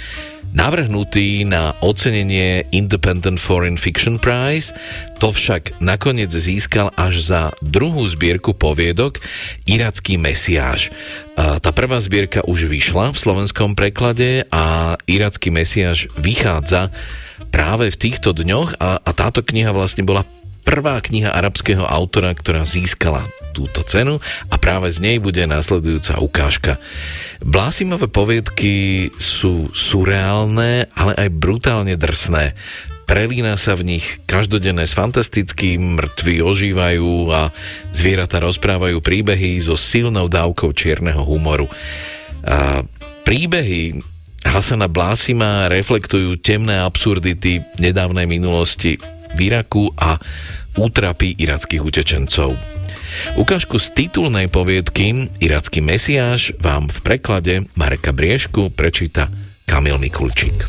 navrhnutý 0.53 1.46
na 1.46 1.74
ocenenie 1.80 2.66
Independent 2.74 3.38
Foreign 3.38 3.78
Fiction 3.78 4.18
Prize, 4.18 4.74
to 5.22 5.30
však 5.30 5.78
nakoniec 5.78 6.30
získal 6.32 6.90
až 6.98 7.14
za 7.22 7.42
druhú 7.62 8.03
zbierku 8.07 8.55
poviedok 8.55 9.22
Iracký 9.66 10.18
mesiáš. 10.18 10.90
Tá 11.36 11.70
prvá 11.72 11.96
zbierka 12.03 12.44
už 12.44 12.68
vyšla 12.68 13.14
v 13.14 13.20
slovenskom 13.20 13.72
preklade 13.78 14.44
a 14.51 14.94
Iracký 15.07 15.55
mesiáš 15.55 16.11
vychádza 16.18 16.92
práve 17.48 17.88
v 17.88 17.96
týchto 17.96 18.36
dňoch 18.36 18.76
a, 18.78 19.01
a 19.01 19.11
táto 19.16 19.40
kniha 19.40 19.72
vlastne 19.72 20.05
bola 20.05 20.28
prvá 20.62 21.01
kniha 21.01 21.32
arabského 21.32 21.82
autora, 21.82 22.36
ktorá 22.36 22.68
získala 22.68 23.26
túto 23.51 23.82
cenu 23.84 24.22
a 24.48 24.55
práve 24.57 24.90
z 24.94 25.03
nej 25.03 25.16
bude 25.18 25.42
následujúca 25.44 26.18
ukážka. 26.22 26.78
Blásimové 27.42 28.07
poviedky 28.07 29.09
sú 29.18 29.70
surreálne, 29.74 30.86
ale 30.94 31.12
aj 31.18 31.28
brutálne 31.34 31.94
drsné. 31.98 32.55
Prelína 33.11 33.59
sa 33.59 33.74
v 33.74 33.98
nich 33.98 34.22
každodenné 34.30 34.86
s 34.86 34.94
fantastickým, 34.94 35.98
mŕtvi 35.98 36.46
ožívajú 36.46 37.34
a 37.34 37.51
zvieratá 37.90 38.38
rozprávajú 38.38 39.03
príbehy 39.03 39.59
so 39.59 39.74
silnou 39.74 40.30
dávkou 40.30 40.70
čierneho 40.70 41.26
humoru. 41.26 41.66
A 42.46 42.86
príbehy 43.26 43.98
Hasana 44.46 44.86
Blásima 44.86 45.66
reflektujú 45.66 46.38
temné 46.38 46.78
absurdity 46.78 47.66
nedávnej 47.82 48.30
minulosti 48.30 48.94
v 49.34 49.38
Iraku 49.42 49.90
a 49.98 50.16
útrapy 50.78 51.34
irackých 51.34 51.82
utečencov. 51.82 52.69
Ukážku 53.34 53.78
z 53.78 53.92
titulnej 53.94 54.46
poviedky 54.50 55.30
Iracký 55.38 55.80
mesiáš 55.82 56.54
vám 56.58 56.90
v 56.90 56.98
preklade 57.00 57.54
Mareka 57.74 58.14
Briešku 58.14 58.74
prečíta 58.74 59.30
Kamil 59.64 59.98
Mikulčík. 60.02 60.66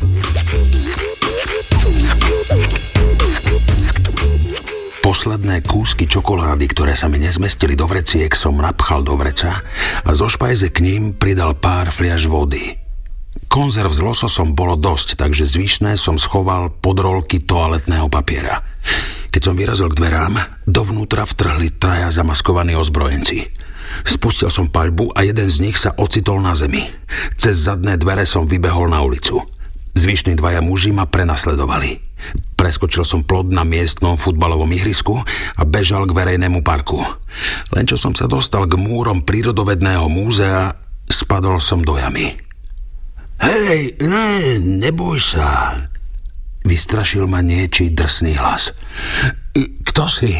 Posledné 5.02 5.66
kúsky 5.66 6.06
čokolády, 6.06 6.64
ktoré 6.70 6.94
sa 6.94 7.10
mi 7.10 7.18
nezmestili 7.18 7.74
do 7.74 7.90
vreciek, 7.90 8.30
som 8.32 8.56
napchal 8.56 9.02
do 9.02 9.18
vreca 9.18 9.60
a 10.06 10.10
zo 10.14 10.30
špajze 10.30 10.70
k 10.70 10.78
ním 10.80 11.02
pridal 11.18 11.58
pár 11.58 11.90
fliaž 11.90 12.30
vody. 12.30 12.78
Konzerv 13.52 13.92
s 13.92 14.00
lososom 14.00 14.56
bolo 14.56 14.80
dosť, 14.80 15.20
takže 15.20 15.44
zvyšné 15.44 16.00
som 16.00 16.16
schoval 16.16 16.72
pod 16.72 16.96
rolky 17.02 17.44
toaletného 17.44 18.08
papiera. 18.08 18.64
Keď 19.32 19.40
som 19.40 19.56
vyrazil 19.56 19.88
k 19.88 19.96
dverám, 19.96 20.36
dovnútra 20.68 21.24
vtrhli 21.24 21.80
traja 21.80 22.12
zamaskovaní 22.12 22.76
ozbrojenci. 22.76 23.48
Spustil 24.04 24.52
som 24.52 24.68
paľbu 24.68 25.16
a 25.16 25.24
jeden 25.24 25.48
z 25.48 25.56
nich 25.64 25.80
sa 25.80 25.96
ocitol 25.96 26.44
na 26.44 26.52
zemi. 26.52 26.84
Cez 27.40 27.64
zadné 27.64 27.96
dvere 27.96 28.28
som 28.28 28.44
vybehol 28.44 28.92
na 28.92 29.00
ulicu. 29.00 29.40
Zvyšní 29.96 30.36
dvaja 30.36 30.60
muži 30.60 30.92
ma 30.92 31.08
prenasledovali. 31.08 31.96
Preskočil 32.56 33.02
som 33.02 33.24
plod 33.24 33.50
na 33.50 33.64
miestnom 33.64 34.20
futbalovom 34.20 34.68
ihrisku 34.72 35.16
a 35.56 35.62
bežal 35.64 36.04
k 36.04 36.16
verejnému 36.16 36.60
parku. 36.60 37.00
Len 37.72 37.84
čo 37.88 37.96
som 37.96 38.12
sa 38.12 38.28
dostal 38.28 38.68
k 38.68 38.76
múrom 38.76 39.24
prírodovedného 39.24 40.06
múzea, 40.12 40.76
spadol 41.08 41.56
som 41.58 41.80
do 41.80 41.96
jamy. 41.96 42.36
Hej, 43.42 43.98
ne, 43.98 44.60
neboj 44.60 45.18
sa, 45.18 45.74
Vystrašil 46.62 47.26
ma 47.26 47.42
niečí 47.42 47.90
drsný 47.90 48.38
hlas. 48.38 48.70
Kto 49.82 50.04
si? 50.06 50.32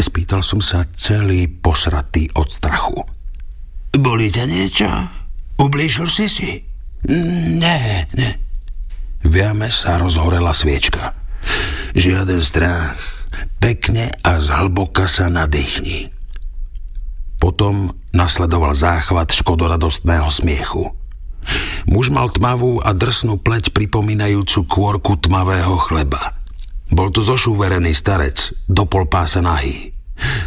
Spýtal 0.00 0.42
som 0.42 0.58
sa 0.58 0.88
celý 0.96 1.46
posratý 1.46 2.26
od 2.34 2.48
strachu. 2.48 2.98
Boli 3.92 4.32
ťa 4.32 4.44
niečo? 4.48 4.88
Ublížil 5.60 6.08
si 6.08 6.26
si? 6.26 6.50
Ne, 7.60 8.08
ne. 8.16 8.30
V 9.22 9.36
sa 9.70 10.00
rozhorela 10.02 10.50
sviečka. 10.50 11.14
Žiaden 11.94 12.42
strach. 12.42 12.98
Pekne 13.62 14.10
a 14.26 14.42
zhlboka 14.42 15.06
sa 15.06 15.30
nadýchni. 15.30 16.10
Potom 17.38 17.94
nasledoval 18.10 18.74
záchvat 18.74 19.30
škodoradostného 19.30 20.26
smiechu. 20.30 20.90
Muž 21.88 22.14
mal 22.14 22.30
tmavú 22.30 22.78
a 22.78 22.94
drsnú 22.94 23.38
pleť 23.42 23.74
pripomínajúcu 23.74 24.64
kôrku 24.66 25.18
tmavého 25.18 25.74
chleba. 25.82 26.38
Bol 26.92 27.08
to 27.08 27.24
zošúverený 27.24 27.96
starec, 27.96 28.52
do 28.68 28.84
pol 28.84 29.08
nahý. 29.40 29.92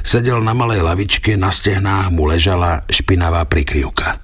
Sedel 0.05 0.39
na 0.45 0.53
malej 0.53 0.85
lavičke, 0.85 1.35
na 1.35 1.49
stehnách 1.49 2.13
mu 2.13 2.29
ležala 2.29 2.85
špinavá 2.87 3.43
prikryvka. 3.49 4.21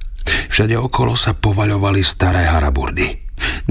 Všade 0.48 0.78
okolo 0.78 1.18
sa 1.18 1.34
povaľovali 1.34 2.00
staré 2.06 2.46
haraburdy. 2.46 3.20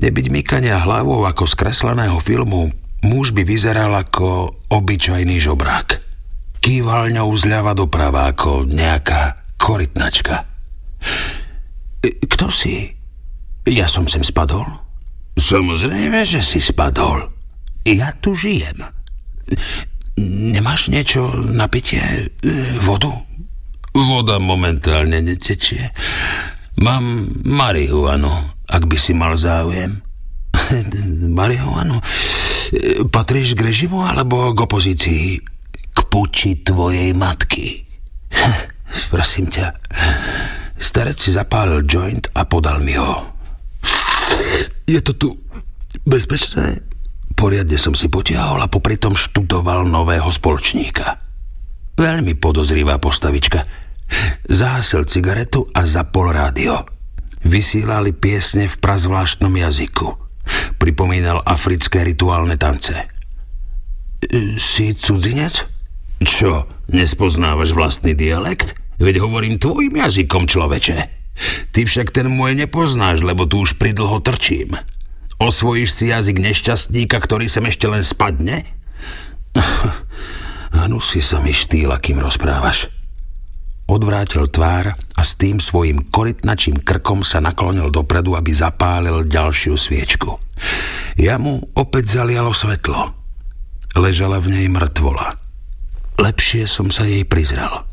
Nebyť 0.03 0.27
mykania 0.35 0.83
hlavou 0.83 1.23
ako 1.25 1.47
z 1.47 1.55
kresleného 1.55 2.19
filmu, 2.19 2.75
muž 3.07 3.31
by 3.31 3.47
vyzeral 3.47 3.95
ako 3.95 4.59
obyčajný 4.69 5.39
žobrák. 5.39 5.89
Kýval 6.61 7.15
ňou 7.15 7.31
zľava 7.39 7.73
doprava 7.73 8.29
ako 8.29 8.69
nejaká 8.69 9.55
korytnačka. 9.57 10.45
Kto 12.41 12.49
si? 12.49 12.89
Ja 13.69 13.85
som 13.85 14.09
sem 14.09 14.25
spadol? 14.25 14.65
Samozrejme, 15.37 16.25
že 16.25 16.41
si 16.41 16.57
spadol. 16.57 17.29
Ja 17.85 18.17
tu 18.17 18.33
žijem. 18.33 18.81
Nemáš 20.17 20.89
niečo 20.89 21.37
na 21.37 21.69
pitie? 21.69 22.01
E, 22.01 22.81
vodu? 22.81 23.13
Voda 23.93 24.41
momentálne 24.41 25.21
netečie. 25.21 25.93
Mám 26.81 27.29
marihuanu, 27.45 28.33
ak 28.73 28.89
by 28.89 28.97
si 28.97 29.13
mal 29.13 29.37
záujem. 29.37 30.01
marihuanu? 31.45 32.01
E, 32.01 33.05
patríš 33.05 33.53
k 33.53 33.69
režimu 33.69 34.01
alebo 34.01 34.57
k 34.57 34.65
opozícii? 34.65 35.45
K 35.93 35.99
puči 36.09 36.65
tvojej 36.65 37.13
matky. 37.13 37.85
Prosím 39.13 39.53
ťa. 39.53 39.77
Starec 40.81 41.21
si 41.21 41.31
zapálil 41.37 41.85
joint 41.85 42.25
a 42.33 42.49
podal 42.49 42.81
mi 42.81 42.97
ho. 42.97 43.37
Je 44.89 44.99
to 45.05 45.13
tu 45.13 45.29
bezpečné? 46.09 46.81
Poriadne 47.37 47.77
som 47.77 47.93
si 47.93 48.09
potiahol 48.09 48.65
a 48.65 48.69
popri 48.73 48.97
tom 48.97 49.13
študoval 49.13 49.85
nového 49.85 50.29
spoločníka. 50.33 51.21
Veľmi 52.01 52.33
podozrivá 52.41 52.97
postavička. 52.97 53.65
Zahasil 54.49 55.05
cigaretu 55.05 55.69
a 55.77 55.85
zapol 55.85 56.33
rádio. 56.33 56.89
Vysílali 57.45 58.17
piesne 58.17 58.69
v 58.69 58.77
prazvláštnom 58.81 59.53
jazyku. 59.53 60.17
Pripomínal 60.81 61.41
africké 61.45 62.05
rituálne 62.05 62.57
tance. 62.57 62.97
E, 62.97 64.57
si 64.61 64.93
cudzinec? 64.97 65.65
Čo, 66.21 66.69
nespoznávaš 66.93 67.73
vlastný 67.73 68.13
dialekt? 68.13 68.77
Veď 69.01 69.25
hovorím 69.25 69.57
tvojim 69.57 69.97
jazykom, 69.97 70.45
človeče. 70.45 70.99
Ty 71.73 71.81
však 71.89 72.13
ten 72.13 72.29
môj 72.29 72.53
nepoznáš, 72.53 73.25
lebo 73.25 73.49
tu 73.49 73.65
už 73.65 73.81
pridlho 73.81 74.21
trčím. 74.21 74.77
Osvojíš 75.41 75.91
si 75.97 76.13
jazyk 76.13 76.37
nešťastníka, 76.37 77.17
ktorý 77.17 77.49
sem 77.49 77.65
ešte 77.65 77.89
len 77.89 78.05
spadne? 78.05 78.69
Hnusí 80.85 81.25
sa 81.25 81.41
mi 81.41 81.57
štýl, 81.57 81.89
kým 81.97 82.21
rozprávaš. 82.21 82.93
Odvrátil 83.91 84.47
tvár 84.47 84.95
a 84.95 85.23
s 85.25 85.35
tým 85.35 85.59
svojim 85.59 86.13
korytnačím 86.13 86.79
krkom 86.79 87.27
sa 87.27 87.43
naklonil 87.43 87.91
dopredu, 87.91 88.39
aby 88.39 88.55
zapálil 88.55 89.27
ďalšiu 89.27 89.75
sviečku. 89.75 90.39
Ja 91.19 91.43
mu 91.43 91.59
opäť 91.75 92.21
zalialo 92.21 92.55
svetlo. 92.55 93.17
Ležala 93.99 94.39
v 94.39 94.55
nej 94.55 94.67
mŕtvola. 94.71 95.35
Lepšie 96.23 96.71
som 96.71 96.95
sa 96.95 97.03
jej 97.03 97.27
prizrel. 97.27 97.90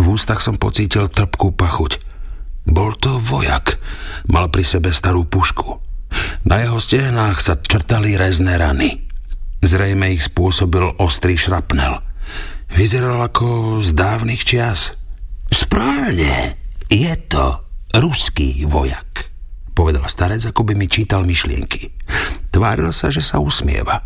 V 0.00 0.04
ústach 0.10 0.42
som 0.42 0.58
pocítil 0.58 1.06
trpkú 1.06 1.54
pachuť. 1.54 2.02
Bol 2.64 2.96
to 2.96 3.20
vojak. 3.20 3.78
Mal 4.26 4.48
pri 4.48 4.64
sebe 4.64 4.90
starú 4.90 5.28
pušku. 5.28 5.78
Na 6.48 6.62
jeho 6.62 6.78
stehnách 6.80 7.38
sa 7.42 7.58
črtali 7.58 8.16
rezné 8.16 8.56
rany. 8.56 9.04
Zrejme 9.64 10.12
ich 10.12 10.24
spôsobil 10.24 10.96
ostrý 11.00 11.36
šrapnel. 11.40 12.00
Vyzeral 12.74 13.20
ako 13.22 13.80
z 13.80 13.90
dávnych 13.94 14.42
čias. 14.42 14.96
Správne, 15.52 16.58
je 16.90 17.14
to 17.30 17.62
ruský 17.94 18.66
vojak, 18.66 19.30
povedal 19.72 20.02
starec, 20.10 20.42
ako 20.42 20.66
by 20.66 20.74
mi 20.74 20.90
čítal 20.90 21.22
myšlienky. 21.22 21.94
Tváril 22.50 22.90
sa, 22.90 23.10
že 23.14 23.22
sa 23.22 23.38
usmieva. 23.38 24.02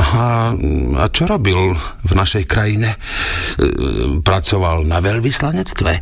A, 0.00 0.52
a 0.96 1.04
čo 1.12 1.28
robil 1.28 1.76
v 1.76 2.12
našej 2.16 2.48
krajine? 2.48 2.96
E, 2.96 2.98
pracoval 4.24 4.88
na 4.88 5.04
veľvyslanectve? 5.04 5.92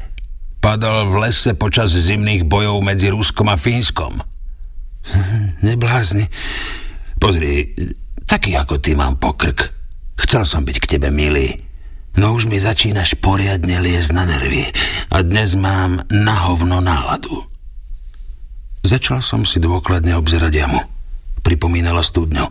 Padal 0.61 1.09
v 1.09 1.27
lese 1.27 1.57
počas 1.57 1.97
zimných 1.97 2.47
bojov 2.47 2.85
medzi 2.85 3.11
Ruskom 3.11 3.49
a 3.51 3.57
Fínskom. 3.57 4.21
Neblázni. 5.67 6.29
Pozri, 7.19 7.75
taký 8.29 8.55
ako 8.55 8.79
ty 8.79 8.95
mám 8.95 9.19
pokrk. 9.19 9.73
Chcel 10.21 10.45
som 10.45 10.63
byť 10.63 10.77
k 10.79 10.91
tebe 10.97 11.09
milý. 11.09 11.57
No 12.19 12.35
už 12.35 12.51
mi 12.51 12.59
začínaš 12.59 13.17
poriadne 13.23 13.79
liesť 13.79 14.11
na 14.13 14.27
nervy 14.27 14.67
a 15.15 15.23
dnes 15.23 15.55
mám 15.55 16.03
na 16.11 16.35
hovno 16.47 16.83
náladu. 16.83 17.47
Začal 18.83 19.23
som 19.23 19.47
si 19.47 19.63
dôkladne 19.63 20.19
obzerať 20.19 20.53
jamu. 20.53 20.81
Pripomínala 21.41 22.05
studňu. 22.05 22.49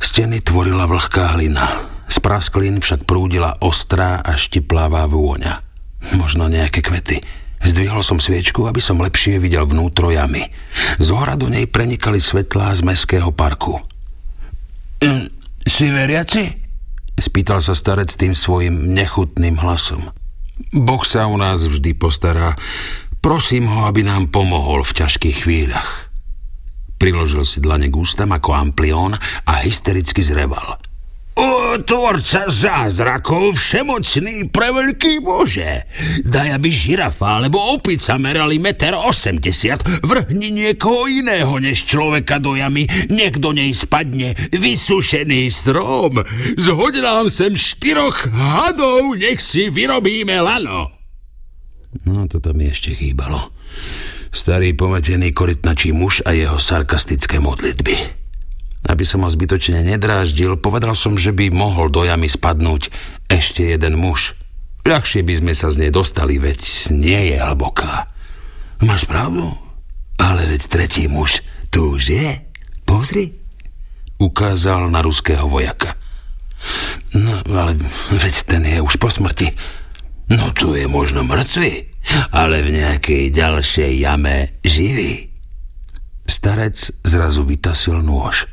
Steny 0.00 0.44
tvorila 0.44 0.84
vlhká 0.84 1.36
hlina. 1.36 1.66
Z 2.10 2.18
prasklín 2.18 2.82
však 2.82 3.06
prúdila 3.06 3.56
ostrá 3.62 4.18
a 4.20 4.34
štiplavá 4.34 5.06
vôňa. 5.06 5.62
Možno 6.18 6.50
nejaké 6.50 6.82
kvety. 6.82 7.22
Zdvihol 7.60 8.00
som 8.00 8.16
sviečku, 8.16 8.64
aby 8.64 8.80
som 8.80 8.98
lepšie 8.98 9.36
videl 9.36 9.68
vnútro 9.68 10.08
jamy. 10.08 10.48
Z 10.96 11.12
hora 11.12 11.36
do 11.36 11.52
nej 11.52 11.68
prenikali 11.68 12.16
svetlá 12.16 12.72
z 12.72 12.82
meského 12.82 13.28
parku. 13.30 13.78
Hm, 15.04 15.28
si 15.64 15.92
veriaci? 15.92 16.56
Spýtal 17.20 17.60
sa 17.60 17.76
starec 17.76 18.08
tým 18.16 18.32
svojim 18.32 18.96
nechutným 18.96 19.60
hlasom. 19.60 20.08
Boh 20.72 21.04
sa 21.04 21.28
u 21.28 21.36
nás 21.36 21.60
vždy 21.64 21.92
postará. 21.96 22.56
Prosím 23.20 23.68
ho, 23.68 23.84
aby 23.84 24.04
nám 24.04 24.32
pomohol 24.32 24.80
v 24.80 24.96
ťažkých 25.04 25.36
chvíľach. 25.44 26.09
Priložil 27.00 27.48
si 27.48 27.64
dlane 27.64 27.88
k 27.88 27.96
ústam 27.96 28.36
ako 28.36 28.52
amplión 28.52 29.16
a 29.48 29.52
hystericky 29.64 30.20
zreval– 30.20 30.76
O, 31.40 31.78
tvorca 31.80 32.52
zázrakov, 32.52 33.56
všemocný, 33.56 34.52
preveľký 34.52 35.24
Bože. 35.24 35.88
Daj, 36.26 36.58
aby 36.58 36.68
žirafa 36.68 37.40
alebo 37.40 37.56
opica 37.70 38.20
merali 38.20 38.60
1,80 38.60 39.32
m. 39.32 39.78
Vrhni 40.04 40.52
niekoho 40.52 41.08
iného 41.08 41.54
než 41.56 41.88
človeka 41.88 42.42
do 42.42 42.60
jamy. 42.60 42.84
Niekto 43.08 43.56
nej 43.56 43.72
spadne 43.72 44.36
vysušený 44.52 45.48
strom. 45.48 46.20
Zhoď 46.60 47.00
nám 47.00 47.32
sem 47.32 47.56
štyroch 47.56 48.28
hadov, 48.28 49.16
nech 49.16 49.40
si 49.40 49.72
vyrobíme 49.72 50.36
lano. 50.44 50.92
No, 52.04 52.28
to 52.28 52.42
tam 52.42 52.60
ešte 52.60 52.92
chýbalo. 52.92 53.48
Starý 54.30 54.78
pometený 54.78 55.34
korytnačí 55.34 55.90
muž 55.90 56.22
a 56.22 56.30
jeho 56.30 56.62
sarkastické 56.62 57.42
modlitby. 57.42 57.94
Aby 58.86 59.04
som 59.04 59.26
ho 59.26 59.30
zbytočne 59.30 59.82
nedráždil, 59.82 60.56
povedal 60.56 60.94
som, 60.94 61.18
že 61.18 61.34
by 61.34 61.50
mohol 61.50 61.90
do 61.90 62.06
jamy 62.06 62.30
spadnúť 62.30 62.94
ešte 63.26 63.66
jeden 63.66 63.98
muž. 63.98 64.38
Ľahšie 64.86 65.26
by 65.26 65.34
sme 65.34 65.52
sa 65.52 65.68
z 65.68 65.86
nej 65.86 65.92
dostali, 65.92 66.40
veď 66.40 66.62
nie 66.94 67.34
je 67.34 67.36
hlboká. 67.42 68.08
Máš 68.80 69.04
pravdu? 69.04 69.50
Ale 70.16 70.46
veď 70.48 70.62
tretí 70.72 71.04
muž 71.04 71.44
tu 71.68 71.98
už 71.98 72.02
je. 72.14 72.30
Pozri. 72.86 73.34
Ukázal 74.16 74.88
na 74.88 75.02
ruského 75.02 75.46
vojaka. 75.46 75.94
No, 77.16 77.40
ale 77.50 77.76
veď 78.14 78.34
ten 78.46 78.62
je 78.62 78.78
už 78.78 78.96
po 78.96 79.10
smrti. 79.10 79.52
No 80.30 80.54
tu 80.54 80.78
je 80.78 80.86
možno 80.86 81.26
mŕtvy, 81.26 81.89
ale 82.30 82.62
v 82.64 82.80
nejakej 82.80 83.30
ďalšej 83.34 83.92
jame 84.00 84.56
živý. 84.64 85.30
Starec 86.24 86.78
zrazu 87.04 87.42
vytasil 87.44 88.00
nôž. 88.00 88.46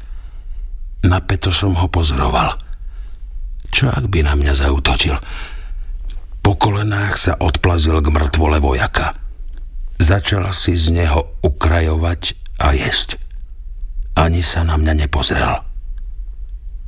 Napeto 1.06 1.54
som 1.54 1.78
ho 1.78 1.88
pozoroval. 1.88 2.58
Čo 3.70 3.93
ak 3.93 4.10
by 4.10 4.26
na 4.26 4.34
mňa 4.34 4.54
zautočil? 4.58 5.16
Po 6.41 6.56
kolenách 6.56 7.16
sa 7.20 7.34
odplazil 7.38 8.00
k 8.00 8.08
mŕtvole 8.08 8.58
vojaka. 8.64 9.14
Začal 10.00 10.50
si 10.56 10.78
z 10.78 10.95
neho 10.95 11.38
ukrajovať 11.43 12.22
a 12.64 12.74
jesť. 12.74 13.20
Ani 14.18 14.41
sa 14.41 14.66
na 14.66 14.80
mňa 14.80 15.06
nepozrel. 15.06 15.62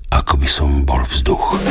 Ako 0.09 0.41
by 0.41 0.49
som 0.49 0.87
bol 0.87 1.05
vzduch. 1.05 1.61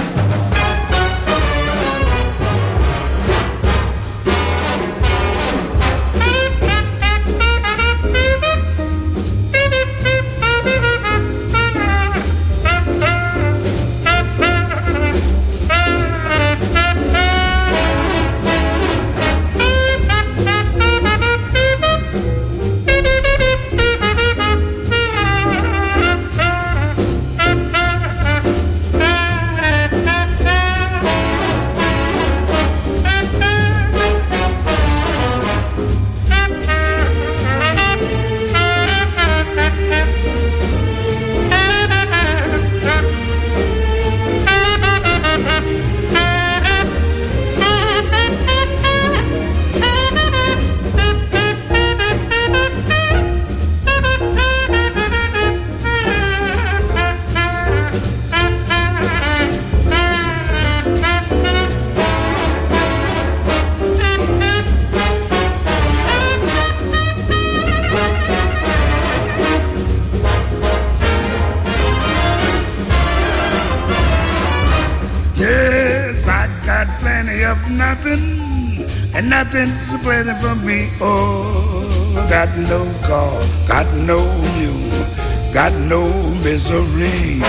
And 79.19 79.31
nothing's 79.31 79.93
plenty 80.05 80.33
for 80.35 80.55
me. 80.55 80.89
Oh, 81.01 82.15
got 82.31 82.49
no 82.71 82.87
car, 83.03 83.35
got 83.67 83.87
no 84.07 84.19
mule, 84.55 85.53
got 85.53 85.75
no 85.91 86.07
misery. 86.47 87.43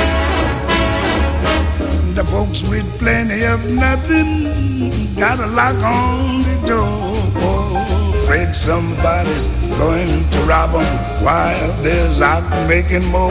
The 2.18 2.26
folks 2.26 2.68
with 2.68 2.88
plenty 2.98 3.44
of 3.44 3.62
nothing 3.70 4.90
got 5.16 5.38
a 5.40 5.46
lock 5.46 5.78
on 5.84 6.40
the 6.40 6.58
door. 6.66 7.14
Oh, 7.46 8.24
afraid 8.24 8.56
somebody's 8.56 9.46
going 9.78 10.10
to 10.32 10.40
rob 10.50 10.72
them 10.72 10.98
while 11.24 11.72
there's 11.84 12.20
out 12.20 12.44
making 12.68 13.06
more. 13.12 13.30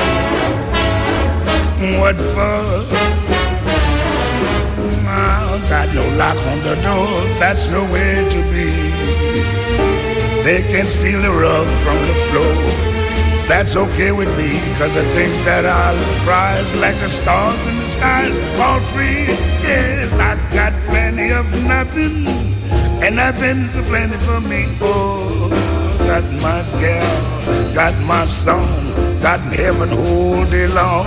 What 2.01 2.17
for? 2.17 2.98
Got 5.69 5.95
no 5.95 6.03
lock 6.17 6.39
on 6.49 6.59
the 6.65 6.75
door, 6.81 7.09
that's 7.39 7.69
no 7.69 7.85
way 7.93 8.27
to 8.31 8.41
be. 8.49 8.69
They 10.43 10.63
can 10.73 10.89
steal 10.89 11.21
the 11.21 11.31
rug 11.31 11.67
from 11.85 11.99
the 12.09 12.15
floor. 12.29 12.99
That's 13.47 13.77
okay 13.77 14.13
with 14.13 14.29
me, 14.39 14.61
cause 14.79 14.95
the 14.95 15.05
things 15.13 15.45
that 15.45 15.67
I 15.67 15.93
prize, 16.25 16.75
like 16.75 16.99
the 17.01 17.09
stars 17.09 17.67
in 17.67 17.77
the 17.77 17.85
skies, 17.85 18.39
all 18.59 18.81
free. 18.81 19.27
Yes, 19.63 20.19
I 20.19 20.37
got 20.55 20.73
plenty 20.89 21.33
of 21.33 21.45
nothing, 21.65 22.27
and 23.03 23.17
nothing's 23.17 23.77
a 23.77 23.83
plenty 23.83 24.17
for 24.17 24.41
me. 24.41 24.65
Oh, 24.81 25.49
got 26.09 26.25
my 26.41 26.65
girl, 26.81 27.75
got 27.75 27.95
my 28.07 28.25
song, 28.25 28.69
got 29.21 29.41
heaven 29.53 29.91
all 29.93 30.45
day 30.47 30.67
long. 30.67 31.05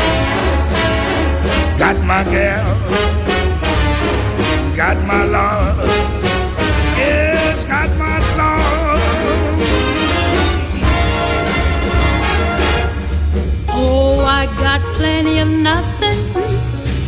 Got 1.79 1.97
my 2.05 2.23
gal 2.25 3.20
got 4.81 4.97
my 5.05 5.23
love, 5.25 5.77
yes, 6.97 7.65
got 7.65 7.89
my 7.99 8.19
song. 8.35 8.97
Oh, 13.69 14.23
I 14.25 14.47
got 14.65 14.81
plenty 14.97 15.37
of 15.37 15.49
nothing, 15.49 16.19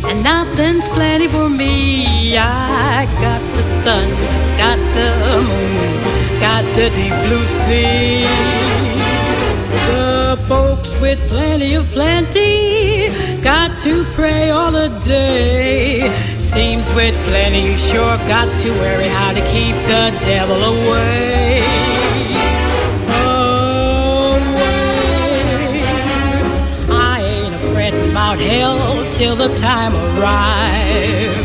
and 0.08 0.22
nothing's 0.22 0.88
plenty 0.90 1.26
for 1.26 1.48
me. 1.48 2.36
I 2.38 3.08
got 3.24 3.42
the 3.56 3.64
sun, 3.82 4.08
got 4.62 4.78
the 4.96 5.10
moon, 5.48 5.72
got 6.46 6.64
the 6.76 6.86
deep 6.94 7.16
blue 7.26 7.44
sea. 7.44 8.22
The 9.86 10.23
folks 10.36 11.00
with 11.00 11.18
plenty 11.28 11.74
of 11.74 11.84
plenty 11.92 13.08
got 13.42 13.80
to 13.80 14.04
pray 14.14 14.50
all 14.50 14.72
the 14.72 14.88
day. 15.04 16.08
Seems 16.38 16.88
with 16.94 17.14
plenty 17.28 17.60
you 17.70 17.76
sure 17.76 18.16
got 18.26 18.48
to 18.62 18.70
worry 18.70 19.08
how 19.08 19.32
to 19.32 19.40
keep 19.52 19.74
the 19.86 20.10
devil 20.24 20.56
away. 20.56 21.62
Away. 23.26 24.54
I 26.90 27.22
ain't 27.26 27.54
afraid 27.54 27.94
about 28.10 28.38
hell 28.38 28.78
till 29.12 29.36
the 29.36 29.54
time 29.56 29.94
arrives. 29.94 31.36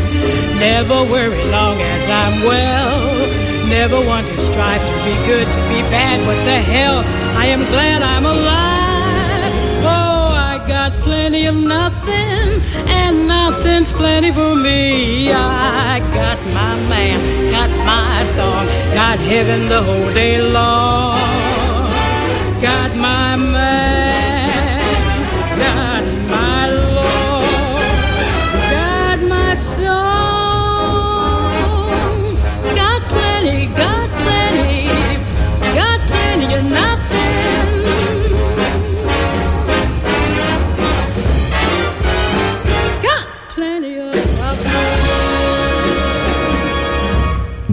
Never 0.58 1.04
worry 1.12 1.44
long 1.50 1.76
as 1.78 2.08
I'm 2.08 2.42
well. 2.44 3.28
Never 3.68 4.00
want 4.08 4.26
to 4.26 4.36
strive 4.36 4.80
to 4.80 4.94
be 5.04 5.14
good, 5.26 5.46
to 5.46 5.60
be 5.68 5.80
bad. 5.90 6.26
What 6.26 6.44
the 6.44 6.58
hell? 6.72 7.04
I 7.36 7.46
am 7.46 7.60
glad 7.70 8.02
I'm 8.02 8.26
alive. 8.26 8.69
Nothing, 11.52 12.62
and 12.90 13.26
nothing's 13.26 13.90
plenty 13.92 14.30
for 14.30 14.54
me. 14.54 15.32
I 15.32 15.98
got 16.14 16.38
my 16.54 16.74
man, 16.88 17.18
got 17.50 17.70
my 17.84 18.22
song, 18.22 18.66
got 18.94 19.18
heaven 19.18 19.68
the 19.68 19.82
whole 19.82 20.12
day 20.12 20.40
long. 20.40 21.18
Got 22.62 22.94
my 22.94 23.34
man, 23.36 24.19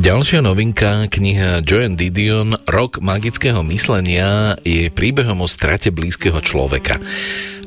Ďalšia 0.07 0.39
novinka, 0.39 1.11
kniha 1.11 1.67
Joan 1.67 1.99
Didion 1.99 2.55
Rok 2.63 3.03
magického 3.03 3.59
myslenia 3.67 4.55
je 4.63 4.87
príbehom 4.87 5.43
o 5.43 5.51
strate 5.51 5.91
blízkeho 5.91 6.39
človeka 6.39 6.95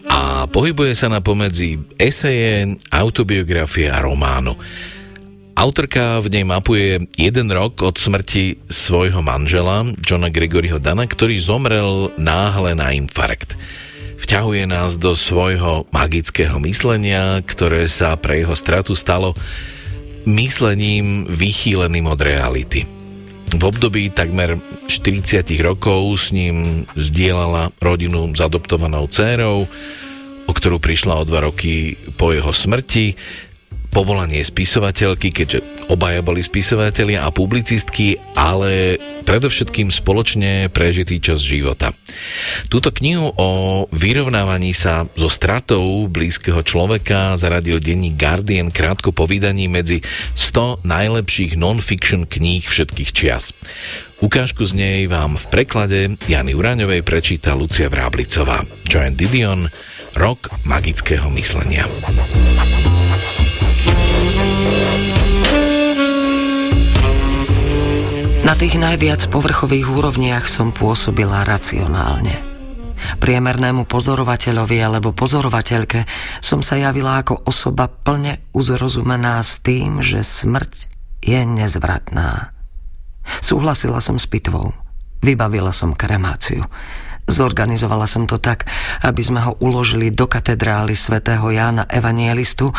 a 0.08 0.48
pohybuje 0.48 0.96
sa 0.96 1.12
na 1.12 1.20
pomedzi 1.20 1.76
eseje, 2.00 2.80
autobiografie 2.88 3.92
a 3.92 4.00
románu. 4.00 4.56
Autorka 5.52 6.16
v 6.24 6.32
nej 6.32 6.48
mapuje 6.48 7.12
jeden 7.20 7.52
rok 7.52 7.76
od 7.84 8.00
smrti 8.00 8.64
svojho 8.72 9.20
manžela, 9.20 9.84
Johna 10.00 10.32
Gregoryho 10.32 10.80
Dana, 10.80 11.04
ktorý 11.04 11.36
zomrel 11.36 12.16
náhle 12.16 12.72
na 12.72 12.96
infarkt. 12.96 13.52
Vťahuje 14.16 14.64
nás 14.64 14.96
do 14.96 15.12
svojho 15.12 15.84
magického 15.92 16.56
myslenia, 16.64 17.44
ktoré 17.44 17.84
sa 17.84 18.16
pre 18.16 18.40
jeho 18.40 18.56
stratu 18.56 18.96
stalo 18.96 19.36
myslením 20.26 21.28
vychýleným 21.28 22.06
od 22.06 22.20
reality. 22.20 22.84
V 23.50 23.62
období 23.66 24.14
takmer 24.14 24.58
40 24.86 25.42
rokov 25.60 26.28
s 26.28 26.30
ním 26.30 26.86
zdieľala 26.94 27.74
rodinu 27.82 28.30
s 28.30 28.38
adoptovanou 28.38 29.10
dcérou, 29.10 29.66
o 30.46 30.52
ktorú 30.52 30.78
prišla 30.78 31.18
o 31.18 31.26
dva 31.26 31.50
roky 31.50 31.98
po 32.14 32.30
jeho 32.30 32.54
smrti, 32.54 33.18
povolanie 33.90 34.40
spisovateľky, 34.40 35.34
keďže 35.34 35.60
obaja 35.90 36.22
boli 36.22 36.40
spisovatelia 36.40 37.26
a 37.26 37.34
publicistky, 37.34 38.16
ale 38.38 38.96
predovšetkým 39.26 39.90
spoločne 39.90 40.70
prežitý 40.70 41.18
čas 41.18 41.42
života. 41.42 41.90
Túto 42.70 42.94
knihu 42.94 43.34
o 43.34 43.48
vyrovnávaní 43.90 44.72
sa 44.72 45.10
so 45.18 45.26
stratou 45.26 46.06
blízkeho 46.06 46.62
človeka 46.62 47.34
zaradil 47.36 47.82
denní 47.82 48.14
Guardian 48.14 48.70
krátko 48.70 49.10
po 49.10 49.26
vydaní 49.26 49.66
medzi 49.66 50.00
100 50.38 50.86
najlepších 50.86 51.58
non-fiction 51.58 52.24
kníh 52.30 52.62
všetkých 52.62 53.10
čias. 53.10 53.52
Ukážku 54.20 54.68
z 54.68 54.76
nej 54.76 54.98
vám 55.08 55.40
v 55.40 55.46
preklade 55.48 55.98
Jany 56.28 56.52
Uraňovej 56.52 57.00
prečíta 57.00 57.56
Lucia 57.56 57.88
Vráblicová. 57.88 58.60
Joan 58.84 59.16
Didion, 59.16 59.72
Rok 60.12 60.52
magického 60.68 61.32
myslenia. 61.32 61.88
Na 68.44 68.58
tých 68.58 68.82
najviac 68.82 69.30
povrchových 69.30 69.86
úrovniach 69.86 70.50
som 70.50 70.74
pôsobila 70.74 71.46
racionálne. 71.46 72.50
Priemernému 73.22 73.88
pozorovateľovi 73.88 74.78
alebo 74.82 75.14
pozorovateľke 75.14 76.04
som 76.42 76.60
sa 76.60 76.76
javila 76.76 77.22
ako 77.22 77.46
osoba 77.46 77.88
plne 77.88 78.42
uzrozumená 78.52 79.40
s 79.40 79.62
tým, 79.64 80.04
že 80.04 80.20
smrť 80.20 80.90
je 81.24 81.40
nezvratná. 81.46 82.52
Súhlasila 83.38 84.00
som 84.02 84.18
s 84.18 84.26
pitvou. 84.26 84.74
Vybavila 85.20 85.70
som 85.70 85.92
kremáciu. 85.92 86.64
Zorganizovala 87.30 88.10
som 88.10 88.26
to 88.26 88.42
tak, 88.42 88.66
aby 89.06 89.22
sme 89.22 89.40
ho 89.40 89.54
uložili 89.62 90.10
do 90.10 90.26
katedrály 90.26 90.98
svätého 90.98 91.46
Jána 91.46 91.86
Evanielistu 91.86 92.74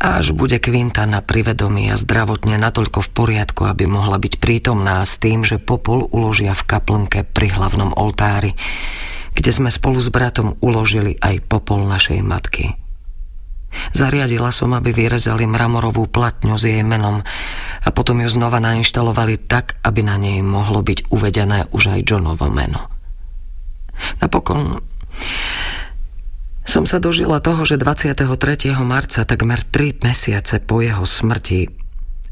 až 0.00 0.32
bude 0.32 0.56
kvinta 0.56 1.04
na 1.04 1.20
privedomí 1.20 1.92
a 1.92 2.00
zdravotne 2.00 2.56
natoľko 2.56 3.04
v 3.04 3.12
poriadku, 3.12 3.68
aby 3.68 3.84
mohla 3.84 4.16
byť 4.16 4.40
prítomná 4.40 5.04
s 5.04 5.20
tým, 5.20 5.44
že 5.44 5.60
popol 5.60 6.08
uložia 6.08 6.56
v 6.56 6.64
kaplnke 6.64 7.28
pri 7.28 7.52
hlavnom 7.52 7.92
oltári, 7.92 8.56
kde 9.36 9.50
sme 9.52 9.68
spolu 9.68 10.00
s 10.00 10.08
bratom 10.08 10.56
uložili 10.64 11.20
aj 11.20 11.44
popol 11.44 11.84
našej 11.84 12.24
matky. 12.24 12.80
Zariadila 13.90 14.54
som, 14.54 14.70
aby 14.72 14.94
vyrezali 14.94 15.50
mramorovú 15.50 16.06
platňu 16.06 16.54
s 16.54 16.64
jej 16.64 16.86
menom 16.86 17.26
a 17.82 17.88
potom 17.90 18.22
ju 18.22 18.30
znova 18.30 18.62
nainštalovali 18.62 19.50
tak, 19.50 19.82
aby 19.82 20.00
na 20.06 20.14
nej 20.14 20.40
mohlo 20.46 20.80
byť 20.80 21.10
uvedené 21.10 21.66
už 21.74 21.98
aj 21.98 22.00
Johnovo 22.06 22.46
meno. 22.48 22.93
Napokon 24.18 24.82
som 26.64 26.88
sa 26.88 26.98
dožila 26.98 27.38
toho, 27.38 27.62
že 27.62 27.78
23. 27.78 28.26
marca, 28.82 29.22
takmer 29.22 29.60
3 29.62 30.02
mesiace 30.02 30.58
po 30.58 30.80
jeho 30.82 31.06
smrti, 31.06 31.70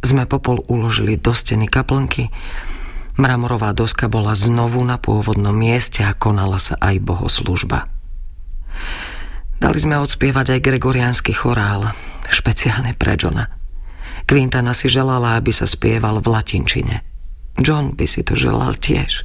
sme 0.03 0.27
popol 0.27 0.67
uložili 0.67 1.15
do 1.15 1.31
steny 1.31 1.71
kaplnky, 1.71 2.33
mramorová 3.21 3.71
doska 3.71 4.11
bola 4.11 4.35
znovu 4.35 4.83
na 4.83 4.99
pôvodnom 4.99 5.55
mieste 5.55 6.03
a 6.03 6.17
konala 6.17 6.59
sa 6.59 6.75
aj 6.83 6.99
bohoslužba. 7.07 7.87
Dali 9.63 9.79
sme 9.79 10.01
odspievať 10.03 10.59
aj 10.59 10.65
gregoriánsky 10.65 11.31
chorál, 11.31 11.95
špeciálne 12.27 12.99
pre 12.99 13.15
Johna. 13.15 13.47
Quintana 14.27 14.75
si 14.75 14.91
želala, 14.91 15.39
aby 15.39 15.55
sa 15.55 15.71
spieval 15.71 16.19
v 16.19 16.27
latinčine. 16.35 16.97
John 17.63 17.95
by 17.95 18.07
si 18.09 18.27
to 18.27 18.35
želal 18.35 18.75
tiež. 18.75 19.23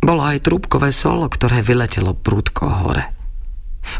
Bolo 0.00 0.22
aj 0.22 0.44
trúbkové 0.46 0.92
solo, 0.92 1.26
ktoré 1.26 1.64
vyletelo 1.64 2.12
prúdko 2.14 2.68
hore. 2.68 3.16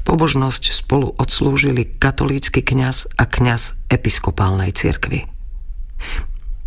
Pobožnosť 0.02 0.74
spolu 0.74 1.14
odslúžili 1.14 1.86
katolícky 1.86 2.62
kňaz 2.62 3.16
a 3.16 3.24
kňaz 3.24 3.86
episkopálnej 3.90 4.74
cirkvi. 4.74 5.30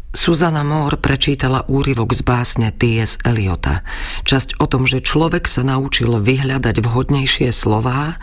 Suzana 0.09 0.65
Moore 0.65 0.97
prečítala 0.97 1.69
úryvok 1.69 2.17
z 2.17 2.21
básne 2.25 2.69
T.S. 2.73 3.21
Eliota. 3.21 3.85
Časť 4.25 4.57
o 4.57 4.65
tom, 4.65 4.89
že 4.89 5.05
človek 5.05 5.45
sa 5.45 5.61
naučil 5.61 6.09
vyhľadať 6.17 6.81
vhodnejšie 6.81 7.53
slová 7.53 8.17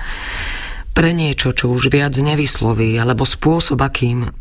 pre 0.98 1.14
niečo, 1.14 1.54
čo 1.54 1.70
už 1.70 1.94
viac 1.94 2.16
nevysloví, 2.18 2.98
alebo 2.98 3.22
spôsob, 3.22 3.78
akým 3.78 4.34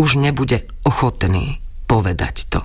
už 0.00 0.16
nebude 0.16 0.64
ochotný 0.86 1.60
povedať 1.84 2.48
to. 2.48 2.64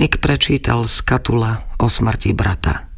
Nick 0.00 0.18
prečítal 0.18 0.84
z 0.84 1.04
Katula 1.04 1.64
o 1.78 1.86
smrti 1.86 2.32
brata. 2.32 2.94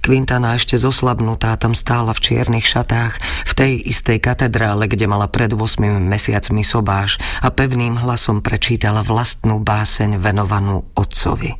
Quintana 0.00 0.56
ešte 0.56 0.80
zoslabnutá 0.80 1.56
tam 1.60 1.76
stála 1.76 2.16
v 2.16 2.22
čiernych 2.24 2.64
šatách 2.64 3.20
v 3.20 3.52
tej 3.52 3.72
istej 3.84 4.18
katedrále, 4.20 4.88
kde 4.88 5.04
mala 5.04 5.28
pred 5.28 5.52
8 5.52 5.60
mesiacmi 6.00 6.64
sobáš 6.64 7.20
a 7.44 7.52
pevným 7.52 8.00
hlasom 8.00 8.40
prečítala 8.40 9.04
vlastnú 9.04 9.60
báseň 9.60 10.16
venovanú 10.16 10.88
otcovi. 10.96 11.52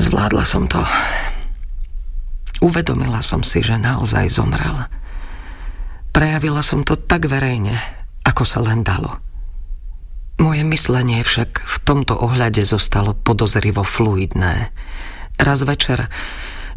Zvládla 0.00 0.44
som 0.44 0.64
to. 0.66 0.80
Uvedomila 2.64 3.20
som 3.20 3.44
si, 3.44 3.60
že 3.60 3.76
naozaj 3.76 4.32
zomrel. 4.32 4.88
Prejavila 6.12 6.62
som 6.64 6.84
to 6.84 6.96
tak 6.96 7.28
verejne, 7.28 7.76
ako 8.24 8.44
sa 8.44 8.60
len 8.60 8.84
dalo. 8.84 9.31
Moje 10.42 10.66
myslenie 10.66 11.22
však 11.22 11.62
v 11.62 11.76
tomto 11.86 12.18
ohľade 12.18 12.66
zostalo 12.66 13.14
podozrivo 13.14 13.86
fluidné. 13.86 14.74
Raz 15.38 15.62
večer, 15.62 16.10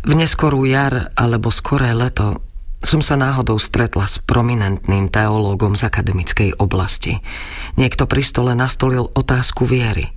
v 0.06 0.14
neskorú 0.14 0.70
jar 0.70 1.10
alebo 1.18 1.50
skoré 1.50 1.98
leto, 1.98 2.46
som 2.86 3.02
sa 3.02 3.18
náhodou 3.18 3.58
stretla 3.58 4.06
s 4.06 4.22
prominentným 4.22 5.10
teológom 5.10 5.74
z 5.74 5.90
akademickej 5.90 6.62
oblasti. 6.62 7.26
Niekto 7.74 8.06
pri 8.06 8.22
stole 8.22 8.54
nastolil 8.54 9.10
otázku 9.10 9.66
viery. 9.66 10.14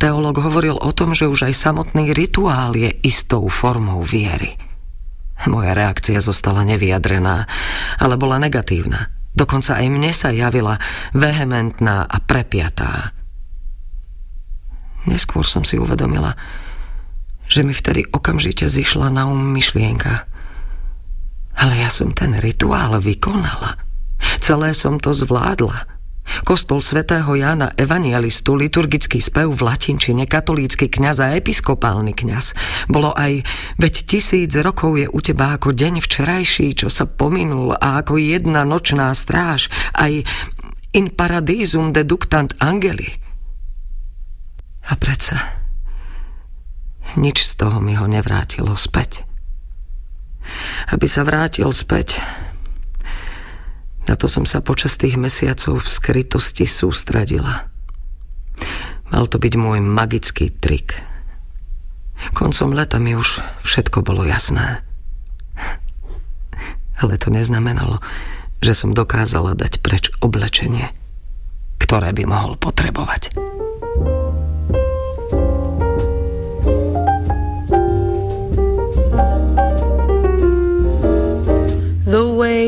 Teológ 0.00 0.40
hovoril 0.40 0.80
o 0.80 0.88
tom, 0.88 1.12
že 1.12 1.28
už 1.28 1.52
aj 1.52 1.68
samotný 1.68 2.16
rituál 2.16 2.72
je 2.80 2.96
istou 3.04 3.44
formou 3.52 4.00
viery. 4.00 4.56
Moja 5.44 5.76
reakcia 5.76 6.24
zostala 6.24 6.64
nevyjadrená, 6.64 7.44
ale 8.00 8.16
bola 8.16 8.40
negatívna. 8.40 9.12
Dokonca 9.36 9.76
aj 9.76 9.86
mne 9.92 10.10
sa 10.16 10.32
javila 10.32 10.80
vehementná 11.12 12.08
a 12.08 12.16
prepiatá. 12.24 13.12
Neskôr 15.06 15.44
som 15.44 15.62
si 15.62 15.76
uvedomila, 15.76 16.34
že 17.46 17.62
mi 17.62 17.70
vtedy 17.70 18.08
okamžite 18.10 18.66
zišla 18.66 19.12
na 19.12 19.28
um 19.28 19.38
myšlienka. 19.54 20.26
Ale 21.56 21.78
ja 21.78 21.92
som 21.92 22.10
ten 22.16 22.36
rituál 22.40 22.98
vykonala. 22.98 23.78
Celé 24.42 24.74
som 24.74 24.98
to 24.98 25.14
zvládla. 25.14 25.95
Kostol 26.46 26.82
svätého 26.82 27.28
Jána 27.34 27.72
Evangelistu, 27.74 28.54
liturgický 28.54 29.18
spev 29.18 29.50
v 29.50 29.66
latinčine, 29.66 30.28
katolícky 30.28 30.90
kňaz 30.90 31.16
a 31.22 31.26
episkopálny 31.38 32.12
kňaz. 32.14 32.54
Bolo 32.90 33.14
aj, 33.14 33.42
veď 33.80 33.94
tisíc 34.06 34.52
rokov 34.58 34.98
je 35.00 35.06
u 35.10 35.18
teba 35.22 35.56
ako 35.56 35.74
deň 35.74 36.02
včerajší, 36.02 36.76
čo 36.76 36.88
sa 36.92 37.08
pominul 37.08 37.74
a 37.74 38.02
ako 38.02 38.18
jedna 38.20 38.66
nočná 38.66 39.10
stráž, 39.14 39.70
aj 39.96 40.26
in 40.94 41.12
paradisum 41.12 41.92
deductant 41.92 42.56
angeli. 42.62 43.10
A 44.86 44.94
predsa 44.94 45.66
nič 47.14 47.46
z 47.46 47.52
toho 47.54 47.78
mi 47.78 47.94
ho 47.94 48.10
nevrátilo 48.10 48.74
späť. 48.74 49.22
Aby 50.90 51.06
sa 51.06 51.22
vrátil 51.22 51.70
späť, 51.70 52.18
na 54.06 54.14
to 54.14 54.30
som 54.30 54.46
sa 54.46 54.62
počas 54.62 54.94
tých 54.94 55.18
mesiacov 55.18 55.82
v 55.82 55.88
skrytosti 55.88 56.64
sústradila. 56.66 57.70
Mal 59.10 59.24
to 59.30 59.38
byť 59.38 59.54
môj 59.58 59.78
magický 59.82 60.50
trik. 60.50 60.98
Koncom 62.32 62.72
leta 62.74 62.98
mi 62.98 63.14
už 63.14 63.42
všetko 63.62 64.02
bolo 64.02 64.24
jasné. 64.26 64.82
Ale 66.96 67.20
to 67.20 67.28
neznamenalo, 67.28 68.00
že 68.64 68.72
som 68.72 68.96
dokázala 68.96 69.52
dať 69.52 69.84
preč 69.84 70.08
oblečenie, 70.24 70.90
ktoré 71.76 72.16
by 72.16 72.24
mohol 72.24 72.56
potrebovať. 72.56 73.36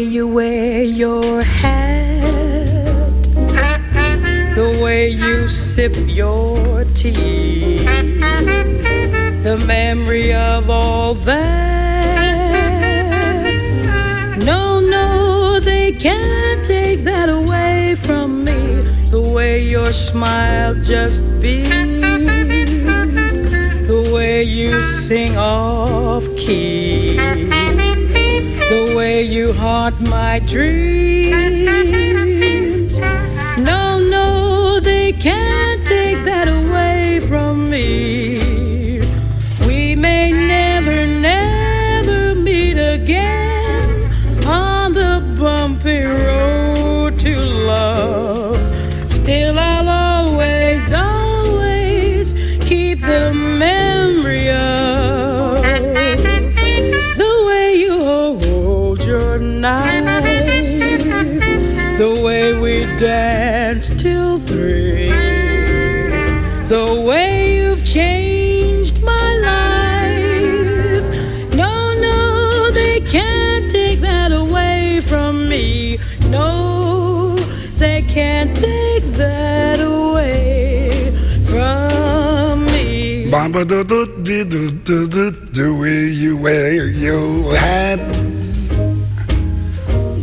You 0.08 0.26
wear 0.26 0.82
your 0.82 1.42
hat, 1.42 2.22
the 4.54 4.80
way 4.82 5.10
you 5.10 5.46
sip 5.46 5.94
your 6.06 6.84
tea, 6.94 7.78
the 9.42 9.62
memory 9.66 10.32
of 10.32 10.70
all 10.70 11.14
that. 11.14 11.44
No, 14.46 14.80
no, 14.80 15.60
they 15.60 15.92
can't 15.92 16.64
take 16.64 17.04
that 17.04 17.28
away 17.28 17.94
from 17.96 18.44
me. 18.44 18.80
The 19.10 19.20
way 19.20 19.62
your 19.62 19.92
smile 19.92 20.74
just 20.76 21.22
beams, 21.40 21.68
the 23.86 24.10
way 24.14 24.42
you 24.42 24.82
sing 24.82 25.36
off 25.36 26.24
key 26.36 27.18
the 28.68 28.94
way 28.96 29.22
you 29.22 29.52
haunt 29.52 30.00
my 30.08 30.40
dreams. 30.40 31.28
No, 33.58 33.98
no, 33.98 34.80
they 34.80 35.12
can't 35.12 35.86
take 35.86 36.24
that 36.24 36.48
away 36.48 37.20
from 37.20 37.70
me. 37.70 38.47
Danced 62.98 64.00
till 64.00 64.40
three, 64.40 65.08
the 66.66 67.04
way 67.06 67.56
you've 67.58 67.84
changed 67.84 69.00
my 69.04 69.34
life. 69.38 71.06
No, 71.54 71.94
no, 72.00 72.70
they 72.72 73.00
can't 73.00 73.70
take 73.70 74.00
that 74.00 74.32
away 74.32 75.00
from 75.00 75.48
me. 75.48 76.00
No, 76.28 77.36
they 77.76 78.02
can't 78.02 78.56
take 78.56 79.04
that 79.12 79.78
away 79.78 81.14
from 81.44 82.66
me. 82.66 83.30
The 85.52 85.72
way 85.80 86.08
you 86.08 86.36
wear 86.36 86.88
your 86.88 87.56
hat, 87.56 88.00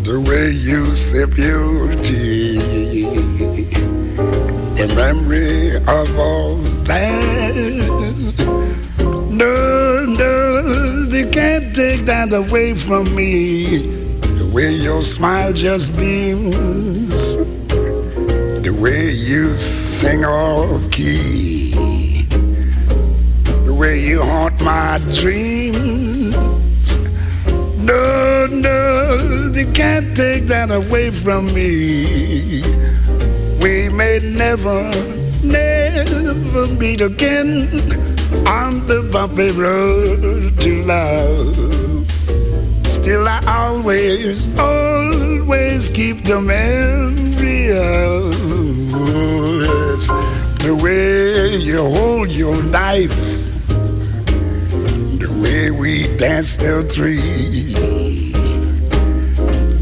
the 0.06 0.20
way 0.22 0.51
you 0.51 0.93
your 1.36 1.95
tea, 2.03 2.60
the 4.76 4.88
memory 4.95 5.78
of 5.78 6.20
all 6.20 6.58
that. 6.86 7.56
No, 9.32 10.06
no, 10.06 11.06
they 11.06 11.28
can't 11.32 11.76
take 11.76 12.06
that 12.06 12.32
away 12.34 12.76
from 12.76 13.16
me. 13.16 13.66
The 14.22 14.47
way 14.53 14.74
your 14.74 15.01
smile 15.01 15.51
just 15.51 15.97
beams, 15.97 17.38
the 17.38 18.78
way 18.80 19.10
you 19.12 19.49
sing 19.49 20.24
off 20.24 20.91
key 20.91 21.56
the 23.66 23.74
way 23.74 23.99
you 23.99 24.22
haunt 24.22 24.62
my 24.62 24.99
dreams. 25.14 25.85
No, 27.86 28.48
no, 28.48 29.50
they 29.50 29.66
can't 29.72 30.18
take 30.18 30.48
that 30.48 30.72
away 30.72 31.12
from 31.12 31.46
me. 31.54 32.64
We 33.62 33.90
may 33.90 34.18
never, 34.20 34.90
never 35.44 36.66
meet 36.82 37.02
again 37.02 37.68
on 38.48 38.88
the 38.88 39.08
bumpy 39.12 39.52
road 39.52 40.60
to 40.62 40.84
love. 40.84 42.08
Still, 42.88 43.28
I 43.28 43.44
always, 43.46 44.48
always 44.58 45.92
keep 45.92 46.24
the 46.24 46.42
memory 46.42 47.70
of 47.70 48.34
the 50.66 50.74
way 50.82 51.58
you 51.58 51.78
hold 51.78 52.32
your 52.32 52.64
knife 52.64 53.35
danced 56.18 56.59
till 56.61 56.84
three, 56.84 57.74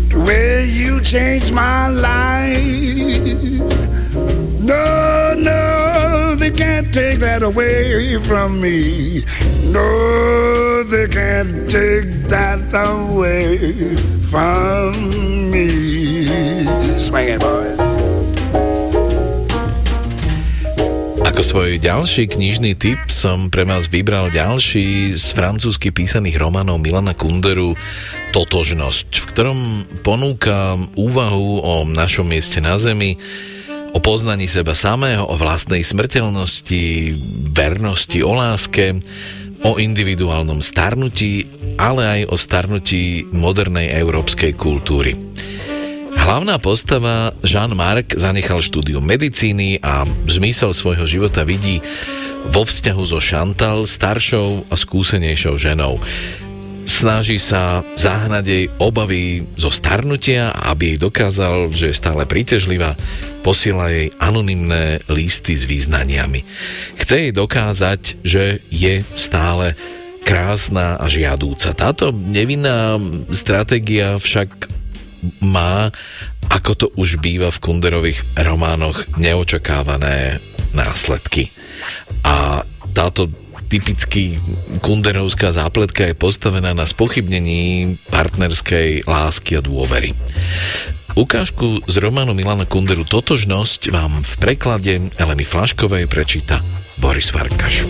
the 0.09 0.23
way 0.25 0.65
you 0.65 0.99
changed 1.01 1.53
my 1.53 1.87
life. 1.89 2.57
No, 4.59 5.33
no, 5.37 6.35
they 6.35 6.51
can't 6.51 6.93
take 6.93 7.19
that 7.19 7.43
away 7.43 8.17
from 8.19 8.61
me. 8.61 9.23
No, 9.71 10.83
they 10.83 11.07
can't 11.07 11.69
take 11.69 12.27
that 12.29 12.73
away 12.73 13.95
from 14.21 15.51
me. 15.51 16.25
Swing 16.97 17.29
it, 17.29 17.41
boys. 17.41 17.82
Svoj 21.43 21.75
ďalší 21.75 22.31
knižný 22.31 22.71
tip 22.79 23.11
som 23.11 23.51
pre 23.51 23.67
vás 23.67 23.91
vybral 23.91 24.31
ďalší 24.31 25.11
z 25.11 25.25
francúzsky 25.35 25.91
písaných 25.91 26.39
románov 26.39 26.79
Milana 26.79 27.11
Kunderu 27.11 27.75
Totožnosť, 28.31 29.19
v 29.19 29.25
ktorom 29.27 29.59
ponúka 30.07 30.79
úvahu 30.95 31.59
o 31.59 31.83
našom 31.83 32.31
mieste 32.31 32.63
na 32.63 32.79
Zemi, 32.79 33.19
o 33.91 33.99
poznaní 33.99 34.47
seba 34.47 34.71
samého, 34.71 35.27
o 35.27 35.35
vlastnej 35.35 35.83
smrteľnosti, 35.83 37.11
vernosti, 37.51 38.23
o 38.23 38.31
láske, 38.31 39.03
o 39.67 39.75
individuálnom 39.75 40.63
starnutí, 40.63 41.51
ale 41.75 42.23
aj 42.23 42.31
o 42.31 42.35
starnutí 42.39 43.27
modernej 43.35 43.91
európskej 43.99 44.55
kultúry. 44.55 45.19
Hlavná 46.23 46.55
postava 46.55 47.35
Jean-Marc 47.43 48.15
zanechal 48.15 48.63
štúdium 48.63 49.03
medicíny 49.03 49.83
a 49.83 50.07
zmysel 50.23 50.71
svojho 50.71 51.03
života 51.03 51.43
vidí 51.43 51.83
vo 52.47 52.63
vzťahu 52.63 53.03
so 53.03 53.19
Chantal, 53.19 53.83
staršou 53.83 54.71
a 54.71 54.75
skúsenejšou 54.79 55.59
ženou. 55.59 55.99
Snaží 56.87 57.43
sa 57.43 57.83
zahnať 57.99 58.45
jej 58.47 58.65
obavy 58.79 59.43
zo 59.59 59.67
starnutia 59.67 60.55
aby 60.55 60.95
jej 60.95 60.99
dokázal, 61.03 61.75
že 61.75 61.91
je 61.91 61.99
stále 61.99 62.23
príťažlivá, 62.23 62.95
posiela 63.43 63.91
jej 63.91 64.15
anonymné 64.15 65.03
listy 65.11 65.59
s 65.59 65.67
význaniami. 65.67 66.47
Chce 67.03 67.15
jej 67.19 67.31
dokázať, 67.35 68.01
že 68.23 68.63
je 68.71 69.03
stále 69.19 69.75
krásna 70.23 70.95
a 70.95 71.11
žiadúca. 71.11 71.75
Táto 71.75 72.15
nevinná 72.15 72.95
stratégia 73.35 74.15
však 74.15 74.71
má, 75.41 75.91
ako 76.51 76.71
to 76.75 76.85
už 76.99 77.17
býva 77.23 77.49
v 77.49 77.61
Kunderových 77.63 78.23
románoch, 78.35 79.07
neočakávané 79.15 80.43
následky. 80.73 81.49
A 82.23 82.67
táto 82.93 83.29
typicky 83.73 84.37
kunderovská 84.85 85.49
zápletka 85.49 86.05
je 86.05 86.13
postavená 86.13 86.77
na 86.77 86.85
spochybnení 86.85 87.97
partnerskej 88.13 89.09
lásky 89.09 89.57
a 89.57 89.65
dôvery. 89.65 90.13
Ukážku 91.13 91.81
z 91.85 91.95
románu 92.01 92.33
Milana 92.37 92.65
Kunderu 92.65 93.05
Totožnosť 93.05 93.89
vám 93.93 94.21
v 94.21 94.33
preklade 94.37 94.93
Eleny 95.17 95.45
Flaškovej 95.45 96.09
prečíta 96.09 96.61
Boris 96.97 97.29
Farkaš. 97.29 97.85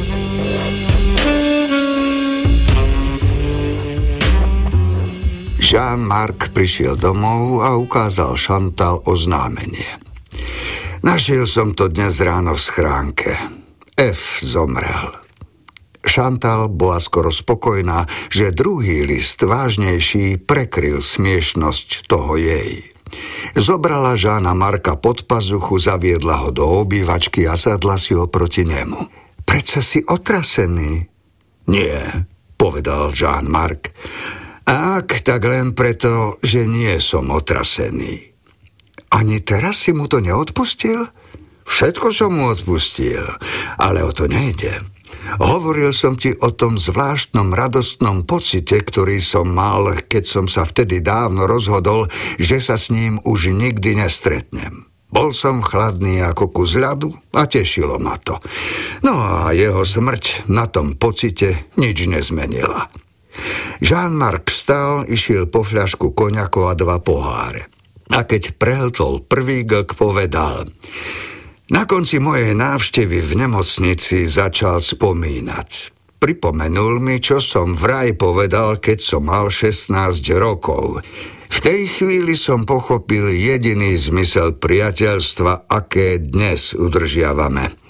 Jean-Marc 5.63 6.51
prišiel 6.51 6.99
domov 6.99 7.63
a 7.63 7.79
ukázal 7.79 8.35
Chantal 8.35 8.99
oznámenie. 9.07 9.95
Našiel 11.07 11.47
som 11.47 11.71
to 11.71 11.87
dnes 11.87 12.19
ráno 12.19 12.59
v 12.59 12.61
schránke. 12.67 13.31
F 13.95 14.43
zomrel. 14.43 15.15
Chantal 16.03 16.67
bola 16.67 16.99
skoro 16.99 17.31
spokojná, 17.31 18.03
že 18.27 18.51
druhý 18.51 19.07
list 19.07 19.39
vážnejší 19.39 20.43
prekryl 20.43 20.99
smiešnosť 20.99 22.11
toho 22.11 22.35
jej. 22.35 22.83
Zobrala 23.55 24.19
Žána 24.19 24.51
Marka 24.51 24.99
pod 24.99 25.23
pazuchu, 25.23 25.79
zaviedla 25.79 26.43
ho 26.43 26.51
do 26.51 26.83
obývačky 26.83 27.47
a 27.47 27.55
sadla 27.55 27.95
si 27.95 28.11
oproti 28.11 28.67
nemu. 28.67 28.99
Prečo 29.47 29.79
si 29.79 30.03
otrasený? 30.03 31.07
Nie, 31.71 32.03
povedal 32.59 33.15
Žán 33.15 33.47
Mark. 33.47 33.95
Ak, 34.63 35.23
tak 35.23 35.43
len 35.43 35.75
preto, 35.75 36.39
že 36.39 36.63
nie 36.63 36.95
som 37.03 37.27
otrasený. 37.31 38.31
Ani 39.13 39.43
teraz 39.43 39.85
si 39.85 39.91
mu 39.93 40.09
to 40.09 40.23
neodpustil? 40.23 41.05
Všetko 41.63 42.11
som 42.11 42.35
mu 42.35 42.51
odpustil, 42.51 43.23
ale 43.79 44.03
o 44.03 44.11
to 44.11 44.27
nejde. 44.27 44.83
Hovoril 45.39 45.95
som 45.95 46.19
ti 46.19 46.35
o 46.35 46.51
tom 46.51 46.75
zvláštnom 46.75 47.55
radostnom 47.55 48.27
pocite, 48.27 48.75
ktorý 48.75 49.23
som 49.23 49.47
mal, 49.47 49.95
keď 49.95 50.23
som 50.27 50.45
sa 50.51 50.67
vtedy 50.67 50.99
dávno 50.99 51.47
rozhodol, 51.47 52.11
že 52.35 52.59
sa 52.59 52.75
s 52.75 52.91
ním 52.91 53.23
už 53.23 53.55
nikdy 53.55 53.95
nestretnem. 53.95 54.91
Bol 55.13 55.29
som 55.29 55.61
chladný 55.61 56.25
ako 56.25 56.49
kus 56.49 56.73
ľadu 56.73 57.13
a 57.37 57.45
tešilo 57.45 58.01
ma 58.01 58.17
to. 58.17 58.41
No 59.05 59.13
a 59.21 59.53
jeho 59.53 59.85
smrť 59.85 60.49
na 60.49 60.65
tom 60.65 60.97
pocite 60.97 61.69
nič 61.77 62.09
nezmenila. 62.09 62.89
Jean-Marc 63.83 64.47
vstal, 64.47 65.03
išiel 65.09 65.49
po 65.49 65.65
fľašku 65.65 66.13
koňako 66.13 66.71
a 66.71 66.73
dva 66.77 66.97
poháre. 67.03 67.67
A 68.13 68.23
keď 68.23 68.55
prehltol 68.55 69.25
prvý 69.25 69.65
glk, 69.65 69.97
povedal 69.97 70.69
Na 71.73 71.89
konci 71.89 72.21
mojej 72.21 72.53
návštevy 72.53 73.19
v 73.19 73.31
nemocnici 73.47 74.29
začal 74.29 74.79
spomínať. 74.79 75.69
Pripomenul 76.21 77.03
mi, 77.03 77.19
čo 77.19 77.43
som 77.43 77.75
vraj 77.75 78.15
povedal, 78.15 78.79
keď 78.79 78.97
som 79.03 79.27
mal 79.27 79.51
16 79.51 79.91
rokov. 80.39 81.03
V 81.53 81.57
tej 81.59 81.85
chvíli 81.85 82.39
som 82.39 82.63
pochopil 82.63 83.27
jediný 83.27 83.91
zmysel 83.99 84.55
priateľstva, 84.55 85.67
aké 85.67 86.23
dnes 86.23 86.71
udržiavame– 86.73 87.67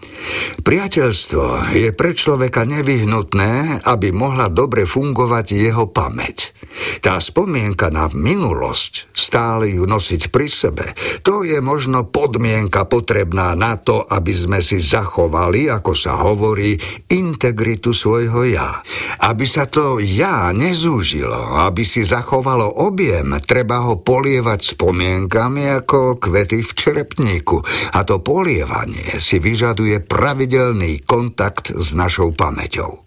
Priateľstvo 0.63 1.75
je 1.75 1.89
pre 1.91 2.15
človeka 2.15 2.63
nevyhnutné, 2.63 3.83
aby 3.83 4.15
mohla 4.15 4.47
dobre 4.47 4.87
fungovať 4.87 5.59
jeho 5.59 5.91
pamäť. 5.91 6.55
Tá 7.03 7.21
spomienka 7.21 7.93
na 7.93 8.09
minulosť, 8.09 9.13
stále 9.13 9.69
ju 9.77 9.85
nosiť 9.85 10.33
pri 10.33 10.47
sebe, 10.49 10.85
to 11.21 11.45
je 11.45 11.61
možno 11.61 12.09
podmienka 12.09 12.89
potrebná 12.89 13.53
na 13.53 13.77
to, 13.77 14.01
aby 14.01 14.33
sme 14.33 14.59
si 14.63 14.81
zachovali, 14.81 15.69
ako 15.69 15.93
sa 15.93 16.17
hovorí, 16.17 16.73
integritu 17.13 17.93
svojho 17.93 18.47
ja. 18.49 18.81
Aby 19.21 19.45
sa 19.45 19.69
to 19.69 20.01
ja 20.01 20.49
nezúžilo, 20.55 21.61
aby 21.61 21.85
si 21.85 22.01
zachovalo 22.07 22.81
objem, 22.87 23.37
treba 23.45 23.85
ho 23.85 24.01
polievať 24.01 24.73
spomienkami 24.73 25.83
ako 25.83 26.17
kvety 26.17 26.65
v 26.65 26.71
čerepníku. 26.73 27.57
A 27.93 28.01
to 28.01 28.23
polievanie 28.23 29.21
si 29.21 29.37
vyžaduje 29.37 30.01
pravidelný 30.13 31.01
kontakt 31.09 31.73
s 31.73 31.97
našou 31.97 32.37
pamäťou. 32.37 33.01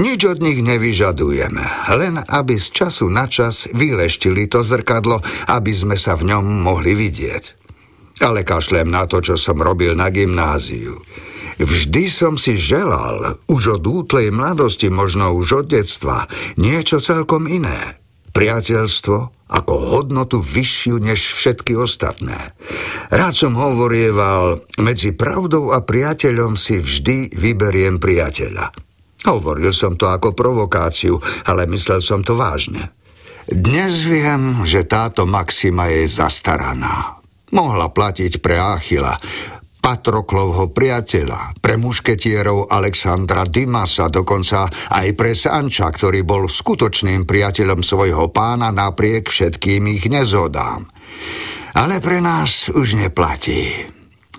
Nič 0.00 0.24
od 0.24 0.40
nich 0.40 0.64
nevyžadujeme, 0.64 1.92
len 1.92 2.16
aby 2.16 2.56
z 2.56 2.72
času 2.72 3.12
na 3.12 3.28
čas 3.28 3.68
vyleštili 3.76 4.48
to 4.48 4.64
zrkadlo, 4.64 5.20
aby 5.52 5.68
sme 5.68 6.00
sa 6.00 6.16
v 6.16 6.32
ňom 6.32 6.64
mohli 6.64 6.96
vidieť. 6.96 7.60
Ale 8.24 8.40
kašlem 8.40 8.88
na 8.88 9.04
to, 9.04 9.20
čo 9.20 9.36
som 9.36 9.60
robil 9.60 9.92
na 9.92 10.08
gymnáziu. 10.08 10.96
Vždy 11.60 12.08
som 12.08 12.40
si 12.40 12.56
želal, 12.56 13.36
už 13.52 13.76
od 13.76 13.84
útlej 13.84 14.32
mladosti, 14.32 14.88
možno 14.88 15.36
už 15.36 15.60
od 15.60 15.66
detstva, 15.76 16.24
niečo 16.56 17.04
celkom 17.04 17.44
iné. 17.44 18.00
Priateľstvo, 18.32 19.39
ako 19.50 19.74
hodnotu 19.98 20.38
vyššiu 20.38 21.02
než 21.02 21.34
všetky 21.34 21.74
ostatné. 21.74 22.54
Rád 23.10 23.34
som 23.34 23.58
hovorieval, 23.58 24.62
medzi 24.78 25.10
pravdou 25.10 25.74
a 25.74 25.82
priateľom 25.82 26.54
si 26.54 26.78
vždy 26.78 27.34
vyberiem 27.34 27.98
priateľa. 27.98 28.70
Hovoril 29.26 29.74
som 29.74 29.98
to 29.98 30.08
ako 30.08 30.32
provokáciu, 30.32 31.18
ale 31.50 31.68
myslel 31.68 32.00
som 32.00 32.24
to 32.24 32.38
vážne. 32.38 32.94
Dnes 33.50 34.06
viem, 34.06 34.62
že 34.62 34.86
táto 34.86 35.26
maxima 35.26 35.90
je 35.90 36.06
zastaraná. 36.06 37.18
Mohla 37.50 37.90
platiť 37.90 38.38
pre 38.38 38.54
Achila, 38.56 39.18
Patroklovho 39.80 40.68
priateľa, 40.76 41.56
pre 41.58 41.80
mušketierov 41.80 42.68
Alexandra 42.68 43.48
Dimasa, 43.48 44.12
dokonca 44.12 44.68
aj 44.92 45.08
pre 45.16 45.32
Sanča, 45.32 45.88
ktorý 45.88 46.20
bol 46.20 46.46
skutočným 46.46 47.24
priateľom 47.24 47.80
svojho 47.80 48.28
pána 48.28 48.68
napriek 48.70 49.32
všetkým 49.32 49.88
ich 49.88 50.04
nezhodám. 50.06 50.84
Ale 51.80 52.04
pre 52.04 52.20
nás 52.20 52.68
už 52.68 53.00
neplatí. 53.00 53.88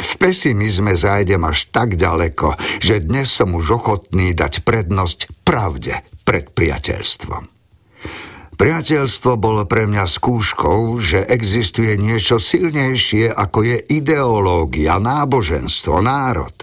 V 0.01 0.11
pesimizme 0.18 0.97
zájdem 0.97 1.45
až 1.45 1.69
tak 1.69 1.93
ďaleko, 1.93 2.57
že 2.81 3.05
dnes 3.05 3.30
som 3.30 3.53
už 3.53 3.81
ochotný 3.81 4.34
dať 4.34 4.65
prednosť 4.65 5.45
pravde 5.45 6.01
pred 6.26 6.49
priateľstvom. 6.49 7.60
Priateľstvo 8.61 9.41
bolo 9.41 9.65
pre 9.65 9.89
mňa 9.89 10.05
skúškou, 10.05 11.01
že 11.01 11.25
existuje 11.25 11.97
niečo 11.97 12.38
silnejšie 12.38 13.33
ako 13.33 13.65
je 13.65 13.77
ideológia, 13.89 15.01
náboženstvo, 15.01 15.97
národ. 15.97 16.53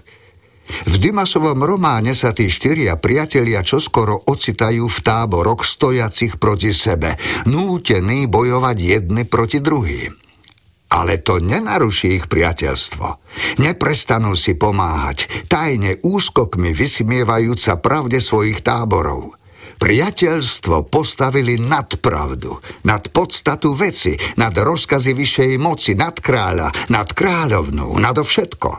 V 0.86 0.94
Dimasovom 0.94 1.58
románe 1.58 2.14
sa 2.14 2.30
tí 2.30 2.46
štyria 2.54 2.94
priatelia 3.02 3.66
čoskoro 3.66 4.30
ocitajú 4.30 4.86
v 4.86 4.98
táboroch 5.02 5.66
stojacich 5.66 6.38
proti 6.38 6.70
sebe, 6.70 7.18
nútení 7.50 8.30
bojovať 8.30 8.76
jedny 8.78 9.26
proti 9.26 9.58
druhým. 9.58 10.14
Ale 10.94 11.18
to 11.18 11.42
nenaruší 11.42 12.14
ich 12.14 12.30
priateľstvo. 12.30 13.06
Neprestanú 13.58 14.38
si 14.38 14.54
pomáhať, 14.54 15.50
tajne 15.50 15.98
úskokmi 16.06 16.70
vysmievajúca 16.70 17.74
pravde 17.82 18.22
svojich 18.22 18.62
táborov. 18.62 19.47
Priateľstvo 19.78 20.90
postavili 20.90 21.54
nad 21.54 21.86
pravdu, 22.02 22.58
nad 22.82 23.14
podstatu 23.14 23.78
veci, 23.78 24.18
nad 24.34 24.50
rozkazy 24.50 25.14
vyššej 25.14 25.52
moci, 25.62 25.94
nad 25.94 26.18
kráľa, 26.18 26.90
nad 26.90 27.06
kráľovnú, 27.14 27.86
nad 28.02 28.18
všetko. 28.18 28.70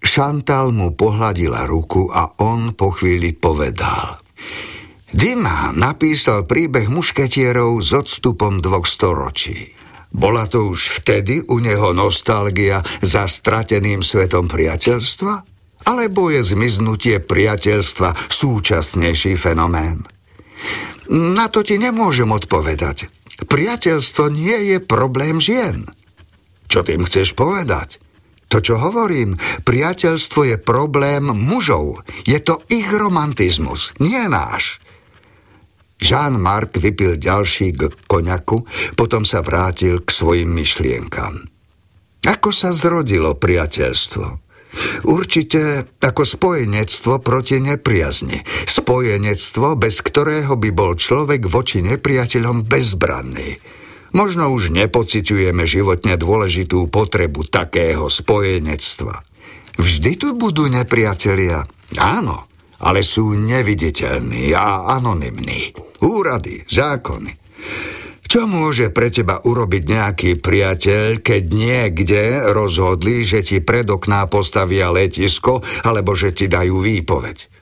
Šantal 0.00 0.72
mu 0.72 0.96
pohľadila 0.96 1.68
ruku 1.68 2.08
a 2.08 2.40
on 2.40 2.72
po 2.72 2.96
chvíli 2.96 3.36
povedal. 3.36 4.16
Dima 5.12 5.76
napísal 5.76 6.48
príbeh 6.48 6.88
mušketierov 6.88 7.78
s 7.84 7.92
odstupom 7.92 8.64
dvoch 8.64 8.88
storočí. 8.88 9.76
Bola 10.08 10.48
to 10.48 10.72
už 10.72 11.04
vtedy 11.04 11.44
u 11.52 11.60
neho 11.60 11.92
nostalgia 11.92 12.80
za 13.04 13.28
strateným 13.28 14.00
svetom 14.00 14.48
priateľstva? 14.48 15.34
Alebo 15.84 16.32
je 16.32 16.40
zmiznutie 16.40 17.20
priateľstva 17.20 18.16
súčasnejší 18.32 19.36
fenomén? 19.36 20.13
Na 21.10 21.52
to 21.52 21.60
ti 21.60 21.76
nemôžem 21.76 22.28
odpovedať. 22.30 23.08
Priateľstvo 23.44 24.30
nie 24.30 24.74
je 24.74 24.78
problém 24.78 25.42
žien. 25.42 25.84
Čo 26.70 26.86
tým 26.86 27.04
chceš 27.04 27.36
povedať? 27.36 28.00
To, 28.48 28.62
čo 28.62 28.78
hovorím, 28.78 29.34
priateľstvo 29.66 30.40
je 30.46 30.56
problém 30.62 31.26
mužov. 31.26 32.06
Je 32.22 32.38
to 32.38 32.62
ich 32.70 32.86
romantizmus, 32.86 33.90
nie 33.98 34.30
náš. 34.30 34.78
Jean-Marc 35.98 36.76
vypil 36.78 37.18
ďalší 37.18 37.74
k 37.74 37.90
koňaku, 38.06 38.62
potom 38.94 39.26
sa 39.26 39.42
vrátil 39.42 40.04
k 40.04 40.08
svojim 40.12 40.52
myšlienkam. 40.54 41.48
Ako 42.24 42.54
sa 42.54 42.70
zrodilo 42.70 43.34
priateľstvo? 43.36 44.43
Určite 45.04 45.86
ako 46.00 46.22
spojenectvo 46.24 47.20
proti 47.20 47.60
nepriazni. 47.60 48.40
Spojenectvo, 48.66 49.78
bez 49.78 50.00
ktorého 50.02 50.58
by 50.58 50.70
bol 50.74 50.96
človek 50.98 51.46
voči 51.46 51.80
nepriateľom 51.84 52.66
bezbranný. 52.66 53.60
Možno 54.14 54.54
už 54.54 54.70
nepociťujeme 54.70 55.66
životne 55.66 56.14
dôležitú 56.14 56.86
potrebu 56.86 57.50
takého 57.50 58.06
spojenectva. 58.06 59.26
Vždy 59.74 60.12
tu 60.14 60.28
budú 60.38 60.70
nepriatelia. 60.70 61.66
Áno, 61.98 62.46
ale 62.78 63.02
sú 63.02 63.34
neviditeľní 63.34 64.54
a 64.54 64.94
anonymní. 64.94 65.74
Úrady, 65.98 66.62
zákony. 66.70 67.32
Čo 68.24 68.48
môže 68.48 68.88
pre 68.90 69.12
teba 69.12 69.38
urobiť 69.44 69.82
nejaký 69.84 70.30
priateľ, 70.40 71.20
keď 71.20 71.42
niekde 71.52 72.22
rozhodli, 72.50 73.22
že 73.22 73.44
ti 73.44 73.60
pred 73.60 73.84
okná 73.86 74.26
postavia 74.32 74.88
letisko, 74.88 75.60
alebo 75.84 76.16
že 76.16 76.32
ti 76.32 76.48
dajú 76.48 76.80
výpoveď? 76.80 77.54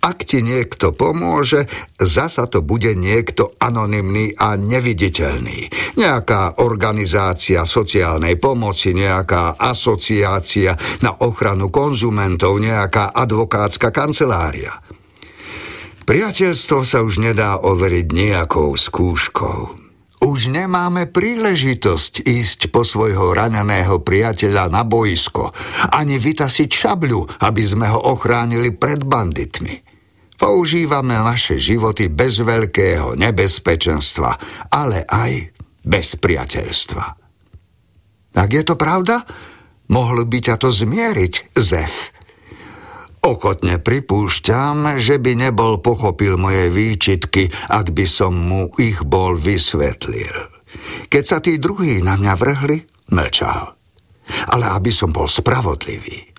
Ak 0.00 0.24
ti 0.24 0.40
niekto 0.40 0.96
pomôže, 0.96 1.68
zasa 2.00 2.48
to 2.48 2.64
bude 2.64 2.96
niekto 2.96 3.52
anonymný 3.60 4.32
a 4.32 4.56
neviditeľný. 4.56 5.68
Nejaká 6.00 6.64
organizácia 6.64 7.68
sociálnej 7.68 8.40
pomoci, 8.40 8.96
nejaká 8.96 9.60
asociácia 9.60 10.72
na 11.04 11.12
ochranu 11.20 11.68
konzumentov, 11.68 12.56
nejaká 12.64 13.12
advokátska 13.12 13.92
kancelária. 13.92 14.72
Priateľstvo 16.08 16.80
sa 16.80 17.04
už 17.04 17.20
nedá 17.20 17.60
overiť 17.60 18.06
nejakou 18.08 18.72
skúškou. 18.72 19.79
Už 20.20 20.52
nemáme 20.52 21.08
príležitosť 21.08 22.28
ísť 22.28 22.60
po 22.68 22.84
svojho 22.84 23.32
raneného 23.32 24.04
priateľa 24.04 24.68
na 24.68 24.84
boisko, 24.84 25.48
ani 25.96 26.20
vytasiť 26.20 26.68
šabľu, 26.68 27.40
aby 27.40 27.62
sme 27.64 27.88
ho 27.88 28.00
ochránili 28.12 28.76
pred 28.76 29.00
banditmi. 29.00 29.80
Používame 30.36 31.16
naše 31.16 31.56
životy 31.56 32.12
bez 32.12 32.40
veľkého 32.40 33.16
nebezpečenstva, 33.16 34.30
ale 34.72 35.08
aj 35.08 35.56
bez 35.84 36.20
priateľstva. 36.20 37.04
Ak 38.36 38.50
je 38.52 38.62
to 38.64 38.76
pravda, 38.76 39.24
mohlo 39.88 40.24
by 40.28 40.38
ťa 40.40 40.56
to 40.60 40.68
zmieriť, 40.68 41.56
Zef. 41.56 42.12
Ochotne 43.20 43.76
pripúšťam, 43.76 44.96
že 44.96 45.20
by 45.20 45.36
nebol 45.36 45.84
pochopil 45.84 46.40
moje 46.40 46.72
výčitky, 46.72 47.52
ak 47.68 47.92
by 47.92 48.06
som 48.08 48.32
mu 48.32 48.72
ich 48.80 49.04
bol 49.04 49.36
vysvetlil. 49.36 50.32
Keď 51.12 51.24
sa 51.28 51.38
tí 51.44 51.60
druhí 51.60 52.00
na 52.00 52.16
mňa 52.16 52.34
vrhli, 52.40 52.78
mlčal. 53.12 53.76
Ale 54.56 54.72
aby 54.72 54.88
som 54.88 55.12
bol 55.12 55.28
spravodlivý, 55.28 56.30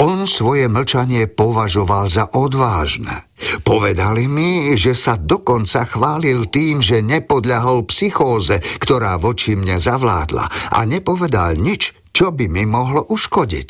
on 0.00 0.24
svoje 0.24 0.66
mlčanie 0.66 1.28
považoval 1.28 2.08
za 2.08 2.24
odvážne. 2.32 3.30
Povedali 3.60 4.24
mi, 4.26 4.74
že 4.80 4.96
sa 4.96 5.20
dokonca 5.20 5.86
chválil 5.86 6.48
tým, 6.48 6.80
že 6.80 7.04
nepodľahol 7.04 7.84
psychóze, 7.86 8.58
ktorá 8.80 9.20
voči 9.20 9.54
mne 9.54 9.76
zavládla 9.76 10.74
a 10.74 10.80
nepovedal 10.88 11.58
nič, 11.60 11.94
čo 12.10 12.32
by 12.34 12.48
mi 12.50 12.64
mohlo 12.66 13.06
uškodiť. 13.12 13.68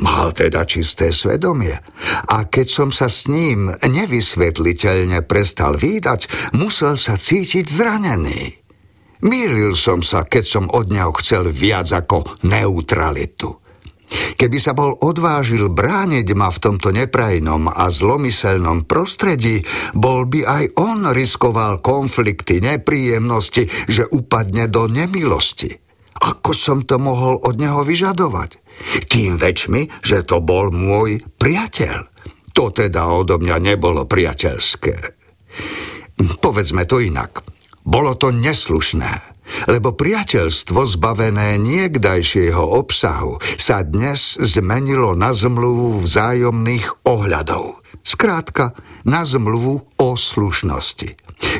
Mal 0.00 0.32
teda 0.32 0.64
čisté 0.64 1.12
svedomie. 1.12 1.76
A 2.32 2.48
keď 2.48 2.66
som 2.68 2.88
sa 2.88 3.12
s 3.12 3.28
ním 3.28 3.68
nevysvetliteľne 3.68 5.20
prestal 5.28 5.76
výdať, 5.76 6.52
musel 6.56 6.96
sa 6.96 7.20
cítiť 7.20 7.68
zranený. 7.68 8.62
Mýlil 9.22 9.78
som 9.78 10.02
sa, 10.02 10.26
keď 10.26 10.44
som 10.48 10.64
od 10.72 10.90
neho 10.90 11.12
chcel 11.20 11.52
viac 11.52 11.92
ako 11.92 12.42
neutralitu. 12.48 13.62
Keby 14.12 14.58
sa 14.60 14.76
bol 14.76 14.98
odvážil 14.98 15.72
brániť 15.72 16.26
ma 16.36 16.52
v 16.52 16.58
tomto 16.58 16.92
neprajnom 16.92 17.70
a 17.70 17.88
zlomyselnom 17.88 18.84
prostredí, 18.84 19.62
bol 19.96 20.28
by 20.28 20.40
aj 20.44 20.64
on 20.76 21.08
riskoval 21.14 21.80
konflikty, 21.80 22.60
nepríjemnosti, 22.60 23.64
že 23.88 24.04
upadne 24.10 24.68
do 24.68 24.90
nemilosti. 24.90 25.91
Ako 26.20 26.52
som 26.52 26.84
to 26.84 27.00
mohol 27.00 27.40
od 27.40 27.56
neho 27.56 27.80
vyžadovať? 27.86 28.60
Tým 29.08 29.40
väčšmi, 29.40 30.04
že 30.04 30.26
to 30.26 30.44
bol 30.44 30.68
môj 30.68 31.24
priateľ. 31.40 32.08
To 32.52 32.68
teda 32.68 33.08
odo 33.08 33.40
mňa 33.40 33.56
nebolo 33.72 34.04
priateľské. 34.04 34.96
Povedzme 36.44 36.84
to 36.84 37.00
inak. 37.00 37.40
Bolo 37.82 38.14
to 38.14 38.30
neslušné, 38.30 39.10
lebo 39.66 39.90
priateľstvo 39.90 40.86
zbavené 40.86 41.58
niekdajšieho 41.58 42.62
obsahu 42.62 43.42
sa 43.58 43.82
dnes 43.82 44.38
zmenilo 44.38 45.18
na 45.18 45.34
zmluvu 45.34 45.98
vzájomných 45.98 47.02
ohľadov. 47.02 47.81
Skrátka, 48.02 48.74
na 49.06 49.22
zmluvu 49.22 49.98
o 49.98 50.08
slušnosti. 50.18 51.14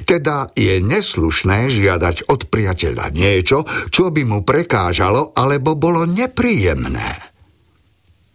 Teda 0.06 0.51
je 0.59 0.82
neslušné 0.82 1.70
žiadať 1.70 2.27
od 2.31 2.51
priateľa 2.51 3.14
niečo, 3.14 3.66
čo 3.90 4.10
by 4.10 4.23
mu 4.27 4.43
prekážalo 4.43 5.35
alebo 5.35 5.78
bolo 5.78 6.06
nepríjemné. 6.06 7.32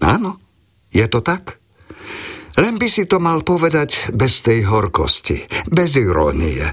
Áno, 0.04 0.40
je 0.92 1.06
to 1.08 1.20
tak? 1.20 1.60
Len 2.58 2.80
by 2.82 2.88
si 2.90 3.06
to 3.06 3.22
mal 3.22 3.46
povedať 3.46 4.16
bez 4.18 4.42
tej 4.42 4.66
horkosti, 4.66 5.46
bez 5.70 5.94
irónie. 6.00 6.64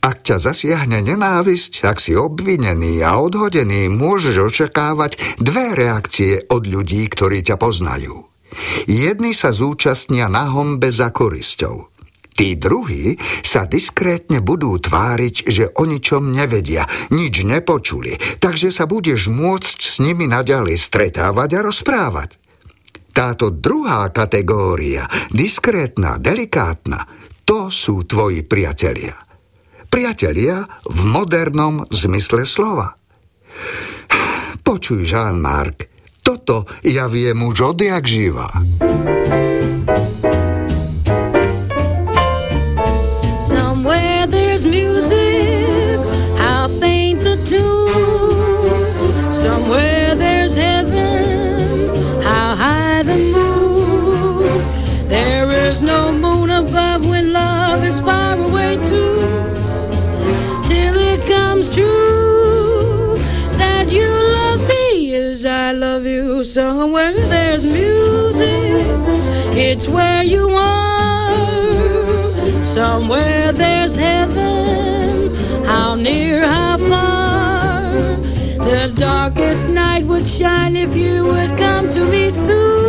Ak 0.00 0.22
ťa 0.22 0.38
zasiahne 0.38 1.02
nenávisť, 1.02 1.84
ak 1.84 1.98
si 1.98 2.14
obvinený 2.14 3.02
a 3.02 3.18
odhodený, 3.18 3.90
môžeš 3.90 4.36
očakávať 4.38 5.42
dve 5.42 5.74
reakcie 5.74 6.46
od 6.48 6.68
ľudí, 6.68 7.08
ktorí 7.10 7.42
ťa 7.42 7.56
poznajú. 7.58 8.35
Jedni 8.86 9.34
sa 9.34 9.50
zúčastnia 9.50 10.30
na 10.30 10.50
hombe 10.52 10.88
za 10.94 11.10
korisťou. 11.10 11.96
Tí 12.36 12.52
druhí 12.60 13.16
sa 13.40 13.64
diskrétne 13.64 14.44
budú 14.44 14.76
tváriť, 14.76 15.34
že 15.48 15.64
o 15.80 15.88
ničom 15.88 16.36
nevedia, 16.36 16.84
nič 17.08 17.48
nepočuli, 17.48 18.12
takže 18.36 18.68
sa 18.68 18.84
budeš 18.84 19.32
môcť 19.32 19.78
s 19.80 20.04
nimi 20.04 20.28
naďalej 20.28 20.76
stretávať 20.76 21.50
a 21.56 21.60
rozprávať. 21.64 22.36
Táto 23.16 23.48
druhá 23.48 24.12
kategória, 24.12 25.08
diskrétna, 25.32 26.20
delikátna, 26.20 27.08
to 27.48 27.72
sú 27.72 28.04
tvoji 28.04 28.44
priatelia. 28.44 29.16
Priatelia 29.88 30.60
v 30.84 31.00
modernom 31.08 31.88
zmysle 31.88 32.44
slova. 32.44 33.00
Počuj, 34.60 35.08
Jean-Marc, 35.08 35.95
toto 36.26 36.66
ja 36.82 37.06
viem 37.06 37.38
už 37.38 37.78
odjak 37.78 38.02
živa. 38.02 38.50
Somewhere 66.56 67.12
there's 67.12 67.66
music, 67.66 68.48
it's 69.52 69.86
where 69.86 70.24
you 70.24 70.48
are. 70.48 71.44
Somewhere 72.64 73.52
there's 73.52 73.94
heaven, 73.94 75.34
how 75.66 75.96
near, 75.96 76.46
how 76.46 76.78
far. 76.78 77.92
The 78.70 78.90
darkest 78.96 79.68
night 79.68 80.06
would 80.06 80.26
shine 80.26 80.76
if 80.76 80.96
you 80.96 81.26
would 81.26 81.58
come 81.58 81.90
to 81.90 82.06
me 82.06 82.30
soon. 82.30 82.85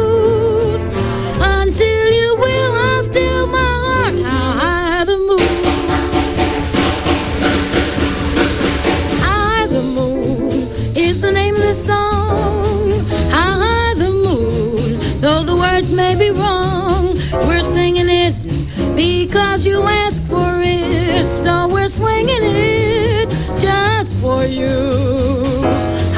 Because 18.97 19.63
you 19.63 19.83
ask 19.83 20.23
for 20.23 20.59
it. 20.63 21.31
So 21.31 21.67
we're 21.67 21.87
swinging 21.87 22.41
it 22.41 23.29
just 23.59 24.17
for 24.17 24.43
you. 24.43 24.75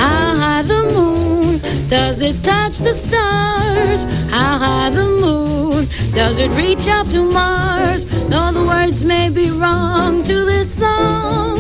How 0.01 0.35
high 0.41 0.61
the 0.63 0.81
moon, 0.95 1.59
does 1.89 2.21
it 2.21 2.41
touch 2.41 2.79
the 2.79 2.93
stars? 2.93 4.05
How 4.31 4.57
high 4.57 4.89
the 4.91 5.05
moon, 5.23 5.87
does 6.13 6.39
it 6.39 6.51
reach 6.51 6.87
up 6.87 7.07
to 7.07 7.29
Mars? 7.29 8.05
Though 8.29 8.51
the 8.53 8.63
words 8.65 9.03
may 9.03 9.29
be 9.29 9.51
wrong 9.51 10.23
to 10.23 10.45
this 10.45 10.73
song, 10.75 11.57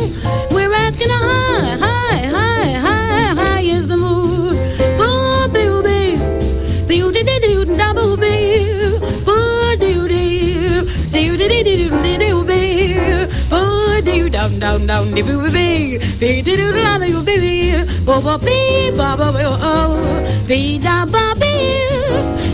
we're 0.51 0.73
asking 0.73 1.09
how 1.09 1.25
high, 1.27 1.77
high, 1.85 2.21
high, 2.37 2.71
high, 2.87 3.33
high 3.41 3.61
is 3.61 3.89
the 3.89 3.97
moon. 3.97 4.55
Boo, 4.97 5.47
boo, 5.53 5.83
boo, 5.83 6.17
boo, 6.87 7.11
dee, 7.11 7.23
dee, 7.23 7.39
doo, 7.39 7.65
da, 7.75 7.93
down, 14.57 14.59
down, 14.59 14.87
down, 14.87 15.13
dee, 15.13 15.21
boo, 15.21 15.37
boo, 15.41 15.51
bee, 15.51 15.99
bee, 16.19 16.41
dee, 16.41 16.57
doo, 16.57 16.71
da, 16.71 16.97
doo, 16.97 17.21
bee, 17.23 17.39
bee, 17.39 17.83
boo, 18.05 18.21
boo, 18.21 18.37
bee, 18.37 18.91
ba, 18.97 19.15
ba, 19.17 19.31
boo, 19.31 19.57
oh, 19.61 20.23
bee, 20.47 20.79
da, 20.79 21.05
ba, 21.05 21.33
bee, 21.39 21.89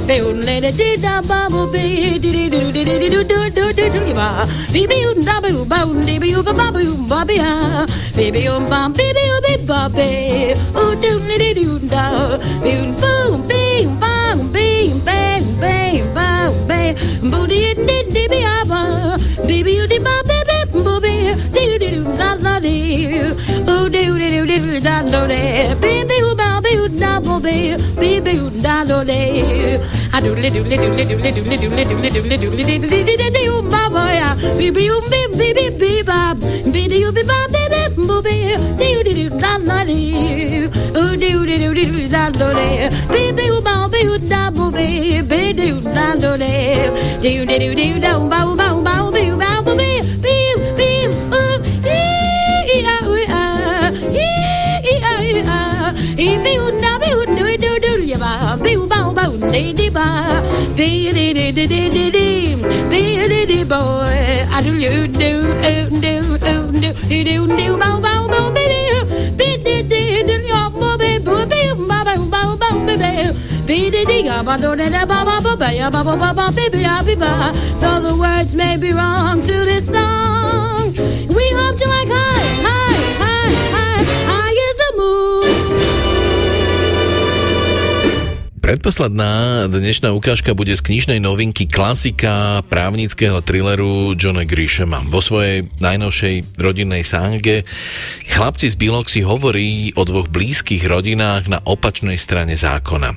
bee, 0.07 0.19
um, 0.21 0.41
le, 0.41 0.59
de, 0.61 0.71
dee, 0.71 0.97
da, 0.97 1.21
ba, 1.21 1.47
boo, 1.49 1.67
bee, 1.71 2.19
dee, 2.19 2.31
dee, 2.31 2.49
doo, 2.49 2.71
dee, 2.71 2.83
dee, 2.83 3.09
doo, 3.09 3.23
doo, 3.23 3.49
doo, 3.49 3.71
doo, 3.73 3.89
doo, 3.89 4.13
ba, 4.13 4.45
bee, 4.73 4.87
bee, 4.87 5.05
um, 5.07 5.23
da, 5.23 5.39
boo, 5.41 5.65
ba, 5.65 5.83
um, 5.83 6.05
dee, 6.05 6.19
bee, 6.19 6.41
ba, 6.43 6.53
ba, 6.53 6.71
boo, 6.71 6.95
ba, 7.07 7.23
bee, 7.25 7.39
ah, 7.39 7.85
bee, 8.15 8.31
bee, 8.31 8.47
um, 8.49 8.67
bam, 8.69 8.93
bee, 8.93 9.13
bee, 9.13 9.29
um, 9.35 9.41
bee, 9.47 9.57
ba, 9.65 9.89
bee, 9.89 10.55
ooh, 10.75 10.95
doo, 11.01 11.19
dee, 11.27 11.37
dee, 11.37 11.53
doo, 11.63 11.79
da, 11.89 12.37
bee, 12.63 12.77
um, 12.79 12.95
boom, 13.01 13.47
bee, 13.47 13.87
bang, 13.99 14.51
bee, 14.51 14.91
bang, 15.05 15.43
bang, 15.61 16.03
bang, 16.13 16.53
bang, 16.67 16.95
boo, 17.31 17.45
dee, 17.47 17.73
dee, 17.87 18.03
dee, 18.13 18.27
bee, 18.27 18.43
ah, 18.43 18.63
ba, 18.67 19.17
bee, 19.47 19.63
bee, 19.63 19.79
um, 19.81 19.87
dee, 19.87 19.99
ba, 19.99 20.15
bee, 20.27 20.34
booby, 20.83 21.33
doo 21.53 21.77
doo 21.77 22.03
da 22.17 22.35
da 22.35 22.59
dee, 22.59 23.21
ooh 23.67 23.89
doo 23.89 24.17
doo 24.17 24.45
doo 24.45 24.79
da 24.87 25.01
da 25.11 25.27
dee, 25.27 25.75
bee 25.81 26.03
bee 26.09 26.21
ooh 26.23 26.35
ba 26.35 26.59
bee 26.63 26.77
ooh 26.79 26.89
da 26.99 27.19
booby, 27.19 27.75
bee 27.99 28.19
bee 28.21 28.39
ooh 28.39 28.49
da 28.61 28.83
da 28.83 29.03
dee, 29.03 29.79
I 30.15 30.21
do 30.21 30.33
li 30.33 30.49
do 30.49 30.61
li 30.63 30.77
do 30.77 30.89
li 30.97 31.05
do 31.05 31.17
li 31.17 31.31
do 31.35 31.41
li 31.49 31.57
do 31.57 31.67
li 31.75 31.83
do 31.85 31.95
li 31.99 32.09
do 32.09 32.19
li 32.21 32.37
do 32.37 32.49
li 32.57 32.77
do 32.79 32.87
li 32.87 33.03
do 33.05 33.15
li 33.23 33.29
do 33.35 33.41
ooh 33.53 33.61
ba 33.71 33.83
boy, 33.93 34.19
bee 34.57 34.71
bee 34.71 34.89
ooh 34.91 35.01
bee 35.11 35.27
bee 35.37 35.53
bee 35.57 35.71
bee 35.81 36.03
ba, 36.03 36.19
bee 36.73 36.87
doo 36.91 37.11
bee 37.11 37.23
ba 37.31 37.39
bee 37.53 37.67
bee 37.73 37.89
booby, 38.07 38.37
doo 38.79 39.03
doo 39.05 39.13
doo 39.19 39.39
da 39.43 39.57
da 39.67 39.83
dee, 39.83 40.69
ooh 40.99 41.15
doo 41.21 41.45
doo 41.45 41.57
doo 41.63 41.73
doo 41.73 42.07
da 42.15 42.29
da 42.39 42.53
dee, 42.59 42.89
bee 43.13 43.31
bee 43.37 43.49
ooh 43.51 43.61
ba 43.67 43.75
bee 43.91 44.07
ooh 44.09 44.17
da 44.31 44.49
booby, 44.51 45.21
bee 45.31 45.53
doo 45.53 45.79
da 45.95 46.07
da 46.23 46.37
dee, 46.37 46.89
doo 47.23 47.45
doo 47.45 47.73
doo 47.75 47.99
da 48.05 48.11
ooh 48.19 48.29
ba 48.29 48.39
ooh 48.47 48.55
ba 48.55 48.67
ooh 48.75 48.83
ba 48.87 48.93
ooh 49.03 49.11
bee 49.11 49.31
ooh 49.31 49.37
ba 49.37 49.51
do 49.65 49.73
though 77.81 78.01
the 78.01 78.15
words 78.15 78.55
may 78.55 78.77
be 78.77 78.91
wrong 78.91 79.41
to 79.41 79.65
this 79.65 79.91
song, 79.91 80.93
we 81.37 81.45
hope 81.59 81.79
you 81.79 81.87
like 81.87 82.09
high, 82.09 82.53
high, 82.65 82.84
Predposledná 88.65 89.69
dnešná 89.69 90.09
ukážka 90.09 90.57
bude 90.57 90.73
z 90.73 90.81
knižnej 90.81 91.21
novinky 91.21 91.69
klasika 91.69 92.65
právnického 92.65 93.37
thrilleru 93.45 94.17
Johna 94.17 94.41
Grishama. 94.41 95.05
Vo 95.05 95.21
svojej 95.21 95.69
najnovšej 95.77 96.57
rodinnej 96.57 97.05
sánge 97.05 97.61
chlapci 98.25 98.65
z 98.65 98.73
Bilok 98.73 99.13
si 99.13 99.21
hovorí 99.21 99.93
o 99.93 100.01
dvoch 100.01 100.33
blízkych 100.33 100.81
rodinách 100.81 101.45
na 101.45 101.61
opačnej 101.61 102.17
strane 102.17 102.57
zákona. 102.57 103.13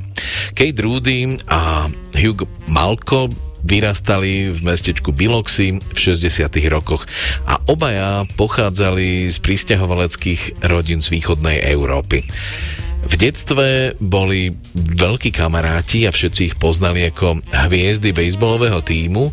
Kate 0.52 0.84
Rudy 0.84 1.40
a 1.48 1.88
Hugh 2.12 2.44
Malko 2.68 3.32
vyrastali 3.64 4.52
v 4.52 4.60
mestečku 4.60 5.16
Biloxi 5.16 5.80
v 5.80 5.96
60. 5.96 6.44
rokoch 6.68 7.08
a 7.48 7.56
obaja 7.72 8.28
pochádzali 8.36 9.32
z 9.32 9.40
pristahovaleckých 9.40 10.68
rodín 10.68 11.00
z 11.00 11.08
východnej 11.08 11.64
Európy. 11.72 12.28
V 13.08 13.14
detstve 13.16 13.96
boli 13.98 14.52
veľkí 14.76 15.32
kamaráti 15.32 16.04
a 16.04 16.12
všetci 16.12 16.40
ich 16.52 16.56
poznali 16.60 17.08
ako 17.08 17.40
hviezdy 17.48 18.12
bejsbolového 18.12 18.84
týmu. 18.84 19.32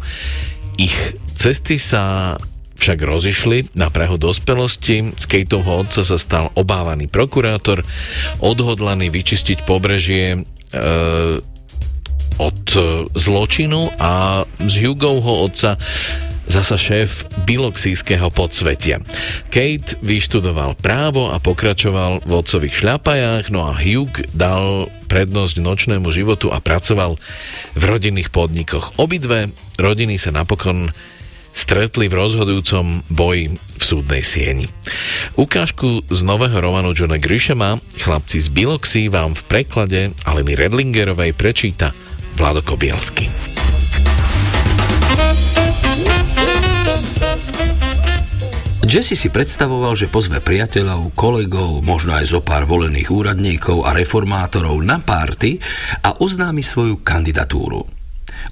Ich 0.80 0.96
cesty 1.36 1.76
sa 1.76 2.36
však 2.76 3.00
rozišli 3.04 3.76
na 3.76 3.88
prahu 3.92 4.20
dospelosti. 4.20 5.16
Z 5.16 5.26
Kateovho 5.28 5.88
otca 5.88 6.04
sa 6.04 6.18
stal 6.20 6.52
obávaný 6.56 7.08
prokurátor, 7.08 7.84
odhodlaný 8.44 9.12
vyčistiť 9.12 9.64
pobrežie 9.64 10.36
e, 10.36 10.40
od 12.36 12.62
zločinu 13.16 13.96
a 13.96 14.44
z 14.60 14.74
Hugovho 14.84 15.48
otca 15.48 15.80
zasa 16.46 16.78
šéf 16.78 17.26
biloxijského 17.46 18.30
podsvetia. 18.34 19.02
Kate 19.50 19.98
vyštudoval 20.02 20.78
právo 20.80 21.30
a 21.34 21.42
pokračoval 21.42 22.26
v 22.26 22.32
otcových 22.32 22.76
šľapajách, 22.86 23.54
no 23.54 23.66
a 23.66 23.74
Hugh 23.74 24.26
dal 24.34 24.90
prednosť 25.10 25.62
nočnému 25.62 26.10
životu 26.10 26.50
a 26.50 26.62
pracoval 26.62 27.18
v 27.74 27.84
rodinných 27.84 28.34
podnikoch. 28.34 28.98
Obidve 28.98 29.54
rodiny 29.78 30.18
sa 30.18 30.34
napokon 30.34 30.90
stretli 31.56 32.12
v 32.12 32.20
rozhodujúcom 32.20 33.08
boji 33.08 33.56
v 33.56 33.84
súdnej 33.84 34.24
sieni. 34.28 34.68
Ukážku 35.40 36.04
z 36.12 36.20
nového 36.20 36.60
romanu 36.60 36.92
Johna 36.92 37.16
Grishama 37.16 37.80
Chlapci 37.96 38.44
z 38.44 38.52
Biloxi 38.52 39.08
vám 39.08 39.40
v 39.40 39.42
preklade 39.48 40.00
Aleny 40.28 40.60
Redlingerovej 40.60 41.32
prečíta 41.32 41.96
Vlado 42.36 42.60
Kobielsky. 42.60 43.32
Jesse 48.86 49.18
si 49.18 49.34
predstavoval, 49.34 49.98
že 49.98 50.14
pozve 50.14 50.38
priateľov, 50.38 51.18
kolegov, 51.18 51.82
možno 51.82 52.14
aj 52.14 52.38
zo 52.38 52.40
pár 52.45 52.70
volených 52.70 53.10
úradníkov 53.10 53.82
a 53.82 53.98
reformátorov 53.98 54.78
na 54.86 55.02
párty 55.02 55.57
a 56.06 56.22
oznámi 56.22 56.62
svoju 56.62 57.02
kandidatúru. 57.02 57.82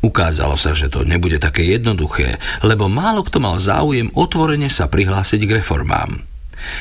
Ukázalo 0.02 0.58
sa, 0.58 0.74
že 0.74 0.90
to 0.90 1.06
nebude 1.06 1.38
také 1.38 1.70
jednoduché, 1.70 2.42
lebo 2.66 2.90
málo 2.90 3.22
kto 3.22 3.38
mal 3.46 3.62
záujem 3.62 4.10
otvorene 4.10 4.74
sa 4.74 4.90
prihlásiť 4.90 5.42
k 5.46 5.62
reformám. 5.62 6.26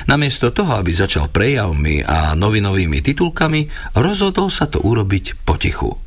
Namiesto 0.09 0.49
toho, 0.49 0.81
aby 0.81 0.97
začal 0.97 1.29
prejavmi 1.29 2.09
a 2.09 2.33
novinovými 2.33 3.05
titulkami, 3.05 3.69
rozhodol 4.01 4.49
sa 4.49 4.65
to 4.65 4.81
urobiť 4.81 5.45
potichu. 5.45 6.02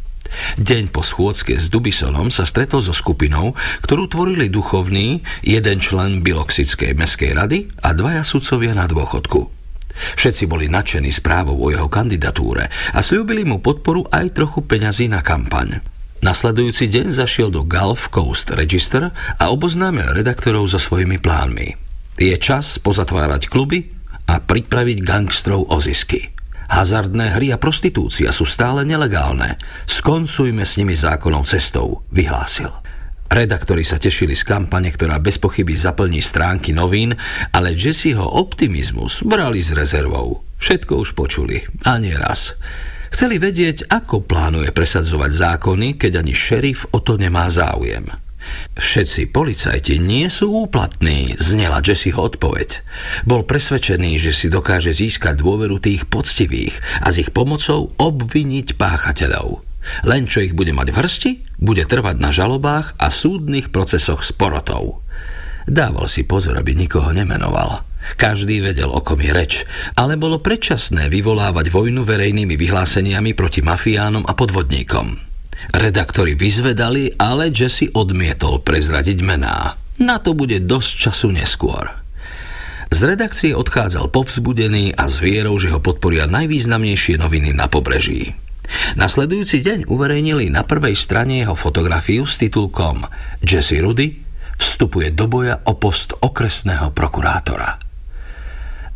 Deň 0.60 0.94
po 0.94 1.02
schôdzke 1.04 1.58
s 1.60 1.68
Dubisonom 1.68 2.32
sa 2.32 2.48
stretol 2.48 2.84
so 2.84 2.96
skupinou, 2.96 3.54
ktorú 3.84 4.08
tvorili 4.08 4.48
duchovní, 4.52 5.26
jeden 5.44 5.78
člen 5.84 6.24
Biloxickej 6.24 6.96
meskej 6.96 7.32
rady 7.36 7.70
a 7.84 7.92
dvaja 7.92 8.24
sudcovia 8.24 8.74
na 8.76 8.88
dôchodku. 8.88 9.56
Všetci 9.96 10.44
boli 10.52 10.68
nadšení 10.68 11.08
správou 11.08 11.56
o 11.56 11.72
jeho 11.72 11.88
kandidatúre 11.88 12.68
a 12.68 13.00
slúbili 13.00 13.48
mu 13.48 13.64
podporu 13.64 14.04
aj 14.12 14.36
trochu 14.36 14.60
peňazí 14.68 15.08
na 15.08 15.24
kampaň. 15.24 15.80
Nasledujúci 16.20 16.90
deň 16.90 17.14
zašiel 17.14 17.54
do 17.54 17.64
Gulf 17.64 18.10
Coast 18.10 18.50
Register 18.52 19.14
a 19.14 19.44
oboznámil 19.54 20.16
redaktorov 20.16 20.68
so 20.68 20.80
svojimi 20.82 21.22
plánmi. 21.22 21.78
Je 22.18 22.36
čas 22.40 22.80
pozatvárať 22.82 23.52
kluby 23.52 23.92
a 24.26 24.42
pripraviť 24.42 24.98
gangstrov 25.06 25.70
o 25.70 25.78
zisky. 25.78 26.32
Hazardné 26.70 27.38
hry 27.38 27.54
a 27.54 27.62
prostitúcia 27.62 28.34
sú 28.34 28.44
stále 28.48 28.82
nelegálne. 28.84 29.62
Skoncujme 29.86 30.66
s 30.66 30.78
nimi 30.82 30.98
zákonnou 30.98 31.46
cestou, 31.46 32.02
vyhlásil. 32.10 32.74
Redaktori 33.26 33.82
sa 33.82 33.98
tešili 33.98 34.38
z 34.38 34.46
kampane, 34.46 34.94
ktorá 34.94 35.18
bez 35.18 35.42
pochyby 35.42 35.74
zaplní 35.74 36.22
stránky 36.22 36.72
novín, 36.72 37.18
ale 37.50 37.74
Jesseho 37.74 38.22
optimizmus 38.22 39.26
brali 39.26 39.66
s 39.66 39.74
rezervou. 39.74 40.46
Všetko 40.62 40.94
už 41.02 41.18
počuli, 41.18 41.66
a 41.84 41.98
nie 41.98 42.14
raz. 42.14 42.54
Chceli 43.10 43.42
vedieť, 43.42 43.90
ako 43.90 44.28
plánuje 44.28 44.70
presadzovať 44.76 45.32
zákony, 45.32 45.88
keď 45.98 46.22
ani 46.22 46.34
šerif 46.36 46.86
o 46.94 47.02
to 47.02 47.18
nemá 47.18 47.50
záujem. 47.50 48.25
Všetci 48.76 49.32
policajti 49.32 49.98
nie 50.02 50.28
sú 50.28 50.52
úplatní, 50.68 51.40
znela 51.40 51.80
Jesseho 51.80 52.20
odpoveď. 52.20 52.84
Bol 53.24 53.48
presvedčený, 53.48 54.20
že 54.20 54.36
si 54.36 54.48
dokáže 54.52 54.92
získať 54.92 55.40
dôveru 55.40 55.80
tých 55.80 56.06
poctivých 56.12 56.76
a 57.02 57.12
s 57.12 57.24
ich 57.24 57.32
pomocou 57.32 57.94
obviniť 57.96 58.76
páchateľov. 58.76 59.64
Len 60.04 60.26
čo 60.26 60.42
ich 60.42 60.58
bude 60.58 60.74
mať 60.74 60.88
v 60.92 60.98
hrsti, 60.98 61.32
bude 61.62 61.86
trvať 61.86 62.18
na 62.18 62.34
žalobách 62.34 62.98
a 62.98 63.08
súdnych 63.14 63.70
procesoch 63.70 64.26
s 64.26 64.34
porotou. 64.34 65.06
Dával 65.66 66.06
si 66.06 66.26
pozor, 66.26 66.58
aby 66.58 66.78
nikoho 66.78 67.10
nemenoval. 67.10 67.86
Každý 68.22 68.62
vedel, 68.62 68.94
o 68.94 69.02
kom 69.02 69.18
je 69.18 69.34
reč, 69.34 69.54
ale 69.98 70.14
bolo 70.14 70.38
predčasné 70.38 71.10
vyvolávať 71.10 71.74
vojnu 71.74 72.06
verejnými 72.06 72.54
vyhláseniami 72.54 73.34
proti 73.34 73.66
mafiánom 73.66 74.30
a 74.30 74.34
podvodníkom. 74.38 75.35
Redaktori 75.74 76.38
vyzvedali, 76.38 77.16
ale 77.18 77.50
Jesse 77.50 77.90
odmietol 77.94 78.62
prezradiť 78.62 79.20
mená. 79.26 79.80
Na 80.02 80.20
to 80.20 80.36
bude 80.36 80.60
dosť 80.68 80.92
času 81.10 81.32
neskôr. 81.32 81.88
Z 82.92 83.00
redakcie 83.08 83.52
odchádzal 83.58 84.14
povzbudený 84.14 84.94
a 84.94 85.10
s 85.10 85.18
vierou, 85.18 85.58
že 85.58 85.74
ho 85.74 85.82
podporia 85.82 86.30
najvýznamnejšie 86.30 87.18
noviny 87.18 87.52
na 87.56 87.66
pobreží. 87.66 88.38
Nasledujúci 88.98 89.62
deň 89.62 89.80
uverejnili 89.90 90.50
na 90.50 90.66
prvej 90.66 90.98
strane 90.98 91.42
jeho 91.42 91.54
fotografiu 91.54 92.26
s 92.26 92.42
titulkom 92.42 93.06
Jesse 93.42 93.78
Rudy 93.82 94.22
vstupuje 94.58 95.14
do 95.14 95.28
boja 95.30 95.62
o 95.68 95.78
post 95.78 96.16
okresného 96.18 96.92
prokurátora. 96.96 97.78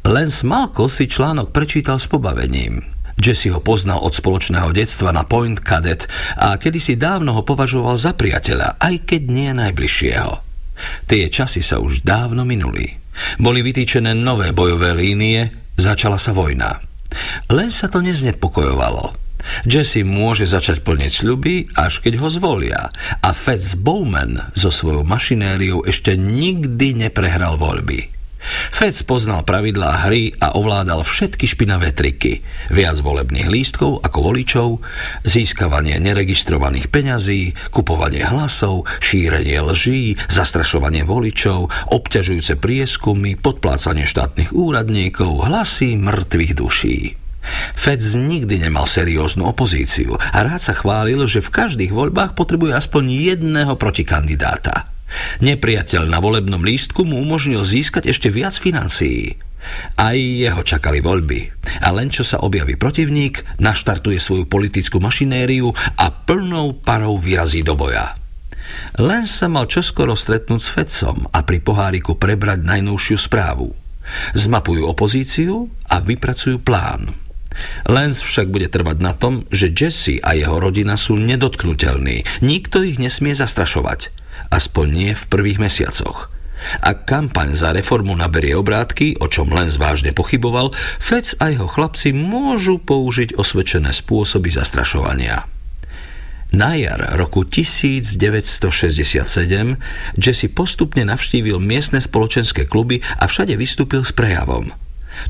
Lens 0.08 0.42
Malko 0.48 0.88
si 0.88 1.06
článok 1.06 1.52
prečítal 1.52 2.00
s 2.00 2.08
pobavením. 2.08 2.82
Jesse 3.20 3.52
ho 3.52 3.60
poznal 3.60 4.00
od 4.00 4.16
spoločného 4.16 4.72
detstva 4.72 5.12
na 5.12 5.28
Point 5.28 5.60
Cadet 5.60 6.08
a 6.40 6.56
kedysi 6.56 6.96
dávno 6.96 7.36
ho 7.36 7.44
považoval 7.44 8.00
za 8.00 8.16
priateľa, 8.16 8.80
aj 8.80 8.96
keď 9.04 9.22
nie 9.28 9.52
najbližšieho. 9.52 10.34
Tie 11.06 11.28
časy 11.28 11.60
sa 11.60 11.84
už 11.84 12.08
dávno 12.08 12.48
minuli. 12.48 12.96
Boli 13.36 13.60
vytýčené 13.60 14.16
nové 14.16 14.56
bojové 14.56 14.96
línie, 14.96 15.52
začala 15.76 16.16
sa 16.16 16.32
vojna. 16.32 16.80
Len 17.52 17.68
sa 17.68 17.92
to 17.92 18.00
neznepokojovalo. 18.00 19.12
Jesse 19.68 20.04
môže 20.04 20.48
začať 20.48 20.84
plniť 20.84 21.12
sľuby, 21.12 21.56
až 21.76 22.04
keď 22.04 22.24
ho 22.24 22.28
zvolia. 22.32 22.92
A 23.24 23.30
Fats 23.32 23.76
Bowman 23.76 24.52
so 24.56 24.72
svojou 24.72 25.08
mašinériou 25.08 25.84
ešte 25.88 26.16
nikdy 26.16 27.08
neprehral 27.08 27.56
voľby. 27.56 28.19
Feds 28.72 29.04
poznal 29.04 29.44
pravidlá 29.44 30.08
hry 30.08 30.32
a 30.40 30.56
ovládal 30.56 31.04
všetky 31.04 31.44
špinavé 31.44 31.92
triky. 31.92 32.40
Viac 32.72 33.04
volebných 33.04 33.52
lístkov 33.52 34.00
ako 34.02 34.20
voličov, 34.32 34.68
získavanie 35.28 36.00
neregistrovaných 36.00 36.88
peňazí, 36.88 37.54
kupovanie 37.76 38.24
hlasov, 38.24 38.88
šírenie 39.04 39.60
lží, 39.60 40.16
zastrašovanie 40.32 41.04
voličov, 41.04 41.68
obťažujúce 41.92 42.56
prieskumy, 42.56 43.36
podplácanie 43.36 44.08
štátnych 44.08 44.56
úradníkov, 44.56 45.44
hlasy 45.44 46.00
mŕtvych 46.00 46.54
duší. 46.56 47.00
Feds 47.76 48.20
nikdy 48.20 48.60
nemal 48.60 48.86
serióznu 48.86 49.48
opozíciu 49.48 50.20
a 50.20 50.40
rád 50.44 50.60
sa 50.60 50.74
chválil, 50.76 51.24
že 51.26 51.40
v 51.40 51.52
každých 51.52 51.96
voľbách 51.96 52.36
potrebuje 52.36 52.76
aspoň 52.76 53.04
jedného 53.10 53.74
protikandidáta. 53.80 54.99
Nepriateľ 55.42 56.06
na 56.06 56.22
volebnom 56.22 56.62
lístku 56.62 57.06
mu 57.06 57.22
umožnil 57.22 57.66
získať 57.66 58.10
ešte 58.10 58.30
viac 58.30 58.54
financií. 58.56 59.38
Aj 60.00 60.16
jeho 60.16 60.64
čakali 60.64 61.04
voľby. 61.04 61.52
A 61.84 61.92
len 61.92 62.08
čo 62.08 62.24
sa 62.24 62.40
objaví 62.40 62.80
protivník, 62.80 63.60
naštartuje 63.60 64.18
svoju 64.18 64.48
politickú 64.48 65.04
mašinériu 65.04 65.76
a 66.00 66.06
plnou 66.10 66.80
parou 66.80 67.20
vyrazí 67.20 67.62
do 67.62 67.76
boja. 67.76 68.16
Len 68.96 69.28
sa 69.28 69.52
mal 69.52 69.68
čoskoro 69.68 70.16
stretnúť 70.16 70.62
s 70.62 70.70
Fedcom 70.72 71.28
a 71.30 71.40
pri 71.44 71.60
poháriku 71.60 72.16
prebrať 72.16 72.64
najnovšiu 72.64 73.18
správu. 73.20 73.76
Zmapujú 74.34 74.88
opozíciu 74.90 75.70
a 75.86 76.02
vypracujú 76.02 76.64
plán. 76.64 77.14
Lens 77.90 78.24
však 78.24 78.48
bude 78.48 78.72
trvať 78.72 78.98
na 79.04 79.12
tom, 79.12 79.44
že 79.52 79.74
Jesse 79.74 80.22
a 80.24 80.38
jeho 80.38 80.62
rodina 80.62 80.96
sú 80.96 81.20
nedotknutelní. 81.20 82.24
Nikto 82.40 82.86
ich 82.86 83.02
nesmie 83.02 83.36
zastrašovať. 83.36 84.19
Aspoň 84.50 84.86
nie 84.90 85.12
v 85.14 85.24
prvých 85.30 85.62
mesiacoch. 85.62 86.34
Ak 86.84 87.08
kampaň 87.08 87.56
za 87.56 87.72
reformu 87.72 88.12
naberie 88.20 88.52
obrátky, 88.58 89.24
o 89.24 89.32
čom 89.32 89.56
Lens 89.56 89.80
vážne 89.80 90.12
pochyboval, 90.12 90.76
Fec 91.00 91.38
a 91.40 91.56
jeho 91.56 91.70
chlapci 91.70 92.12
môžu 92.12 92.84
použiť 92.84 93.40
osvedčené 93.40 93.96
spôsoby 93.96 94.52
zastrašovania. 94.52 95.48
Na 96.50 96.74
jar 96.76 97.14
roku 97.16 97.46
1967 97.46 98.20
Jesse 100.18 100.48
postupne 100.50 101.06
navštívil 101.06 101.62
miestne 101.62 102.02
spoločenské 102.02 102.66
kluby 102.66 103.06
a 103.22 103.30
všade 103.30 103.54
vystúpil 103.56 104.02
s 104.02 104.12
prejavom– 104.12 104.74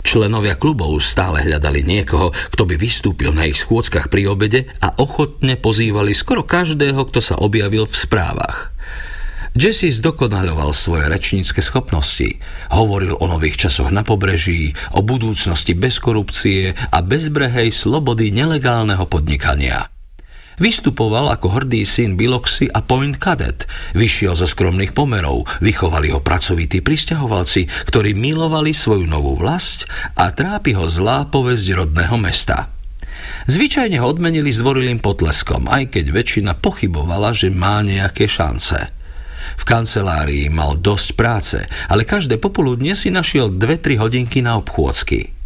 Členovia 0.06 0.56
klubov 0.56 1.02
stále 1.02 1.44
hľadali 1.44 1.82
niekoho, 1.82 2.32
kto 2.54 2.64
by 2.68 2.76
vystúpil 2.78 3.34
na 3.34 3.50
ich 3.50 3.60
schôdzkach 3.60 4.12
pri 4.12 4.30
obede 4.30 4.70
a 4.84 4.94
ochotne 5.00 5.58
pozývali 5.58 6.14
skoro 6.14 6.46
každého, 6.46 7.00
kto 7.10 7.20
sa 7.20 7.36
objavil 7.40 7.90
v 7.90 7.96
správach. 7.96 8.72
Jesse 9.58 9.90
zdokonaľoval 9.90 10.70
svoje 10.78 11.10
rečnícke 11.10 11.66
schopnosti. 11.66 12.38
Hovoril 12.70 13.18
o 13.18 13.26
nových 13.26 13.66
časoch 13.66 13.90
na 13.90 14.06
pobreží, 14.06 14.78
o 14.94 15.02
budúcnosti 15.02 15.74
bez 15.74 15.98
korupcie 15.98 16.78
a 16.78 16.98
bezbrehej 17.02 17.74
slobody 17.74 18.30
nelegálneho 18.30 19.10
podnikania. 19.10 19.90
Vystupoval 20.60 21.32
ako 21.32 21.56
hrdý 21.56 21.88
syn 21.88 22.20
Biloxy 22.20 22.68
a 22.68 22.84
Point 22.84 23.16
Cadet. 23.16 23.64
Vyšiel 23.96 24.36
zo 24.36 24.44
skromných 24.44 24.92
pomerov, 24.92 25.48
vychovali 25.64 26.12
ho 26.12 26.20
pracovití 26.20 26.84
pristahovalci, 26.84 27.72
ktorí 27.88 28.12
milovali 28.12 28.76
svoju 28.76 29.08
novú 29.08 29.40
vlast 29.40 29.88
a 30.20 30.28
trápi 30.36 30.76
ho 30.76 30.92
zlá 30.92 31.32
povesť 31.32 31.80
rodného 31.80 32.20
mesta. 32.20 32.68
Zvyčajne 33.48 34.04
ho 34.04 34.08
odmenili 34.12 34.52
zdvorilým 34.52 35.00
potleskom, 35.00 35.72
aj 35.72 35.96
keď 35.96 36.06
väčšina 36.12 36.52
pochybovala, 36.60 37.32
že 37.32 37.48
má 37.48 37.80
nejaké 37.80 38.28
šance. 38.28 38.99
V 39.58 39.64
kancelárii 39.64 40.52
mal 40.52 40.78
dosť 40.78 41.10
práce, 41.18 41.58
ale 41.90 42.06
každé 42.06 42.38
popoludne 42.38 42.94
si 42.94 43.10
našiel 43.10 43.50
2-3 43.50 43.98
hodinky 43.98 44.46
na 44.46 44.60
obchôdzky. 44.60 45.40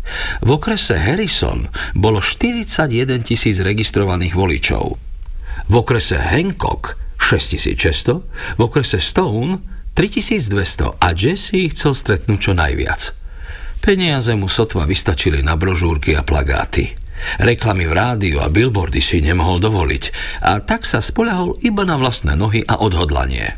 V 0.43 0.49
okrese 0.51 0.99
Harrison 0.99 1.71
bolo 1.95 2.19
41 2.19 3.23
tisíc 3.23 3.63
registrovaných 3.63 4.35
voličov. 4.35 4.85
V 5.71 5.73
okrese 5.73 6.19
Hancock 6.19 6.99
6600, 7.15 8.59
v 8.59 8.61
okrese 8.61 8.99
Stone 8.99 9.63
3200 9.95 10.99
a 10.99 11.07
Jesse 11.15 11.71
chcel 11.71 11.93
stretnúť 11.95 12.39
čo 12.41 12.51
najviac. 12.51 13.01
Peniaze 13.79 14.31
mu 14.35 14.51
sotva 14.51 14.83
vystačili 14.83 15.39
na 15.39 15.55
brožúrky 15.55 16.15
a 16.15 16.23
plagáty. 16.23 16.91
Reklamy 17.39 17.87
v 17.87 17.93
rádiu 17.95 18.37
a 18.43 18.51
billboardy 18.51 18.99
si 18.99 19.23
nemohol 19.23 19.63
dovoliť 19.63 20.03
a 20.43 20.59
tak 20.59 20.83
sa 20.83 20.99
spoľahol 20.99 21.63
iba 21.63 21.87
na 21.87 21.95
vlastné 21.95 22.35
nohy 22.35 22.67
a 22.67 22.83
odhodlanie. 22.83 23.55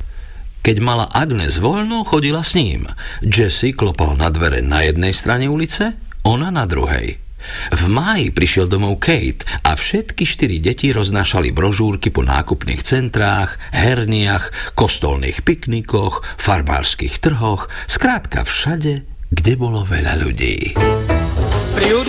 Keď 0.65 0.81
mala 0.81 1.05
Agnes 1.13 1.61
voľno, 1.61 2.01
chodila 2.01 2.41
s 2.41 2.57
ním. 2.57 2.89
Jesse 3.21 3.77
klopal 3.77 4.17
na 4.17 4.33
dvere 4.33 4.65
na 4.65 4.81
jednej 4.81 5.13
strane 5.13 5.45
ulice, 5.45 5.93
ona 6.25 6.49
na 6.49 6.65
druhej. 6.65 7.21
V 7.69 7.83
máji 7.85 8.33
prišiel 8.33 8.65
domov 8.65 8.97
Kate 8.97 9.45
a 9.61 9.77
všetky 9.77 10.25
štyri 10.25 10.57
deti 10.57 10.89
roznášali 10.89 11.53
brožúrky 11.53 12.09
po 12.09 12.25
nákupných 12.25 12.81
centrách, 12.81 13.61
herniach, 13.77 14.73
kostolných 14.73 15.45
piknikoch, 15.45 16.25
farbárskych 16.41 17.21
trhoch, 17.21 17.69
skrátka 17.85 18.41
všade, 18.41 19.05
kde 19.29 19.53
bolo 19.61 19.85
veľa 19.85 20.17
ľudí. 20.17 20.73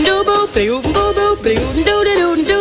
do 0.00 0.16
do 1.12 1.36
do 2.40 2.55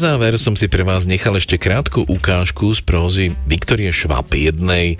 záver 0.00 0.40
som 0.40 0.56
si 0.56 0.64
pre 0.64 0.80
vás 0.80 1.04
nechal 1.04 1.36
ešte 1.36 1.60
krátku 1.60 2.08
ukážku 2.08 2.72
z 2.72 2.80
prózy 2.80 3.24
Viktorie 3.44 3.92
Švab, 3.92 4.32
jednej 4.32 4.96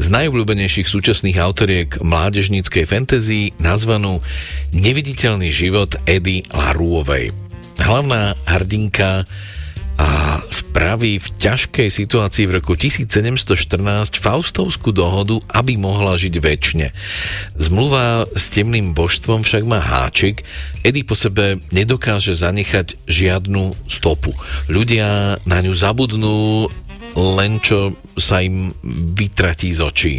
z 0.00 0.06
najobľúbenejších 0.08 0.88
súčasných 0.88 1.36
autoriek 1.36 2.00
mládežníckej 2.00 2.88
fantasy 2.88 3.52
nazvanú 3.60 4.24
Neviditeľný 4.72 5.52
život 5.52 5.92
Edy 6.08 6.48
Larúovej. 6.56 7.36
Hlavná 7.84 8.32
hrdinka 8.48 9.28
a 10.00 10.40
spraví 10.70 11.18
v 11.18 11.28
ťažkej 11.42 11.90
situácii 11.90 12.46
v 12.46 12.62
roku 12.62 12.78
1714 12.78 13.50
Faustovskú 14.22 14.94
dohodu, 14.94 15.42
aby 15.50 15.74
mohla 15.74 16.14
žiť 16.14 16.38
väčšine. 16.38 16.94
Zmluva 17.58 18.30
s 18.38 18.54
temným 18.54 18.94
božstvom 18.94 19.42
však 19.42 19.66
má 19.66 19.82
háčik, 19.82 20.46
Edy 20.86 21.02
po 21.02 21.18
sebe 21.18 21.58
nedokáže 21.74 22.38
zanechať 22.38 23.02
žiadnu 23.04 23.74
stopu. 23.90 24.30
Ľudia 24.70 25.42
na 25.42 25.58
ňu 25.58 25.74
zabudnú 25.74 26.70
len 27.18 27.58
čo 27.58 27.98
sa 28.14 28.38
im 28.38 28.70
vytratí 29.18 29.74
z 29.74 29.80
očí. 29.82 30.14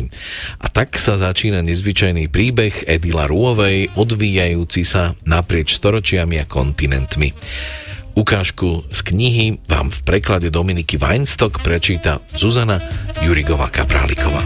A 0.59 0.67
tak 0.67 0.99
sa 0.99 1.15
začína 1.15 1.63
nezvyčajný 1.63 2.27
príbeh 2.27 2.83
Edila 2.83 3.31
Rúovej, 3.31 3.95
odvíjajúci 3.95 4.83
sa 4.83 5.15
naprieč 5.23 5.79
storočiami 5.79 6.43
a 6.43 6.45
kontinentmi. 6.49 7.31
Ukážku 8.15 8.83
z 8.91 8.99
knihy 9.01 9.57
vám 9.69 9.89
v 9.89 9.99
preklade 10.03 10.51
Dominiky 10.51 10.97
Weinstock 10.97 11.63
prečíta 11.63 12.19
Zuzana 12.35 12.79
Jurigová 13.21 13.69
Kapráliková. 13.69 14.43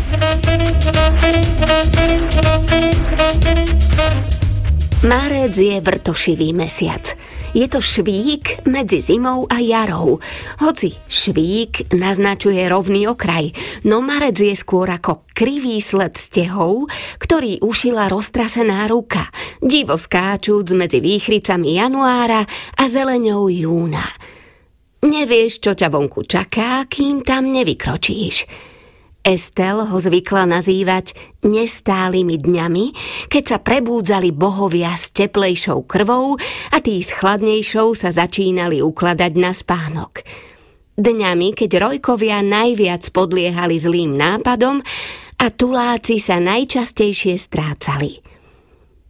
Márec 5.07 5.57
je 5.57 5.81
vrtošivý 5.81 6.53
mesiac. 6.53 7.17
Je 7.55 7.71
to 7.71 7.79
švík 7.79 8.67
medzi 8.67 8.99
zimou 8.99 9.47
a 9.47 9.63
jarou. 9.63 10.19
Hoci 10.59 10.91
švík 11.07 11.95
naznačuje 11.95 12.59
rovný 12.67 13.07
okraj, 13.07 13.55
no 13.87 14.03
marec 14.03 14.35
je 14.35 14.51
skôr 14.51 14.91
ako 14.91 15.23
krivý 15.31 15.79
sled 15.79 16.19
stehov, 16.19 16.91
ktorý 17.15 17.63
ušila 17.63 18.11
roztrasená 18.11 18.91
ruka, 18.91 19.31
divo 19.63 19.95
skáčúc 19.95 20.75
medzi 20.75 20.99
výchricami 20.99 21.79
januára 21.79 22.43
a 22.75 22.83
zeleňou 22.91 23.47
júna. 23.47 24.03
Nevieš, 25.07 25.63
čo 25.63 25.71
ťa 25.71 25.87
vonku 25.87 26.27
čaká, 26.27 26.83
kým 26.91 27.23
tam 27.23 27.55
nevykročíš. 27.55 28.74
Estel 29.25 29.89
ho 29.89 29.97
zvykla 29.97 30.45
nazývať 30.45 31.17
nestálými 31.41 32.37
dňami, 32.37 32.85
keď 33.25 33.43
sa 33.43 33.57
prebúdzali 33.57 34.29
bohovia 34.29 34.93
s 34.93 35.09
teplejšou 35.17 35.81
krvou 35.89 36.37
a 36.69 36.77
tí 36.77 37.01
s 37.01 37.09
chladnejšou 37.09 37.97
sa 37.97 38.13
začínali 38.13 38.85
ukladať 38.85 39.33
na 39.41 39.49
spánok. 39.49 40.21
Dňami, 41.01 41.57
keď 41.57 41.71
rojkovia 41.81 42.45
najviac 42.45 43.01
podliehali 43.09 43.81
zlým 43.81 44.13
nápadom 44.13 44.85
a 45.41 45.45
tuláci 45.49 46.21
sa 46.21 46.37
najčastejšie 46.37 47.33
strácali. 47.41 48.21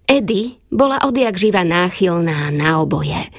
Edy 0.07 0.63
bola 0.71 1.03
odjak 1.03 1.35
živa 1.35 1.67
náchylná 1.67 2.55
na 2.55 2.79
oboje– 2.79 3.19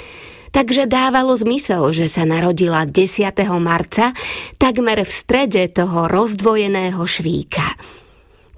takže 0.51 0.90
dávalo 0.90 1.35
zmysel, 1.35 1.94
že 1.94 2.10
sa 2.10 2.27
narodila 2.27 2.85
10. 2.85 3.32
marca, 3.59 4.12
takmer 4.59 5.02
v 5.02 5.12
strede 5.12 5.66
toho 5.70 6.10
rozdvojeného 6.10 7.01
švíka. 7.06 7.77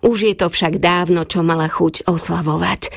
Už 0.03 0.31
je 0.31 0.35
to 0.39 0.47
však 0.49 0.79
dávno, 0.79 1.27
čo 1.27 1.43
mala 1.43 1.67
chuť 1.67 2.07
oslavovať. 2.07 2.91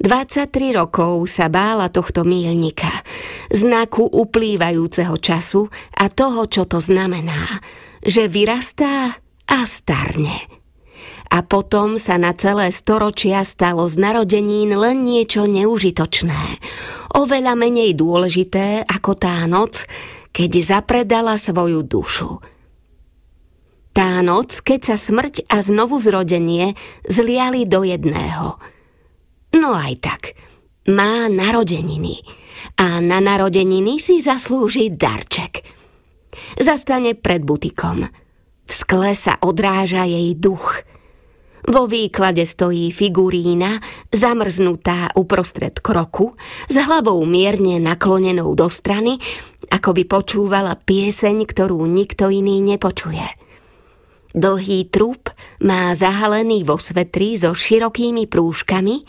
23 0.00 0.48
rokov 0.72 1.28
sa 1.28 1.52
bála 1.52 1.92
tohto 1.92 2.24
mílnika, 2.24 2.88
znaku 3.52 4.08
uplývajúceho 4.08 5.12
času 5.20 5.68
a 6.00 6.08
toho, 6.08 6.48
čo 6.48 6.64
to 6.64 6.80
znamená, 6.80 7.60
že 8.00 8.24
vyrastá 8.24 9.20
a 9.44 9.58
starne 9.68 10.59
a 11.30 11.46
potom 11.46 11.94
sa 11.94 12.18
na 12.18 12.34
celé 12.34 12.74
storočia 12.74 13.46
stalo 13.46 13.86
z 13.86 14.02
narodenín 14.02 14.74
len 14.74 15.06
niečo 15.06 15.46
neužitočné, 15.46 16.42
oveľa 17.14 17.54
menej 17.54 17.94
dôležité 17.94 18.82
ako 18.82 19.14
tá 19.14 19.46
noc, 19.46 19.86
keď 20.34 20.50
zapredala 20.58 21.38
svoju 21.38 21.86
dušu. 21.86 22.42
Tá 23.94 24.22
noc, 24.26 24.62
keď 24.62 24.94
sa 24.94 24.96
smrť 24.98 25.46
a 25.50 25.62
znovu 25.62 26.02
zrodenie 26.02 26.74
zliali 27.06 27.66
do 27.66 27.86
jedného. 27.86 28.58
No 29.54 29.74
aj 29.74 29.94
tak, 30.02 30.22
má 30.90 31.30
narodeniny 31.30 32.22
a 32.78 32.98
na 32.98 33.22
narodeniny 33.22 34.02
si 34.02 34.18
zaslúži 34.18 34.94
darček. 34.94 35.62
Zastane 36.58 37.18
pred 37.18 37.42
butikom. 37.42 38.06
V 38.66 38.70
skle 38.70 39.14
sa 39.14 39.38
odráža 39.42 40.06
jej 40.06 40.34
duch– 40.34 40.74
vo 41.70 41.86
výklade 41.86 42.42
stojí 42.42 42.90
figurína, 42.90 43.78
zamrznutá 44.10 45.14
uprostred 45.14 45.78
kroku, 45.78 46.34
s 46.66 46.74
hlavou 46.74 47.22
mierne 47.22 47.78
naklonenou 47.78 48.58
do 48.58 48.66
strany, 48.66 49.22
ako 49.70 49.94
by 49.94 50.02
počúvala 50.04 50.74
pieseň, 50.74 51.46
ktorú 51.46 51.78
nikto 51.86 52.26
iný 52.28 52.58
nepočuje. 52.58 53.22
Dlhý 54.30 54.86
trup 54.90 55.30
má 55.62 55.94
zahalený 55.94 56.62
vo 56.62 56.78
svetri 56.78 57.34
so 57.34 57.54
širokými 57.54 58.26
prúžkami, 58.30 59.02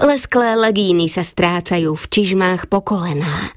lesklé 0.00 0.56
legíny 0.56 1.08
sa 1.08 1.24
strácajú 1.24 1.92
v 1.96 2.04
čižmách 2.08 2.68
po 2.72 2.84
kolená. 2.84 3.52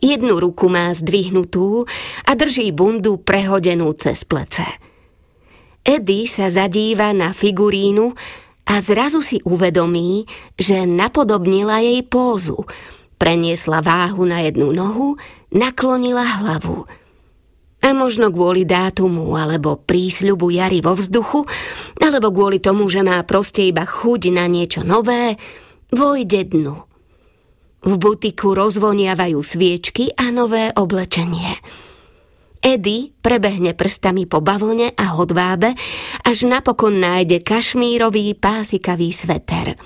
Jednu 0.00 0.40
ruku 0.40 0.72
má 0.72 0.92
zdvihnutú 0.96 1.84
a 2.24 2.30
drží 2.32 2.72
bundu 2.72 3.20
prehodenú 3.20 3.92
cez 3.96 4.24
plece. 4.24 4.64
Eddie 5.80 6.28
sa 6.28 6.52
zadíva 6.52 7.16
na 7.16 7.32
figurínu 7.32 8.12
a 8.68 8.74
zrazu 8.78 9.24
si 9.24 9.40
uvedomí, 9.42 10.28
že 10.54 10.84
napodobnila 10.84 11.80
jej 11.80 12.04
pózu. 12.04 12.68
Preniesla 13.16 13.80
váhu 13.80 14.24
na 14.28 14.44
jednu 14.44 14.72
nohu, 14.72 15.16
naklonila 15.52 16.24
hlavu. 16.40 16.84
A 17.80 17.96
možno 17.96 18.28
kvôli 18.28 18.68
dátumu, 18.68 19.32
alebo 19.40 19.80
prísľubu 19.80 20.52
jary 20.52 20.84
vo 20.84 20.92
vzduchu, 20.92 21.48
alebo 21.96 22.28
kvôli 22.28 22.60
tomu, 22.60 22.92
že 22.92 23.00
má 23.00 23.16
proste 23.24 23.64
iba 23.64 23.88
chuť 23.88 24.36
na 24.36 24.44
niečo 24.44 24.84
nové, 24.84 25.40
vojde 25.88 26.44
dnu. 26.52 26.76
V 27.80 27.92
butiku 27.96 28.52
rozvoniavajú 28.52 29.40
sviečky 29.40 30.12
a 30.12 30.28
nové 30.28 30.68
oblečenie– 30.76 31.56
Edy 32.60 33.16
prebehne 33.24 33.72
prstami 33.72 34.28
po 34.28 34.44
bavlne 34.44 34.92
a 34.92 35.16
hodvábe, 35.16 35.72
až 36.28 36.44
napokon 36.44 37.00
nájde 37.00 37.40
kašmírový 37.40 38.36
pásikavý 38.36 39.16
sveter. 39.16 39.80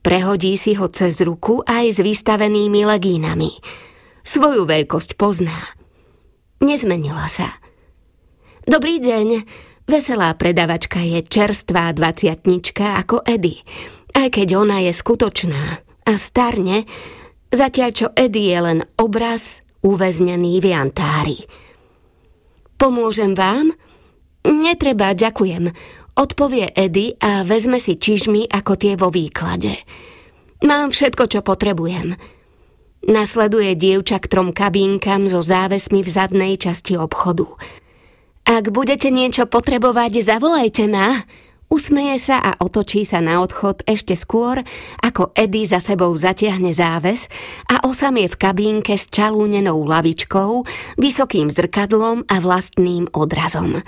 Prehodí 0.00 0.56
si 0.56 0.72
ho 0.80 0.88
cez 0.88 1.20
ruku 1.20 1.60
aj 1.60 1.92
s 1.92 1.98
vystavenými 2.00 2.88
legínami. 2.88 3.52
Svoju 4.24 4.64
veľkosť 4.64 5.20
pozná. 5.20 5.76
Nezmenila 6.64 7.28
sa. 7.28 7.52
Dobrý 8.64 8.96
deň, 8.96 9.44
veselá 9.84 10.32
predavačka 10.40 11.04
je 11.04 11.20
čerstvá 11.20 11.92
dvaciatnička 11.92 12.96
ako 13.04 13.28
Edy, 13.28 13.60
aj 14.16 14.40
keď 14.40 14.48
ona 14.56 14.80
je 14.88 14.92
skutočná 14.96 15.64
a 16.08 16.12
starne, 16.16 16.88
zatiaľ 17.52 17.90
čo 17.92 18.06
Edy 18.16 18.56
je 18.56 18.58
len 18.60 18.78
obraz 18.96 19.60
uväznený 19.84 20.64
v 20.64 20.66
jantári. 20.72 21.38
Pomôžem 22.80 23.36
vám? 23.36 23.76
Netreba, 24.40 25.12
ďakujem, 25.12 25.68
odpovie 26.16 26.72
Edy 26.72 27.12
a 27.20 27.44
vezme 27.44 27.76
si 27.76 28.00
čižmy 28.00 28.48
ako 28.48 28.72
tie 28.80 28.96
vo 28.96 29.12
výklade. 29.12 29.76
Mám 30.64 30.88
všetko, 30.88 31.28
čo 31.28 31.40
potrebujem. 31.44 32.16
Nasleduje 33.04 33.76
dievča 33.76 34.16
k 34.24 34.32
trom 34.32 34.56
kabínkam 34.56 35.28
so 35.28 35.44
závesmi 35.44 36.00
v 36.00 36.08
zadnej 36.08 36.56
časti 36.56 36.96
obchodu. 36.96 37.52
Ak 38.48 38.72
budete 38.72 39.12
niečo 39.12 39.44
potrebovať, 39.44 40.24
zavolajte 40.24 40.88
ma, 40.88 41.20
Usmeje 41.70 42.18
sa 42.18 42.42
a 42.42 42.58
otočí 42.58 43.06
sa 43.06 43.22
na 43.22 43.38
odchod 43.38 43.86
ešte 43.86 44.18
skôr, 44.18 44.58
ako 45.06 45.30
Eddie 45.38 45.70
za 45.70 45.78
sebou 45.78 46.10
zatiahne 46.18 46.74
záves 46.74 47.30
a 47.70 47.86
osamie 47.86 48.26
v 48.26 48.34
kabínke 48.34 48.98
s 48.98 49.06
čalúnenou 49.06 49.86
lavičkou, 49.86 50.66
vysokým 50.98 51.46
zrkadlom 51.46 52.26
a 52.26 52.42
vlastným 52.42 53.06
odrazom. 53.14 53.86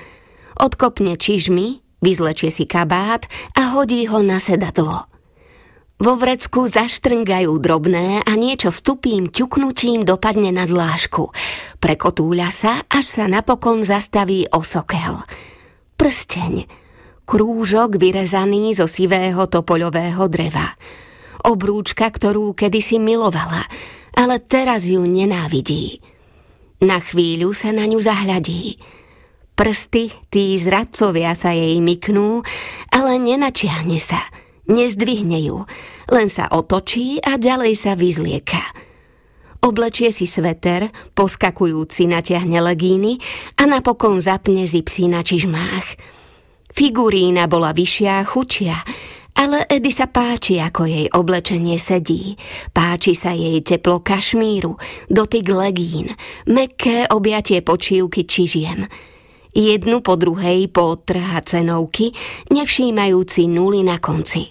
Odkopne 0.63 1.19
čižmy, 1.19 1.83
vyzlečie 1.99 2.55
si 2.55 2.71
kabát 2.71 3.27
a 3.59 3.75
hodí 3.75 4.07
ho 4.07 4.23
na 4.23 4.39
sedadlo. 4.39 5.11
Vo 5.99 6.15
vrecku 6.15 6.71
zaštrngajú 6.71 7.51
drobné 7.59 8.23
a 8.23 8.33
niečo 8.39 8.71
s 8.71 8.79
tupým 8.87 9.27
ťuknutím 9.27 10.07
dopadne 10.07 10.55
na 10.55 10.71
dlášku. 10.71 11.35
Prekotúľa 11.83 12.51
sa, 12.55 12.79
až 12.87 13.07
sa 13.11 13.25
napokon 13.27 13.83
zastaví 13.83 14.47
osokel. 14.55 15.19
Prsteň 15.99 16.82
krúžok 17.25 17.97
vyrezaný 17.99 18.75
zo 18.77 18.91
sivého 18.91 19.47
topoľového 19.47 20.27
dreva. 20.29 20.75
Obrúčka, 21.43 22.07
ktorú 22.07 22.55
kedysi 22.55 23.03
milovala, 23.03 23.67
ale 24.15 24.39
teraz 24.39 24.87
ju 24.87 25.03
nenávidí. 25.03 25.99
Na 26.83 26.99
chvíľu 26.99 27.55
sa 27.55 27.71
na 27.71 27.87
ňu 27.87 27.99
zahľadí. 28.03 28.79
Prsty, 29.55 30.11
tí 30.33 30.57
zradcovia 30.59 31.37
sa 31.39 31.55
jej 31.55 31.79
myknú, 31.79 32.43
ale 32.91 33.21
nenačiahne 33.21 34.01
sa, 34.01 34.19
nezdvihne 34.67 35.39
ju, 35.45 35.63
len 36.11 36.27
sa 36.27 36.49
otočí 36.51 37.23
a 37.23 37.39
ďalej 37.39 37.75
sa 37.77 37.93
vyzlieka. 37.95 38.63
Oblečie 39.63 40.11
si 40.11 40.27
sveter, 40.27 40.91
poskakujúci 41.15 42.11
natiahne 42.11 42.59
legíny 42.59 43.23
a 43.55 43.71
napokon 43.71 44.19
zapne 44.19 44.67
zipsy 44.67 45.07
na 45.07 45.23
čižmách. 45.23 46.19
Figurína 46.73 47.45
bola 47.53 47.77
vyššia 47.77 48.25
a 48.25 48.25
chučia, 48.25 48.77
ale 49.37 49.65
Edy 49.69 49.93
sa 49.93 50.09
páči, 50.09 50.61
ako 50.61 50.89
jej 50.89 51.07
oblečenie 51.13 51.77
sedí. 51.77 52.37
Páči 52.73 53.13
sa 53.17 53.33
jej 53.33 53.61
teplo 53.61 54.01
kašmíru, 54.01 54.77
dotyk 55.09 55.53
legín, 55.53 56.13
mekké 56.49 57.09
objatie 57.13 57.61
počívky 57.61 58.25
čižiem. 58.25 58.89
Jednu 59.53 60.01
po 60.01 60.17
druhej 60.17 60.65
potrhá 60.73 61.45
cenovky, 61.45 62.17
nevšímajúci 62.49 63.53
nuly 63.53 63.85
na 63.85 64.01
konci. 64.01 64.49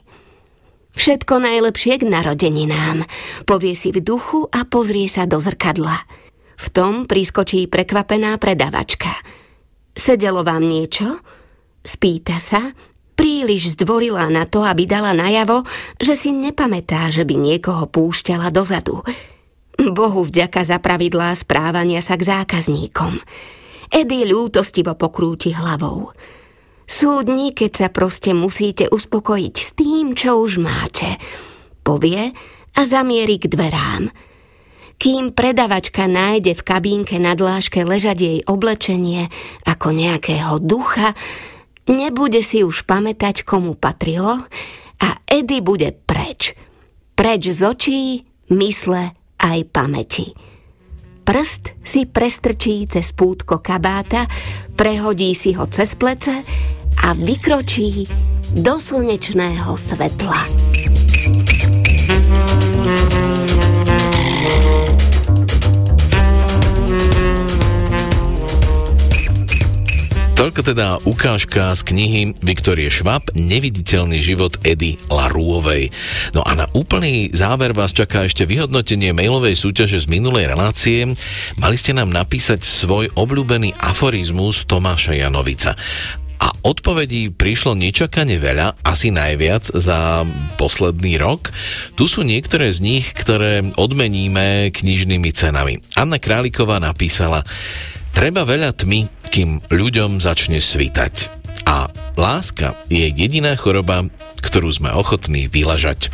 Všetko 0.93 1.41
najlepšie 1.41 1.97
k 1.97 2.03
narodeninám, 2.05 3.01
povie 3.49 3.73
si 3.73 3.89
v 3.89 4.03
duchu 4.03 4.45
a 4.53 4.61
pozrie 4.69 5.09
sa 5.09 5.25
do 5.25 5.41
zrkadla. 5.41 5.97
V 6.61 6.67
tom 6.69 7.09
priskočí 7.09 7.65
prekvapená 7.65 8.37
predavačka. 8.37 9.09
Sedelo 9.97 10.45
vám 10.45 10.69
niečo? 10.69 11.17
Spýta 11.81 12.37
sa, 12.37 12.73
príliš 13.17 13.77
zdvorila 13.77 14.29
na 14.29 14.49
to, 14.49 14.65
aby 14.65 14.85
dala 14.89 15.13
najavo, 15.13 15.65
že 15.97 16.17
si 16.17 16.29
nepamätá, 16.33 17.09
že 17.09 17.25
by 17.25 17.37
niekoho 17.37 17.85
púšťala 17.89 18.49
dozadu. 18.49 19.01
Bohu 19.77 20.21
vďaka 20.21 20.61
za 20.61 20.77
pravidlá 20.77 21.33
správania 21.33 22.05
sa 22.05 22.17
k 22.17 22.29
zákazníkom. 22.29 23.17
Edy 23.91 24.29
ľútostivo 24.29 24.93
pokrúti 24.93 25.51
hlavou. 25.51 26.13
Sú 26.85 27.23
dni, 27.23 27.55
keď 27.55 27.71
sa 27.71 27.87
proste 27.87 28.35
musíte 28.35 28.85
uspokojiť 28.91 29.55
s 29.57 29.69
tým, 29.73 30.13
čo 30.13 30.43
už 30.43 30.61
máte. 30.61 31.07
Povie 31.81 32.35
a 32.77 32.81
zamierí 32.85 33.41
k 33.41 33.49
dverám. 33.49 34.11
Kým 35.01 35.33
predavačka 35.33 36.05
nájde 36.05 36.53
v 36.53 36.61
kabínke 36.61 37.17
na 37.17 37.33
dláške 37.33 37.81
ležať 37.81 38.17
jej 38.21 38.39
oblečenie 38.45 39.33
ako 39.65 39.97
nejakého 39.97 40.61
ducha, 40.61 41.17
nebude 41.91 42.39
si 42.41 42.63
už 42.63 42.87
pamätať, 42.87 43.43
komu 43.43 43.75
patrilo 43.75 44.39
a 44.97 45.09
Edy 45.27 45.59
bude 45.59 45.91
preč. 45.93 46.55
Preč 47.13 47.51
z 47.51 47.61
očí, 47.67 48.01
mysle 48.49 49.13
aj 49.37 49.59
pamäti. 49.69 50.33
Prst 51.21 51.77
si 51.85 52.09
prestrčí 52.09 52.89
cez 52.89 53.13
pútko 53.13 53.61
kabáta, 53.61 54.25
prehodí 54.73 55.37
si 55.37 55.53
ho 55.53 55.69
cez 55.69 55.93
plece 55.93 56.41
a 57.05 57.13
vykročí 57.13 58.09
do 58.57 58.81
slnečného 58.81 59.77
svetla. 59.77 60.39
Toľko 70.41 70.73
teda 70.73 70.97
ukážka 71.05 71.69
z 71.77 71.85
knihy 71.85 72.21
Viktorie 72.41 72.89
Švab 72.89 73.29
Neviditeľný 73.37 74.25
život 74.25 74.57
Edy 74.65 74.97
Larúovej. 75.05 75.93
No 76.33 76.41
a 76.41 76.57
na 76.57 76.65
úplný 76.73 77.29
záver 77.29 77.77
vás 77.77 77.93
čaká 77.93 78.25
ešte 78.25 78.49
vyhodnotenie 78.49 79.13
mailovej 79.13 79.53
súťaže 79.53 80.01
z 80.01 80.09
minulej 80.09 80.49
relácie. 80.49 81.13
Mali 81.61 81.77
ste 81.77 81.93
nám 81.93 82.09
napísať 82.09 82.65
svoj 82.65 83.13
obľúbený 83.13 83.77
aforizmus 83.85 84.65
Tomáša 84.65 85.13
Janovica. 85.13 85.77
A 86.41 86.49
odpovedí 86.65 87.29
prišlo 87.37 87.77
nečakane 87.77 88.41
veľa, 88.41 88.81
asi 88.81 89.13
najviac 89.13 89.69
za 89.77 90.25
posledný 90.57 91.21
rok. 91.21 91.53
Tu 91.93 92.09
sú 92.09 92.25
niektoré 92.25 92.73
z 92.73 92.81
nich, 92.81 93.13
ktoré 93.13 93.61
odmeníme 93.77 94.73
knižnými 94.73 95.29
cenami. 95.37 95.85
Anna 95.93 96.17
Králiková 96.17 96.81
napísala 96.81 97.45
Treba 98.11 98.43
veľa 98.43 98.75
tmy, 98.75 99.07
kým 99.31 99.63
ľuďom 99.71 100.19
začne 100.19 100.59
svítať. 100.59 101.41
A 101.65 101.87
láska 102.19 102.75
je 102.91 103.07
jediná 103.07 103.55
choroba, 103.55 104.03
ktorú 104.41 104.67
sme 104.73 104.89
ochotní 104.91 105.45
vylažať. 105.47 106.09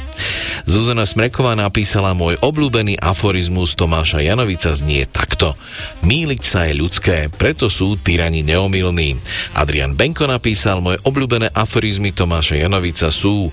Zuzana 0.68 1.08
Smreková 1.08 1.56
napísala 1.56 2.12
môj 2.12 2.36
obľúbený 2.44 3.00
aforizmus 3.00 3.74
Tomáša 3.74 4.22
Janovica 4.22 4.76
znie 4.76 5.08
takto. 5.08 5.56
Míliť 6.04 6.42
sa 6.44 6.68
je 6.68 6.78
ľudské, 6.78 7.32
preto 7.32 7.72
sú 7.72 7.96
tyrani 7.98 8.44
neomilní. 8.44 9.18
Adrian 9.56 9.96
Benko 9.96 10.28
napísal 10.28 10.84
môj 10.84 11.00
obľúbené 11.08 11.50
aforizmy 11.56 12.12
Tomáša 12.12 12.60
Janovica 12.60 13.10
sú 13.10 13.50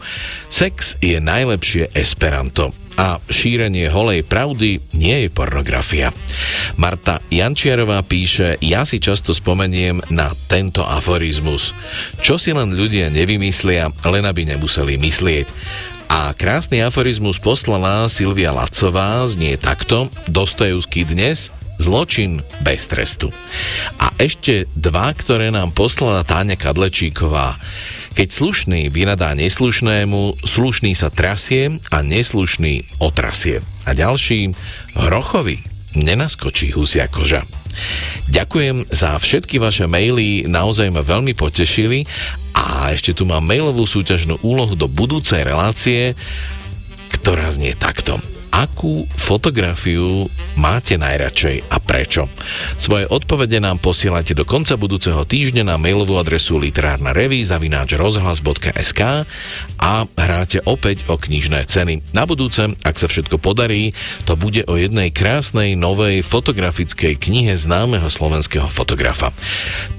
Sex 0.50 0.98
je 1.00 1.16
najlepšie 1.22 1.94
esperanto 1.94 2.74
a 2.94 3.18
šírenie 3.26 3.90
holej 3.90 4.22
pravdy 4.22 4.78
nie 4.94 5.26
je 5.26 5.28
pornografia. 5.30 6.14
Marta 6.78 7.18
Jančiarová 7.30 8.02
píše, 8.06 8.58
ja 8.62 8.86
si 8.86 9.02
často 9.02 9.34
spomeniem 9.34 9.98
na 10.10 10.30
tento 10.46 10.86
aforizmus. 10.86 11.74
Čo 12.22 12.38
si 12.38 12.54
len 12.54 12.74
ľudia 12.74 13.10
nevymyslia, 13.10 13.90
len 14.06 14.24
aby 14.24 14.46
nemuseli 14.46 14.94
myslieť. 14.98 15.46
A 16.06 16.30
krásny 16.36 16.84
aforizmus 16.84 17.40
poslala 17.40 18.06
Silvia 18.12 18.54
Lacová, 18.54 19.24
znie 19.26 19.56
takto, 19.56 20.06
Dostojevský 20.30 21.08
dnes, 21.08 21.50
zločin 21.80 22.44
bez 22.62 22.86
trestu. 22.86 23.34
A 23.98 24.14
ešte 24.20 24.70
dva, 24.78 25.10
ktoré 25.10 25.50
nám 25.50 25.74
poslala 25.74 26.22
Táňa 26.22 26.54
Kadlečíková. 26.54 27.58
Keď 28.14 28.28
slušný 28.30 28.94
vynadá 28.94 29.34
neslušnému, 29.34 30.46
slušný 30.46 30.94
sa 30.94 31.10
trasie 31.10 31.82
a 31.90 31.98
neslušný 31.98 33.02
otrasie. 33.02 33.58
A 33.84 33.90
ďalší, 33.90 34.54
hrochovi 34.94 35.58
nenaskočí 35.98 36.70
husia 36.74 37.10
koža. 37.10 37.42
Ďakujem 38.30 38.86
za 38.90 39.18
všetky 39.18 39.58
vaše 39.58 39.90
maily, 39.90 40.46
naozaj 40.46 40.94
ma 40.94 41.02
veľmi 41.02 41.34
potešili 41.34 42.06
a 42.54 42.94
ešte 42.94 43.18
tu 43.18 43.26
mám 43.26 43.42
mailovú 43.42 43.82
súťažnú 43.82 44.38
úlohu 44.46 44.78
do 44.78 44.86
budúcej 44.86 45.42
relácie, 45.42 46.14
ktorá 47.18 47.50
znie 47.50 47.74
takto 47.74 48.22
akú 48.54 49.02
fotografiu 49.18 50.30
máte 50.54 50.94
najradšej 50.94 51.66
a 51.66 51.82
prečo. 51.82 52.30
Svoje 52.78 53.10
odpovede 53.10 53.58
nám 53.58 53.82
posielate 53.82 54.30
do 54.38 54.46
konca 54.46 54.78
budúceho 54.78 55.26
týždňa 55.26 55.66
na 55.66 55.76
mailovú 55.76 56.14
adresu 56.14 56.54
literárna 56.54 57.10
rozhlas.sk 57.10 59.00
a 59.82 59.92
hráte 60.06 60.62
opäť 60.62 61.02
o 61.10 61.18
knižné 61.18 61.66
ceny. 61.66 62.14
Na 62.14 62.30
budúce, 62.30 62.62
ak 62.86 62.94
sa 62.94 63.10
všetko 63.10 63.42
podarí, 63.42 63.90
to 64.22 64.38
bude 64.38 64.62
o 64.70 64.78
jednej 64.78 65.10
krásnej 65.10 65.74
novej 65.74 66.22
fotografickej 66.22 67.18
knihe 67.18 67.58
známeho 67.58 68.06
slovenského 68.06 68.70
fotografa. 68.70 69.34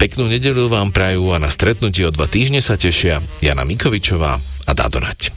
Peknú 0.00 0.32
nedelu 0.32 0.72
vám 0.72 0.96
prajú 0.96 1.36
a 1.36 1.42
na 1.42 1.52
stretnutie 1.52 2.08
o 2.08 2.14
dva 2.14 2.24
týždne 2.24 2.64
sa 2.64 2.80
tešia 2.80 3.20
Jana 3.44 3.68
Mikovičová 3.68 4.40
a 4.40 4.72
Dadonať. 4.72 5.36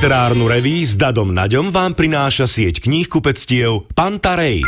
Literárnu 0.00 0.48
reví 0.48 0.80
s 0.80 0.96
Dadom 0.96 1.28
Naďom 1.28 1.76
vám 1.76 1.92
prináša 1.92 2.48
sieť 2.48 2.80
kníh 2.80 3.04
kupectiev 3.04 3.84
Pantarej. 3.92 4.64